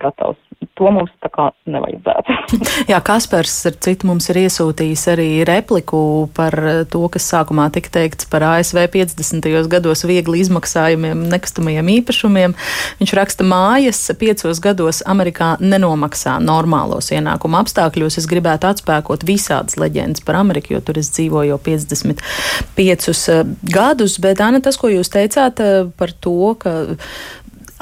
gatavs. 0.00 0.38
To 0.78 0.90
mums 0.94 1.10
tā 1.22 1.30
kā 1.30 1.48
nevajadzētu. 1.70 2.34
Jā, 2.90 2.98
Kaspars 3.04 3.54
ar 3.70 3.76
citu 3.82 4.08
mums 4.10 4.28
ir 4.30 4.40
iesūtījis 4.44 5.04
arī 5.12 5.28
repliku 5.46 6.00
par 6.34 6.54
to, 6.90 7.02
kas 7.14 7.26
sākumā 7.32 7.68
tika 7.74 7.92
teikts 7.94 8.28
par 8.30 8.44
ASV 8.46 8.84
50. 8.94 9.48
gados 9.70 10.04
viegli 10.06 10.42
izmaksājumiem 10.44 11.24
nekustamajiem 11.32 11.92
īpašumiem. 11.98 12.56
Viņš 13.00 13.14
raksta 13.18 13.46
mājas 13.46 14.02
piecos 14.18 14.62
gados 14.62 15.02
Amerikā 15.06 15.54
nenomaksā 15.62 16.38
normālos 16.42 17.12
ienākumu 17.14 17.58
apstākļos. 17.62 18.18
Es 18.18 18.30
gribētu 18.30 18.70
atspēkot 18.70 19.26
visādas 19.28 19.78
leģendas 19.78 20.26
par 20.26 20.40
Ameriku, 20.42 20.76
jo 20.76 20.82
tur 20.84 20.98
es 21.02 21.10
dzīvoju 21.14 21.52
jau 21.52 21.58
55 21.70 23.10
eh, 23.34 23.42
gadus, 23.74 24.18
bet 24.22 24.42
Ana, 24.44 24.62
tas, 24.64 24.78
ko 24.80 24.90
jūs 24.92 25.10
teicāt 25.14 25.62
eh, 25.64 25.84
par 25.98 26.14
to, 26.22 26.54
ka 26.62 26.74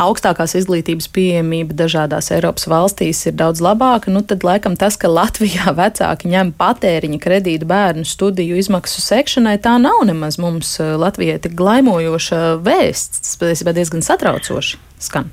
augstākās 0.00 0.56
izglītības 0.60 1.08
pieejamība 1.12 1.76
dažādās 1.76 2.30
Eiropas 2.34 2.68
valstīs 2.70 3.22
ir 3.28 3.36
daudz 3.38 3.62
labāka, 3.64 4.12
nu 4.12 4.22
tad 4.26 4.44
laikam 4.46 4.76
tas, 4.78 4.98
ka 5.00 5.10
Latvijā 5.10 5.72
vecāki 5.80 6.30
ņem 6.32 6.52
patēriņa 6.58 7.22
kredītu 7.22 7.68
bērnu 7.70 8.06
studiju 8.08 8.60
izmaksu 8.60 9.04
sekšanai, 9.04 9.56
tā 9.62 9.76
nav 9.82 10.04
nemaz 10.08 10.40
mums 10.42 10.76
eh, 10.80 10.94
Latvijai 11.00 11.40
tik 11.42 11.56
glaimojoša 11.58 12.44
vēsts, 12.66 13.36
tas 13.40 13.66
diezgan 13.76 14.04
satraucoši 14.04 14.80
skan. 15.02 15.32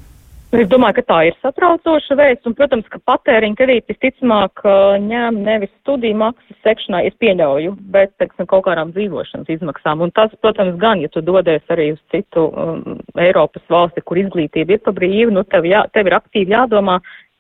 Es 0.54 0.68
domāju, 0.70 1.00
ka 1.00 1.04
tā 1.10 1.16
ir 1.26 1.38
satraucoša 1.42 2.14
vēsts, 2.20 2.46
un, 2.46 2.54
protams, 2.54 2.86
ka 2.94 3.00
patēriņa 3.10 3.58
kredīti 3.58 3.96
visticamāk 3.96 4.62
ņem 5.02 5.40
nevis 5.48 5.72
studiju 5.80 6.20
maksas 6.20 6.60
sekšanā, 6.62 7.00
es 7.08 7.16
pieļauju, 7.24 7.72
bet, 7.96 8.12
teiksim, 8.22 8.46
kaut 8.52 8.68
kādām 8.68 8.92
dzīvošanas 8.94 9.50
izmaksām. 9.50 10.04
Un 10.06 10.14
tas, 10.14 10.30
protams, 10.46 10.78
gan, 10.78 11.02
ja 11.02 11.10
tu 11.10 11.24
dodies 11.26 11.74
arī 11.74 11.88
uz 11.96 12.04
citu 12.14 12.46
um, 12.52 13.00
Eiropas 13.18 13.66
valsti, 13.74 14.06
kur 14.06 14.22
izglītība 14.22 14.78
ir 14.78 14.86
pa 14.86 14.94
brīvu, 14.94 15.34
nu, 15.34 15.42
tev, 15.50 15.66
jā, 15.66 15.88
tev 15.98 16.12
ir 16.12 16.20
aktīvi 16.20 16.54
jādomā, 16.54 17.00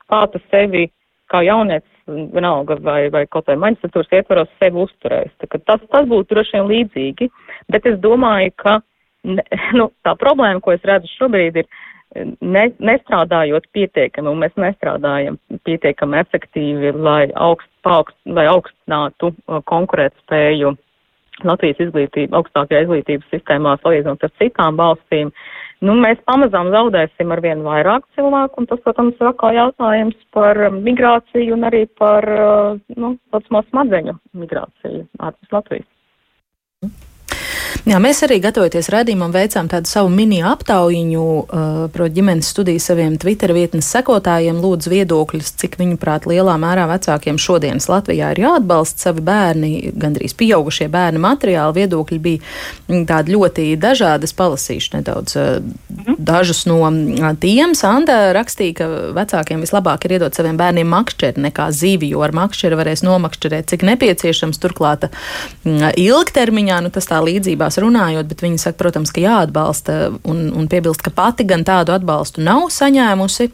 kā 0.09 0.25
tu 0.33 0.41
sevi, 0.47 0.87
kā 1.29 1.45
jaunietis, 1.45 1.93
vienalga, 2.09 2.81
vai, 2.81 3.11
vai 3.13 3.27
kaut 3.29 3.45
vai 3.51 3.61
maģistratūras 3.61 4.17
ietvaros 4.23 4.57
sevi 4.57 4.87
uzturēs. 4.87 5.37
Tas, 5.53 5.85
tas 5.85 6.09
būtu 6.09 6.33
droši 6.33 6.57
vien 6.57 6.69
līdzīgi, 6.73 7.29
bet 7.69 7.85
es 7.93 8.01
domāju, 8.01 8.57
ka, 8.57 8.79
ne, 9.29 9.45
nu, 9.77 9.91
tā 10.01 10.17
problēma, 10.17 10.65
ko 10.65 10.73
es 10.73 10.89
redzu 10.89 11.13
šobrīd, 11.13 11.61
ir, 11.61 11.83
ne, 12.15 12.63
nestrādājot 12.79 13.67
pietiekami, 13.75 14.29
un 14.29 14.41
mēs 14.43 14.55
nestrādājam 14.59 15.37
pietiekami 15.67 16.19
efektīvi, 16.21 16.93
lai, 16.95 17.27
augst, 17.35 17.69
paaugst, 17.85 18.17
lai 18.25 18.45
augstinātu 18.51 19.33
uh, 19.33 19.61
konkurētspēju 19.69 20.73
Latvijas 21.43 21.81
izglītība, 21.87 22.37
augstākajā 22.39 22.83
izglītības 22.85 23.31
sistēmā 23.33 23.75
salīdzinot 23.81 24.23
ar 24.23 24.33
citām 24.41 24.77
valstīm. 24.79 25.31
Nu, 25.83 25.95
mēs 25.99 26.21
pamazām 26.29 26.69
zaudēsim 26.71 27.33
ar 27.33 27.41
vien 27.43 27.63
vairāk 27.65 28.05
cilvēku, 28.15 28.61
un 28.61 28.69
tas, 28.69 28.79
protams, 28.85 29.17
ir 29.19 29.31
atkal 29.31 29.57
jautājums 29.57 30.19
par 30.35 30.59
migrāciju 30.75 31.57
un 31.57 31.67
arī 31.71 31.87
par, 31.99 32.29
uh, 32.29 32.77
nu, 32.95 33.15
tāds 33.33 33.49
smadzeņu 33.73 34.15
migrāciju 34.45 35.07
ārpus 35.19 35.57
Latvijas. 35.57 35.89
Jā, 37.83 37.97
mēs 37.99 38.21
arī 38.23 38.37
gatavoties 38.39 38.87
redzījumam 38.93 39.33
veicām 39.33 39.67
tādu 39.67 39.89
savu 39.91 40.07
mini 40.07 40.37
aptaujiņu 40.47 41.23
uh, 41.23 41.71
par 41.91 42.05
ģimenes 42.15 42.47
studiju 42.53 42.79
saviem 42.79 43.17
Twitter 43.19 43.51
vietnes 43.51 43.89
sekotājiem, 43.91 44.61
lūdzu 44.63 44.93
viedokļus, 44.93 45.49
cik 45.59 45.75
viņuprāt 45.81 46.23
lielā 46.31 46.53
mērā 46.63 46.85
vecākiem 46.87 47.35
šodienas 47.35 47.89
Latvijā 47.91 48.29
ir 48.31 48.39
jāatbalsta 48.45 49.09
savi 49.09 49.25
bērni, 49.27 49.71
gandrīz 49.99 50.31
pieaugušie 50.39 50.87
bērni 50.93 51.19
materiāli. 51.25 51.75
Viedokļi 51.81 52.21
bija 52.23 53.01
tādi 53.09 53.35
ļoti 53.35 53.67
dažādi. 53.83 54.31
Es 54.31 54.35
palasīšu 54.39 54.95
nedaudz 54.95 55.35
uh, 55.35 55.59
dažus 56.15 56.63
no 56.71 56.79
uh, 56.87 57.27
tiem. 57.43 57.75
Sanda 57.75 58.31
rakstīja, 58.39 58.77
ka 58.79 58.89
vecākiem 59.19 59.67
vislabāk 59.67 60.07
ir 60.07 60.21
iedot 60.21 60.39
saviem 60.39 60.55
bērniem 60.55 60.87
makšķeri 60.87 61.49
nekā 61.49 61.67
zīvi, 61.75 62.13
jo 62.15 62.23
ar 62.23 62.31
makšķeri 62.39 62.79
varēs 62.79 63.03
nomakšķerēt, 63.03 63.67
cik 63.75 63.83
nepieciešams. 63.91 64.63
Turklāt 64.63 65.09
uh, 65.09 65.91
ilgtermiņā, 65.91 66.79
nu 66.87 66.95
tas 66.95 67.11
tā 67.11 67.19
līdzībā 67.27 67.72
sarunās 67.73 67.93
runājot, 67.93 68.27
bet 68.27 68.41
viņa 68.43 68.59
saka, 68.61 68.77
protams, 68.77 69.11
ka 69.13 69.21
jāatbalsta 69.21 69.95
un, 70.23 70.51
un 70.53 70.67
piebilst, 70.67 71.01
ka 71.03 71.11
pati 71.13 71.45
gan 71.47 71.63
tādu 71.63 71.93
atbalstu 71.93 72.41
nav 72.43 72.69
saņēmusi. 72.73 73.49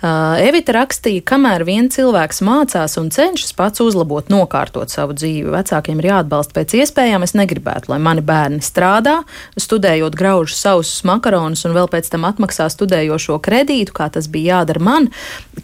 Uh, 0.00 0.38
Evita 0.40 0.74
rakstīja, 0.76 1.22
kamēr 1.26 1.64
vien 1.64 1.90
cilvēks 1.90 2.42
mācās 2.46 2.96
un 3.00 3.10
cenšas 3.10 3.52
pats 3.56 3.80
uzlabot, 3.80 4.28
nokārtot 4.30 4.90
savu 4.90 5.14
dzīvi, 5.14 5.50
vecākiem 5.52 6.00
ir 6.00 6.10
jāatbalsta 6.10 6.56
pēc 6.56 6.76
iespējām. 6.80 7.24
Es 7.24 7.34
negribētu, 7.34 7.92
lai 7.92 8.00
mani 8.02 8.24
bērni 8.24 8.62
strādā, 8.64 9.20
studējot 9.56 10.16
graužu 10.18 10.56
sausus 10.56 11.04
makaronus 11.08 11.64
un 11.68 11.76
vēl 11.76 11.90
pēc 11.90 12.10
tam 12.12 12.26
atmaksā 12.28 12.68
studējošo 12.72 13.40
kredītu, 13.42 13.94
kā 13.96 14.10
tas 14.12 14.28
bija 14.30 14.60
jādara 14.60 14.82
man. 14.82 15.10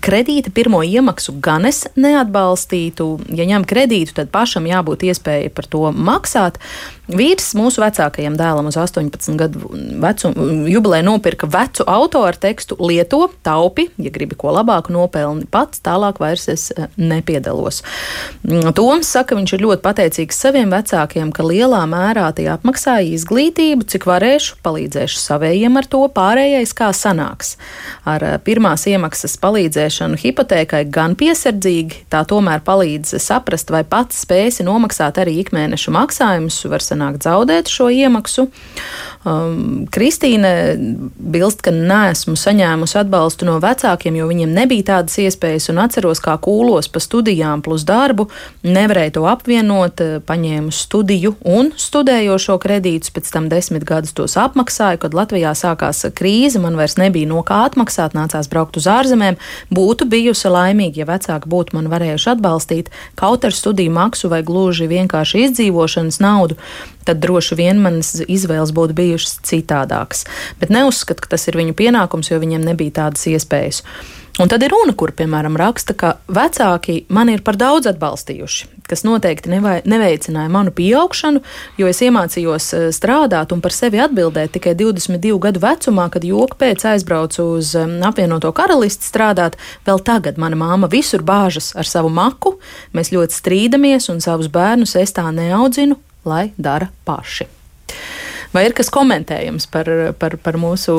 Kredīta 0.04 0.52
pirmo 0.54 0.82
iemaksu 0.84 1.36
gan 1.42 1.66
es 1.68 1.86
neatbalstītu. 1.96 3.08
Ja 3.36 3.46
ņem 3.48 3.66
kredītu, 3.68 4.16
tad 4.20 4.32
pašam 4.34 4.68
jābūt 4.68 5.06
iespēja 5.08 5.52
par 5.54 5.68
to 5.70 5.88
maksāt. 5.92 6.60
Vīrs 7.06 7.52
mūsu 7.54 7.78
vecākajam 7.78 8.34
dēlam 8.34 8.66
uz 8.66 8.74
18 8.82 9.36
gadu 9.38 9.68
vecumu 10.02 10.66
jubilē 10.66 11.04
nopirka 11.06 11.46
vecu 11.46 11.84
auto 11.86 12.24
ar 12.26 12.34
tekstu 12.34 12.74
Lieto, 12.82 13.28
taupi, 13.46 13.84
ja 14.02 14.10
gribi 14.10 14.34
ko 14.34 14.50
labāku 14.50 14.90
nopelni 14.90 15.46
pats, 15.46 15.78
tālāk 15.86 16.18
vairs 16.18 16.48
es 16.50 16.64
eh, 16.74 16.88
nepiedalos. 16.98 17.84
Mm, 18.42 18.72
Toms 18.74 19.12
saka, 19.14 19.38
viņš 19.38 19.54
ir 19.54 19.62
ļoti 19.62 19.84
pateicīgs 19.84 20.40
saviem 20.42 20.74
vecākiem, 20.74 21.30
ka 21.30 21.46
lielā 21.46 21.84
mērā 21.86 22.26
tie 22.34 22.48
apmaksāja 22.50 23.06
izglītību, 23.14 23.86
cik 23.86 24.08
varēšu, 24.10 24.58
palīdzēšu 24.66 25.22
savējiem 25.22 25.78
ar 25.78 25.86
to, 25.86 26.02
pārējais 26.10 26.74
kā 26.74 26.90
sanāks. 26.90 27.54
Ar 28.02 28.26
eh, 28.26 28.36
pirmās 28.42 28.88
iemaksas 28.90 29.38
palīdzēšanu 29.46 30.18
hipotēkai 30.24 30.82
gan 30.90 31.14
piesardzīgi, 31.14 32.02
tā 32.10 32.24
tomēr 32.26 32.66
palīdz 32.66 33.14
saprast, 33.22 33.70
vai 33.70 33.84
pats 33.86 34.26
spēsi 34.26 34.66
nomaksāt 34.66 35.22
arī 35.22 35.38
ikmēneša 35.44 35.94
maksājumus, 36.00 36.58
var 36.96 37.06
sanākt 37.06 37.24
zaudēt 37.24 37.68
šo 37.68 37.90
iemaksu. 37.90 38.48
Um, 39.26 39.86
Kristīne 39.90 40.76
bilst, 41.18 41.62
ka 41.64 41.72
neesmu 41.74 42.36
saņēmusi 42.38 42.98
atbalstu 43.00 43.46
no 43.48 43.58
vecākiem, 43.58 44.14
jo 44.14 44.28
viņiem 44.28 44.52
nebija 44.54 44.94
tādas 44.94 45.18
iespējas, 45.18 45.68
un 45.72 45.80
atceros, 45.82 46.20
kā 46.22 46.36
kūlos 46.38 46.86
pa 46.88 47.00
studijām 47.02 47.62
plus 47.62 47.82
darbu, 47.82 48.28
nevarēju 48.62 49.16
to 49.16 49.24
apvienot, 49.26 50.02
paņēmu 50.26 50.70
studiju 50.70 51.34
un 51.42 51.72
studējošo 51.74 52.58
kredītus, 52.62 53.10
pēc 53.10 53.32
tam 53.34 53.48
desmit 53.50 53.82
gadus 53.84 54.14
tos 54.14 54.36
apmaksāju, 54.38 55.02
kad 55.02 55.16
Latvijā 55.16 55.56
sākās 55.58 56.04
krīze, 56.14 56.62
man 56.62 56.78
vairs 56.78 56.94
nebija 57.00 57.26
no 57.26 57.42
kā 57.42 57.64
atmaksāt, 57.66 58.14
nācās 58.14 58.46
braukt 58.52 58.78
uz 58.78 58.86
ārzemēm. 58.86 59.40
Būtu 59.74 60.06
bijusi 60.06 60.54
laimīgi, 60.54 61.02
ja 61.02 61.10
vecāki 61.10 61.50
būtu 61.50 61.74
man 61.74 61.90
varējuši 61.90 62.30
atbalstīt 62.36 62.94
kaut 63.18 63.42
ar 63.42 63.58
studiju 63.58 63.90
maksu 63.90 64.30
vai 64.30 64.44
gluži 64.46 64.86
vienkārši 64.86 65.48
izdzīvošanas 65.48 66.22
naudu 66.22 66.60
tad 67.06 67.22
droši 67.22 67.58
vien 67.58 67.80
manas 67.82 68.16
izvēles 68.26 68.74
būtu 68.76 68.96
bijušas 68.98 69.40
citādākas. 69.46 70.26
Bet 70.60 70.74
neuzskatu, 70.74 71.22
ka 71.22 71.36
tas 71.36 71.46
ir 71.48 71.58
viņu 71.58 71.76
pienākums, 71.78 72.32
jo 72.32 72.40
viņiem 72.42 72.66
nebija 72.66 73.02
tādas 73.02 73.26
iespējas. 73.30 73.84
Un 74.36 74.50
tad 74.52 74.60
ir 74.66 74.68
runa, 74.68 74.92
kur, 74.92 75.14
piemēram, 75.16 75.54
raksta, 75.56 75.94
ka 75.96 76.10
vecāki 76.28 77.06
mani 77.08 77.38
ir 77.38 77.42
par 77.44 77.56
daudz 77.56 77.88
atbalstījuši, 77.88 78.66
kas 78.84 79.00
noteikti 79.06 79.48
nevai, 79.48 79.78
neveicināja 79.88 80.50
manu 80.52 80.74
pieaugšanu, 80.76 81.40
jo 81.80 81.88
es 81.88 82.02
iemācījos 82.04 82.66
eh, 82.76 82.84
strādāt 82.92 83.54
un 83.56 83.62
par 83.64 83.72
sevi 83.72 84.02
atbildēt 84.04 84.52
tikai 84.58 84.74
22 84.76 85.38
gadu 85.40 85.62
vecumā, 85.64 86.10
kad 86.12 86.26
joku 86.28 86.60
pēc 86.60 86.84
aizbraucu 86.92 87.46
uz 87.54 87.72
apvienoto 87.80 88.52
karalisti 88.56 89.08
strādāt. 89.08 89.56
Vēl 89.88 90.04
tagad 90.04 90.36
mana 90.42 90.60
māma 90.60 90.92
visur 90.92 91.24
bāžas 91.24 91.72
ar 91.72 91.88
savu 91.88 92.12
maku, 92.12 92.58
mēs 92.92 93.14
ļoti 93.16 93.40
strīdamies 93.40 94.10
un 94.12 94.20
savus 94.20 94.52
bērnus 94.52 94.98
es 95.00 95.16
tā 95.16 95.30
neaudzinu, 95.32 95.96
lai 96.28 96.50
dara 96.56 96.90
paši. 97.06 97.48
Vai 98.54 98.66
ir 98.68 98.74
kas 98.76 98.88
komentējams 98.92 99.68
par, 99.72 99.88
par, 100.20 100.38
par 100.42 100.58
mūsu 100.60 100.94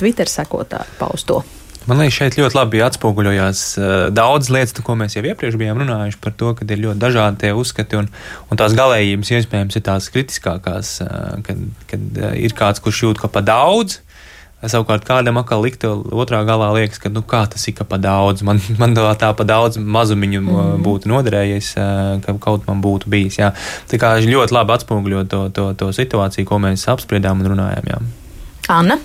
Twitter 0.00 0.28
sekotāju 0.30 0.98
pausto? 0.98 1.42
Man 1.84 2.00
liekas, 2.00 2.16
šeit 2.16 2.36
ļoti 2.38 2.56
labi 2.56 2.80
atspoguļojās 2.80 3.62
uh, 3.76 3.90
daudz 4.14 4.48
lietas, 4.52 4.80
ko 4.84 4.94
mēs 4.96 5.18
jau 5.18 5.24
iepriekš 5.24 5.58
bijām 5.60 5.82
runājuši 5.82 6.20
par 6.24 6.32
to, 6.40 6.54
ka 6.56 6.64
ir 6.64 6.80
ļoti 6.80 7.00
dažādi 7.02 7.42
tie 7.42 7.50
uzskati 7.52 7.98
un, 7.98 8.08
un 8.48 8.60
tās 8.60 8.76
galējības 8.76 9.32
iespējams 9.36 9.76
ir 9.76 9.84
tās 9.84 10.08
kritiskākās, 10.14 10.94
uh, 11.04 11.34
kad, 11.44 11.60
kad 11.90 12.22
uh, 12.22 12.32
ir 12.40 12.56
kāds, 12.56 12.80
kurš 12.84 13.02
jūt, 13.04 13.20
ka 13.20 13.28
pa 13.32 13.44
daudz, 13.44 13.98
Savukārt 14.70 15.04
kādam 15.06 15.38
atkal 15.40 15.62
likt 15.64 15.84
otrā 15.84 16.40
galā 16.48 16.70
liekas, 16.76 17.00
ka 17.02 17.10
nu, 17.12 17.22
tas 17.28 17.68
ir 17.68 17.80
pa 17.88 17.98
daudz. 18.00 18.44
Man, 18.46 18.60
man 18.80 18.96
tā 18.96 19.30
pa 19.36 19.46
daudz 19.46 19.78
mazumiņu 19.78 20.42
mm. 20.42 20.84
būtu 20.84 21.10
noderējies, 21.12 21.72
ka 22.24 22.36
kaut 22.42 22.68
man 22.70 22.82
būtu 22.84 23.10
bijis. 23.12 23.40
Jā. 23.42 23.52
Tā 23.90 24.00
kā 24.00 24.14
ļoti 24.24 24.56
labi 24.56 24.76
atspoguļo 24.76 25.24
to, 25.30 25.46
to, 25.54 25.70
to 25.78 25.90
situāciju, 25.96 26.48
ko 26.48 26.60
mēs 26.64 26.86
apspriedām 26.92 27.42
un 27.42 27.52
runājām. 27.54 27.90
Jā. 27.94 28.04
Anna? 28.72 29.00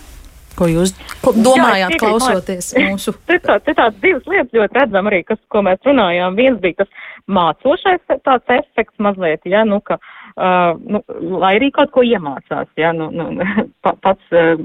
Ko 0.60 0.68
jūs 0.68 0.92
domājāt, 1.24 1.94
Jā, 1.94 2.00
klausoties 2.02 2.74
mūsu? 2.76 3.14
Te 3.30 3.38
tādas 3.40 3.96
divas 4.04 4.26
lietas 4.28 4.52
ļoti 4.56 4.76
redzam 4.76 5.08
arī, 5.08 5.22
kas, 5.28 5.40
ko 5.54 5.64
mēs 5.64 5.80
runājām. 5.88 6.36
Viens 6.36 6.60
bija 6.64 6.82
tas 6.82 6.92
mācošais 7.32 8.02
tāds 8.26 8.56
efekts 8.58 9.00
mazliet, 9.00 9.46
ja, 9.48 9.64
nu, 9.68 9.80
ka, 9.86 10.00
uh, 10.36 10.74
nu, 10.84 11.02
lai 11.40 11.54
arī 11.60 11.72
kaut 11.76 11.94
ko 11.96 12.04
iemācās, 12.04 12.68
ja, 12.80 12.92
nu, 12.96 13.08
nu, 13.14 13.30
pats 14.04 14.36
uh, 14.36 14.60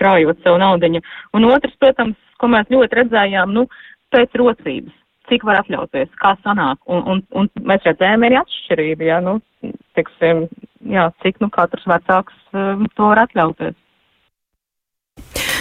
krājot 0.00 0.40
sev 0.44 0.58
naudiņu. 0.62 1.02
Un 1.36 1.46
otrs, 1.50 1.76
protams, 1.82 2.18
ko 2.40 2.50
mēs 2.52 2.72
ļoti 2.72 3.00
redzējām, 3.02 3.52
nu, 3.56 3.66
pēc 4.14 4.34
rocības, 4.40 4.96
cik 5.30 5.44
var 5.46 5.60
atļauties, 5.60 6.10
kā 6.22 6.34
sanāk. 6.44 6.80
Un, 6.90 7.04
un, 7.12 7.22
un 7.36 7.50
mēs 7.68 7.84
redzējām 7.86 8.26
arī 8.26 8.40
atšķirību, 8.40 9.06
ja, 9.10 9.20
nu, 9.24 9.38
tiksim, 9.98 10.46
jā, 10.90 11.10
cik, 11.24 11.38
nu, 11.44 11.50
katrs 11.54 11.86
vecāks 11.90 12.36
um, 12.56 12.86
to 12.96 13.12
var 13.12 13.24
atļauties. 13.26 13.76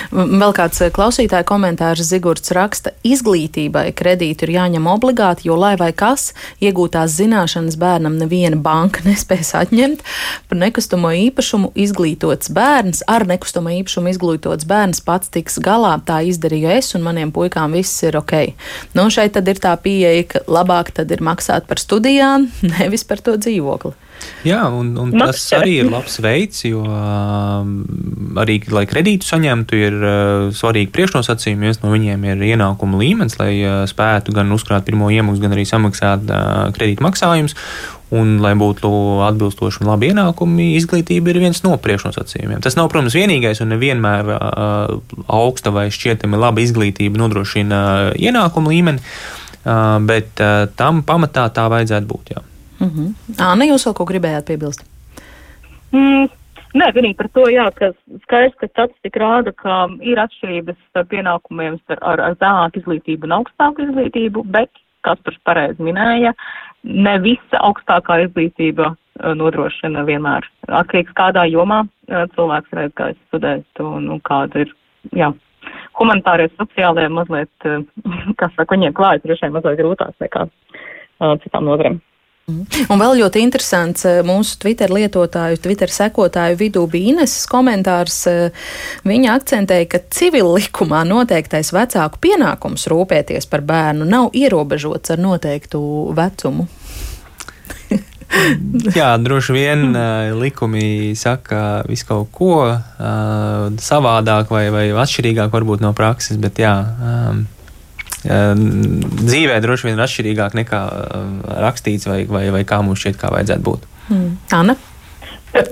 Vēl 0.10 0.54
kāds 0.58 0.80
eh, 0.82 0.90
klausītāja 0.90 1.46
komentārs 1.46 2.08
Zigurds 2.10 2.50
raksta, 2.56 2.96
izglītībai 3.06 3.92
kredītu 3.94 4.48
ir 4.48 4.56
jāņem 4.56 4.88
obligāti, 4.90 5.46
jo 5.50 5.58
lai 5.60 5.76
vai 5.78 5.92
kas 5.94 6.32
iegūtās 6.66 7.14
zināšanas 7.20 7.78
bērnam 7.78 8.18
neviena 8.18 8.58
banka 8.58 9.04
nespēs 9.08 9.54
atņemt. 9.60 10.02
Par 10.50 10.62
nekustamo 10.64 11.14
īpašumu 11.28 11.70
izglītots 11.78 12.50
bērns, 12.56 13.04
ar 13.06 13.28
nekustamo 13.30 13.74
īpašumu 13.78 14.10
izglītots 14.16 14.66
bērns 14.70 15.06
pats 15.06 15.30
tiks 15.30 15.62
galā. 15.62 15.94
Tā 16.06 16.24
izdarīju 16.26 16.74
es 16.80 16.96
un 16.98 17.06
maniem 17.06 17.34
puikām 17.36 17.78
viss 17.78 18.02
ir 18.08 18.18
ok. 18.18 18.36
Nu, 18.98 19.12
šeit 19.14 19.38
tad 19.38 19.48
ir 19.52 19.62
tā 19.62 19.76
pieeja, 19.78 20.26
ka 20.26 20.46
labāk 20.50 20.90
tad 20.98 21.14
ir 21.14 21.22
maksāt 21.22 21.70
par 21.70 21.78
studijām, 21.78 22.50
nevis 22.80 23.06
par 23.06 23.22
to 23.22 23.38
dzīvokli. 23.38 23.94
Jā, 24.48 24.62
un, 24.72 24.94
un 25.00 25.12
tas 25.20 25.42
arī 25.58 25.80
ir 25.82 25.90
labs 25.92 26.16
veids, 26.24 26.64
jo 26.64 26.80
um, 26.86 27.74
arī, 28.40 28.60
lai 28.72 28.86
kredītu 28.88 29.28
saņemtu, 29.28 29.80
ir 29.80 29.98
uh, 30.00 30.48
svarīgi 30.56 30.94
priekšnosacījumi. 30.96 31.68
Viens 31.68 31.82
no 31.84 31.92
viņiem 31.92 32.24
ir 32.32 32.44
ienākuma 32.54 33.02
līmenis, 33.02 33.36
lai 33.42 33.52
uh, 33.60 33.84
spētu 33.90 34.36
gan 34.36 34.52
uzkrāt 34.56 34.88
pirmo 34.88 35.12
iemaksu, 35.12 35.44
gan 35.44 35.56
arī 35.58 35.66
samaksāt 35.68 36.28
uh, 36.32 36.68
kredītu 36.76 37.04
maksājumus. 37.04 37.58
Un, 38.16 38.40
lai 38.42 38.56
būtu 38.58 38.90
atbilstoši 39.28 39.84
un 39.84 39.92
labi 39.92 40.08
ienākumi, 40.10 40.72
izglītība 40.80 41.30
ir 41.30 41.44
viens 41.44 41.60
no 41.62 41.76
priekšnosacījumiem. 41.78 42.64
Tas 42.66 42.74
nav, 42.80 42.88
protams, 42.90 43.14
vienīgais, 43.14 43.62
un 43.62 43.70
nevienmēr 43.76 44.32
uh, 44.34 44.96
augsta 45.30 45.70
vai 45.76 45.92
šķietami 45.94 46.40
laba 46.42 46.64
izglītība 46.64 47.22
nodrošina 47.22 47.82
ienākumu 48.18 48.74
līmeni, 48.74 49.04
uh, 49.04 50.00
bet 50.10 50.42
uh, 50.42 50.64
tam 50.80 51.04
pamatā 51.06 51.52
tā 51.54 51.68
vajadzētu 51.70 52.10
būt. 52.10 52.34
Jā. 52.34 52.49
Mm 52.80 52.90
-hmm. 52.90 53.14
Āna, 53.38 53.66
jūs 53.70 53.86
vēl 53.88 53.94
ko 53.94 54.06
gribējāt 54.06 54.46
piebilst? 54.48 54.86
Mm. 55.92 56.30
Nē, 56.78 56.92
vienīgi 56.94 57.18
par 57.18 57.28
to, 57.34 57.48
jā, 57.50 57.66
ka 57.74 57.90
skaidrs, 58.28 58.54
ka 58.62 58.68
statistika 58.70 59.20
rāda, 59.24 59.54
ka 59.58 59.88
ir 60.06 60.20
atšķirības 60.22 60.78
starp 60.92 61.10
pienākumiem 61.10 61.80
ar, 61.90 62.02
ar, 62.12 62.22
ar 62.28 62.36
zemāku 62.38 62.82
izglītību 62.84 63.26
un 63.26 63.34
augstāku 63.40 63.88
izglītību, 63.88 64.44
bet, 64.54 64.70
kas 65.02 65.18
tur 65.26 65.38
pareizi 65.50 65.82
minēja, 65.82 66.36
ne 66.84 67.16
visa 67.24 67.62
augstākā 67.66 68.20
izglītība 68.28 68.92
uh, 68.92 69.34
nodrošina 69.34 70.04
vienmēr. 70.06 70.46
Atkarīgs 70.68 71.16
kādā 71.18 71.48
jomā 71.50 71.82
uh, 71.88 72.28
cilvēks 72.36 72.78
redz, 72.78 72.94
kā 73.02 73.10
studēt 73.18 73.82
un, 73.82 74.12
un 74.14 74.22
kāda 74.30 74.62
ir, 74.68 74.76
jā, 75.18 75.32
humanitārie, 75.98 76.52
sociālajie 76.60 77.10
mazliet, 77.18 77.66
uh, 77.66 77.82
kas 78.40 78.54
saka, 78.54 78.76
viņiem 78.76 78.94
klājas 78.94 79.26
droši 79.26 79.48
vien 79.48 79.58
mazliet 79.58 79.82
grūtāk 79.82 80.14
nekā 80.22 80.46
citām 81.42 81.66
nozarēm. 81.66 81.98
Un 82.50 83.02
vēl 83.02 83.20
ļoti 83.22 83.42
interesants 83.44 84.06
eh, 84.10 84.22
mūsu 84.26 84.58
Twitter 84.64 84.92
lietotāju, 84.94 85.60
Twitter 85.64 85.92
sekotāju 85.94 86.58
vidū 86.60 86.86
bija 86.92 87.14
Ineses 87.14 87.46
komentārs. 87.50 88.20
Eh, 88.30 88.70
viņa 89.08 89.36
akcentēja, 89.38 89.90
ka 89.92 90.02
civil 90.14 90.54
likumā 90.58 91.04
noteiktais 91.08 91.74
vecāku 91.76 92.22
pienākums 92.26 92.88
rūpēties 92.92 93.50
par 93.50 93.66
bērnu 93.68 94.08
nav 94.10 94.34
ierobežots 94.38 95.16
ar 95.16 95.22
noteiktu 95.22 95.82
vecumu. 96.18 96.68
jā, 99.00 99.12
droši 99.22 99.56
vien 99.56 99.88
uh, 99.90 100.32
likumi 100.38 101.16
saka 101.18 101.82
visu 101.90 102.06
kaut 102.10 102.30
ko 102.36 102.54
savādāk 103.82 104.52
vai, 104.54 104.68
vai 104.74 104.84
atšķirīgāk 104.94 105.54
varbūt 105.54 105.82
no 105.86 105.96
prakses, 105.98 106.38
bet 106.42 106.62
jā. 106.62 106.76
Um, 107.02 107.48
dzīvē 108.24 109.60
droši 109.64 109.88
vien 109.88 109.96
ir 109.96 110.04
atšķirīgāk 110.04 110.56
nekā 110.60 110.80
rakstīts 111.64 112.10
vai, 112.10 112.24
vai, 112.28 112.50
vai 112.52 112.64
kā 112.68 112.82
mums 112.84 113.00
šķiet, 113.04 113.20
kā 113.20 113.32
vajadzētu 113.32 113.66
būt. 113.66 113.86
Mm. 114.10 114.32
Anna? 114.58 114.76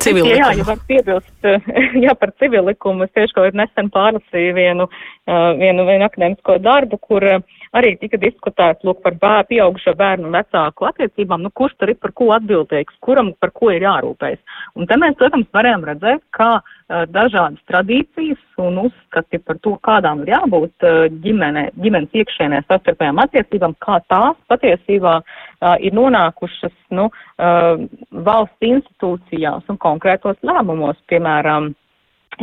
Civil 0.02 0.26
jā, 0.32 0.50
ja 0.58 0.64
var 0.66 0.80
piebilst, 0.90 1.50
jā, 2.06 2.14
par 2.18 2.32
civil 2.42 2.66
likumu. 2.66 3.06
Es 3.06 3.14
tieši 3.14 3.36
kaut 3.38 3.58
nesen 3.58 3.92
pārlasīju 3.94 4.56
vienu, 4.58 4.88
vienu, 5.60 5.86
vienu 5.86 6.08
akadēmisko 6.08 6.58
darbu, 6.66 6.98
kur 6.98 7.26
arī 7.76 7.96
tika 8.02 8.20
diskutēts, 8.22 8.86
lūk, 8.88 9.02
par 9.04 9.18
bēr, 9.20 9.46
pieaugušo 9.50 9.94
bērnu 9.98 10.30
un 10.30 10.38
vecāku 10.38 10.88
attiecībām, 10.90 11.44
nu, 11.46 11.52
kurš 11.56 11.78
tur 11.78 11.92
ir 11.92 12.00
par 12.02 12.14
ko 12.18 12.30
atbildīgs, 12.36 13.00
kuram 13.04 13.34
par 13.42 13.52
ko 13.56 13.72
ir 13.76 13.86
jārūpējas. 13.88 14.60
Un 14.78 14.88
te 14.90 14.98
mēs, 15.00 15.18
protams, 15.20 15.50
varējām 15.56 15.88
redzēt, 15.90 16.24
kā 16.36 16.50
uh, 16.60 17.04
dažādas 17.14 17.64
tradīcijas 17.72 18.44
un 18.64 18.80
uzskati 18.86 19.42
par 19.44 19.60
to, 19.66 19.76
kādām 19.88 20.24
ir 20.26 20.34
jābūt 20.36 20.88
uh, 20.88 21.08
ģimene, 21.24 21.68
ģimenes 21.82 22.22
iekšēnē 22.22 22.64
savstarpējām 22.68 23.24
attiecībām, 23.26 23.76
kā 23.84 24.00
tās 24.12 24.40
patiesībā 24.52 25.18
uh, 25.22 25.76
ir 25.82 25.96
nonākušas, 25.98 26.76
nu, 26.98 27.10
valsts 27.38 28.66
institūcijās 28.66 29.68
un 29.70 29.78
konkrētos 29.82 30.40
lēmumos, 30.46 30.98
piemēram, 31.12 31.70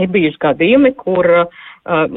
ir 0.01 0.11
bijuši 0.15 0.41
gadījumi, 0.43 0.95
kur 0.99 1.29
uh, 1.45 1.63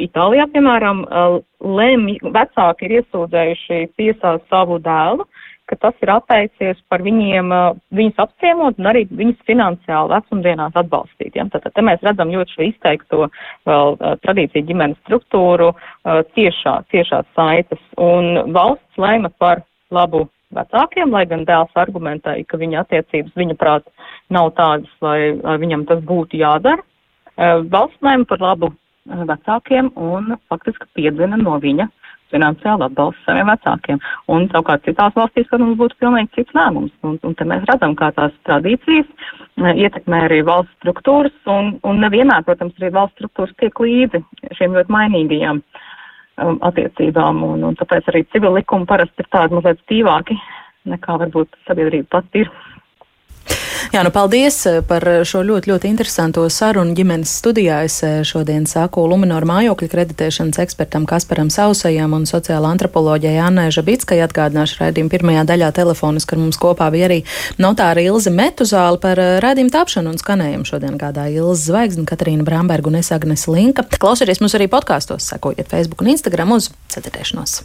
Itālijā, 0.02 0.48
piemēram, 0.54 1.04
uh, 1.06 1.40
lemj, 1.62 2.18
vecāki 2.34 2.88
ir 2.88 2.98
iesūdzējuši 3.02 3.82
tiesā 4.00 4.38
savu 4.52 4.80
dēlu, 4.84 5.28
ka 5.68 5.76
tas 5.82 5.98
ir 6.04 6.14
atteicies 6.14 6.80
par 6.92 7.04
viņiem, 7.04 7.52
uh, 7.52 7.80
viņus 7.98 8.22
apciemot 8.24 8.80
un 8.80 8.90
arī 8.92 9.04
viņus 9.12 9.44
finansiāli 9.50 10.14
vecumdienās 10.16 10.80
atbalstīt. 10.80 11.36
Ja? 11.36 11.48
Tātad 11.52 11.76
te 11.76 11.84
mēs 11.86 12.04
redzam 12.08 12.32
ļoti 12.34 12.56
šo 12.56 12.68
izteikto 12.70 13.28
vēl 13.68 13.98
uh, 13.98 14.16
tradīciju 14.24 14.70
ģimenes 14.72 15.02
struktūru, 15.04 15.74
uh, 15.74 16.24
tiešā, 16.38 16.80
tiešās 16.96 17.28
saites, 17.36 17.84
un 18.00 18.54
valsts 18.56 19.02
lēma 19.02 19.34
par 19.38 19.66
labu 19.92 20.28
vecākiem, 20.56 21.12
lai 21.12 21.26
gan 21.28 21.44
dēls 21.48 21.76
argumentēja, 21.76 22.46
ka 22.48 22.60
viņa 22.60 22.84
attiecības, 22.86 23.36
viņa 23.36 23.58
prāt, 23.60 23.88
nav 24.34 24.54
tādas, 24.56 24.92
lai 25.04 25.36
viņam 25.60 25.86
tas 25.90 26.00
būtu 26.08 26.40
jādara. 26.40 26.84
Uh, 27.38 27.62
valsts 27.72 28.02
lēma 28.02 28.26
par 28.30 28.42
labu 28.42 28.72
uh, 28.72 29.24
vecākiem 29.30 29.92
un 29.96 30.36
faktiski 30.50 30.88
piedzina 30.98 31.38
no 31.38 31.60
viņa 31.62 31.88
finansiāli 32.34 32.84
atbalstu 32.90 33.24
saviem 33.24 33.48
vecākiem. 33.48 34.00
Un 34.34 34.48
savukārt 34.52 34.84
citās 34.88 35.16
valstīs, 35.16 35.48
kad 35.52 35.62
mums 35.64 35.78
būtu 35.80 35.96
pilnīgi 36.02 36.34
cits 36.36 36.56
lēmums. 36.58 36.92
Un, 37.08 37.16
un 37.24 37.36
te 37.38 37.48
mēs 37.48 37.64
redzam, 37.70 37.96
kā 38.00 38.10
tās 38.18 38.34
tradīcijas 38.50 39.08
uh, 39.08 39.72
ietekmē 39.72 40.24
arī 40.28 40.42
valsts 40.48 40.74
struktūras, 40.82 41.36
un, 41.54 41.78
un 41.88 42.02
nevienmēr, 42.04 42.44
protams, 42.48 42.76
arī 42.82 42.92
valsts 42.98 43.20
struktūras 43.22 43.56
tiek 43.62 43.84
līdzi 43.86 44.24
šiem 44.60 44.76
ļoti 44.76 44.98
mainīgajām 44.98 45.62
um, 45.62 46.60
attiecībām, 46.68 47.44
un, 47.48 47.68
un 47.70 47.80
tāpēc 47.80 48.12
arī 48.12 48.26
civil 48.34 48.58
likumi 48.58 48.90
parasti 48.90 49.24
ir 49.24 49.32
tādi 49.34 49.58
mazliet 49.58 49.86
stīvāki 49.86 50.38
nekā 50.88 51.20
varbūt 51.24 51.56
sabiedrība 51.68 52.18
pati 52.18 52.46
ir. 52.46 52.52
Jā, 53.94 54.04
nu 54.04 54.12
paldies 54.14 54.60
eh, 54.70 54.80
par 54.86 55.04
šo 55.28 55.42
ļoti, 55.46 55.72
ļoti 55.72 55.90
interesanto 55.90 56.44
sarunu 56.52 56.96
ģimenes 56.98 57.32
studijā. 57.40 57.80
Es 57.88 58.00
eh, 58.06 58.20
šodien 58.28 58.68
saku 58.70 59.06
Luminoru 59.08 59.48
mājokļu 59.50 59.90
kreditēšanas 59.92 60.60
ekspertam 60.64 61.08
Kasparam 61.10 61.52
Sausajam 61.54 62.16
un 62.18 62.28
sociāla 62.30 62.72
antropoloģijai 62.76 63.40
Annai 63.48 63.70
Žabickai 63.76 64.20
atgādināšu 64.26 64.82
raidījumu 64.82 65.14
pirmajā 65.14 65.46
daļā 65.52 65.72
telefoniski, 65.78 66.36
ar 66.36 66.44
mums 66.44 66.60
kopā 66.62 66.90
bija 66.94 67.08
arī 67.10 67.22
notāra 67.62 68.04
Ilze 68.04 68.34
Metuzāla 68.34 69.02
par 69.04 69.22
eh, 69.24 69.38
raidījumu 69.44 69.74
tapšanu 69.78 70.14
un 70.14 70.22
skanējumu. 70.22 70.68
Šodien 70.68 71.00
gādāja 71.00 71.44
Ilze 71.44 71.72
Zvaigzne, 71.72 72.08
Katrīna 72.10 72.46
Bramberga 72.48 72.92
un 72.92 73.00
es 73.02 73.14
Agnes 73.16 73.48
Linka. 73.52 73.88
Klausieties 73.98 74.44
mums 74.44 74.58
arī 74.60 74.70
podkāstos, 74.72 75.32
sekojiet 75.32 75.72
Facebook 75.72 76.04
un 76.04 76.14
Instagram 76.18 76.58
uz 76.60 76.72
ceturtēšanos. 76.94 77.62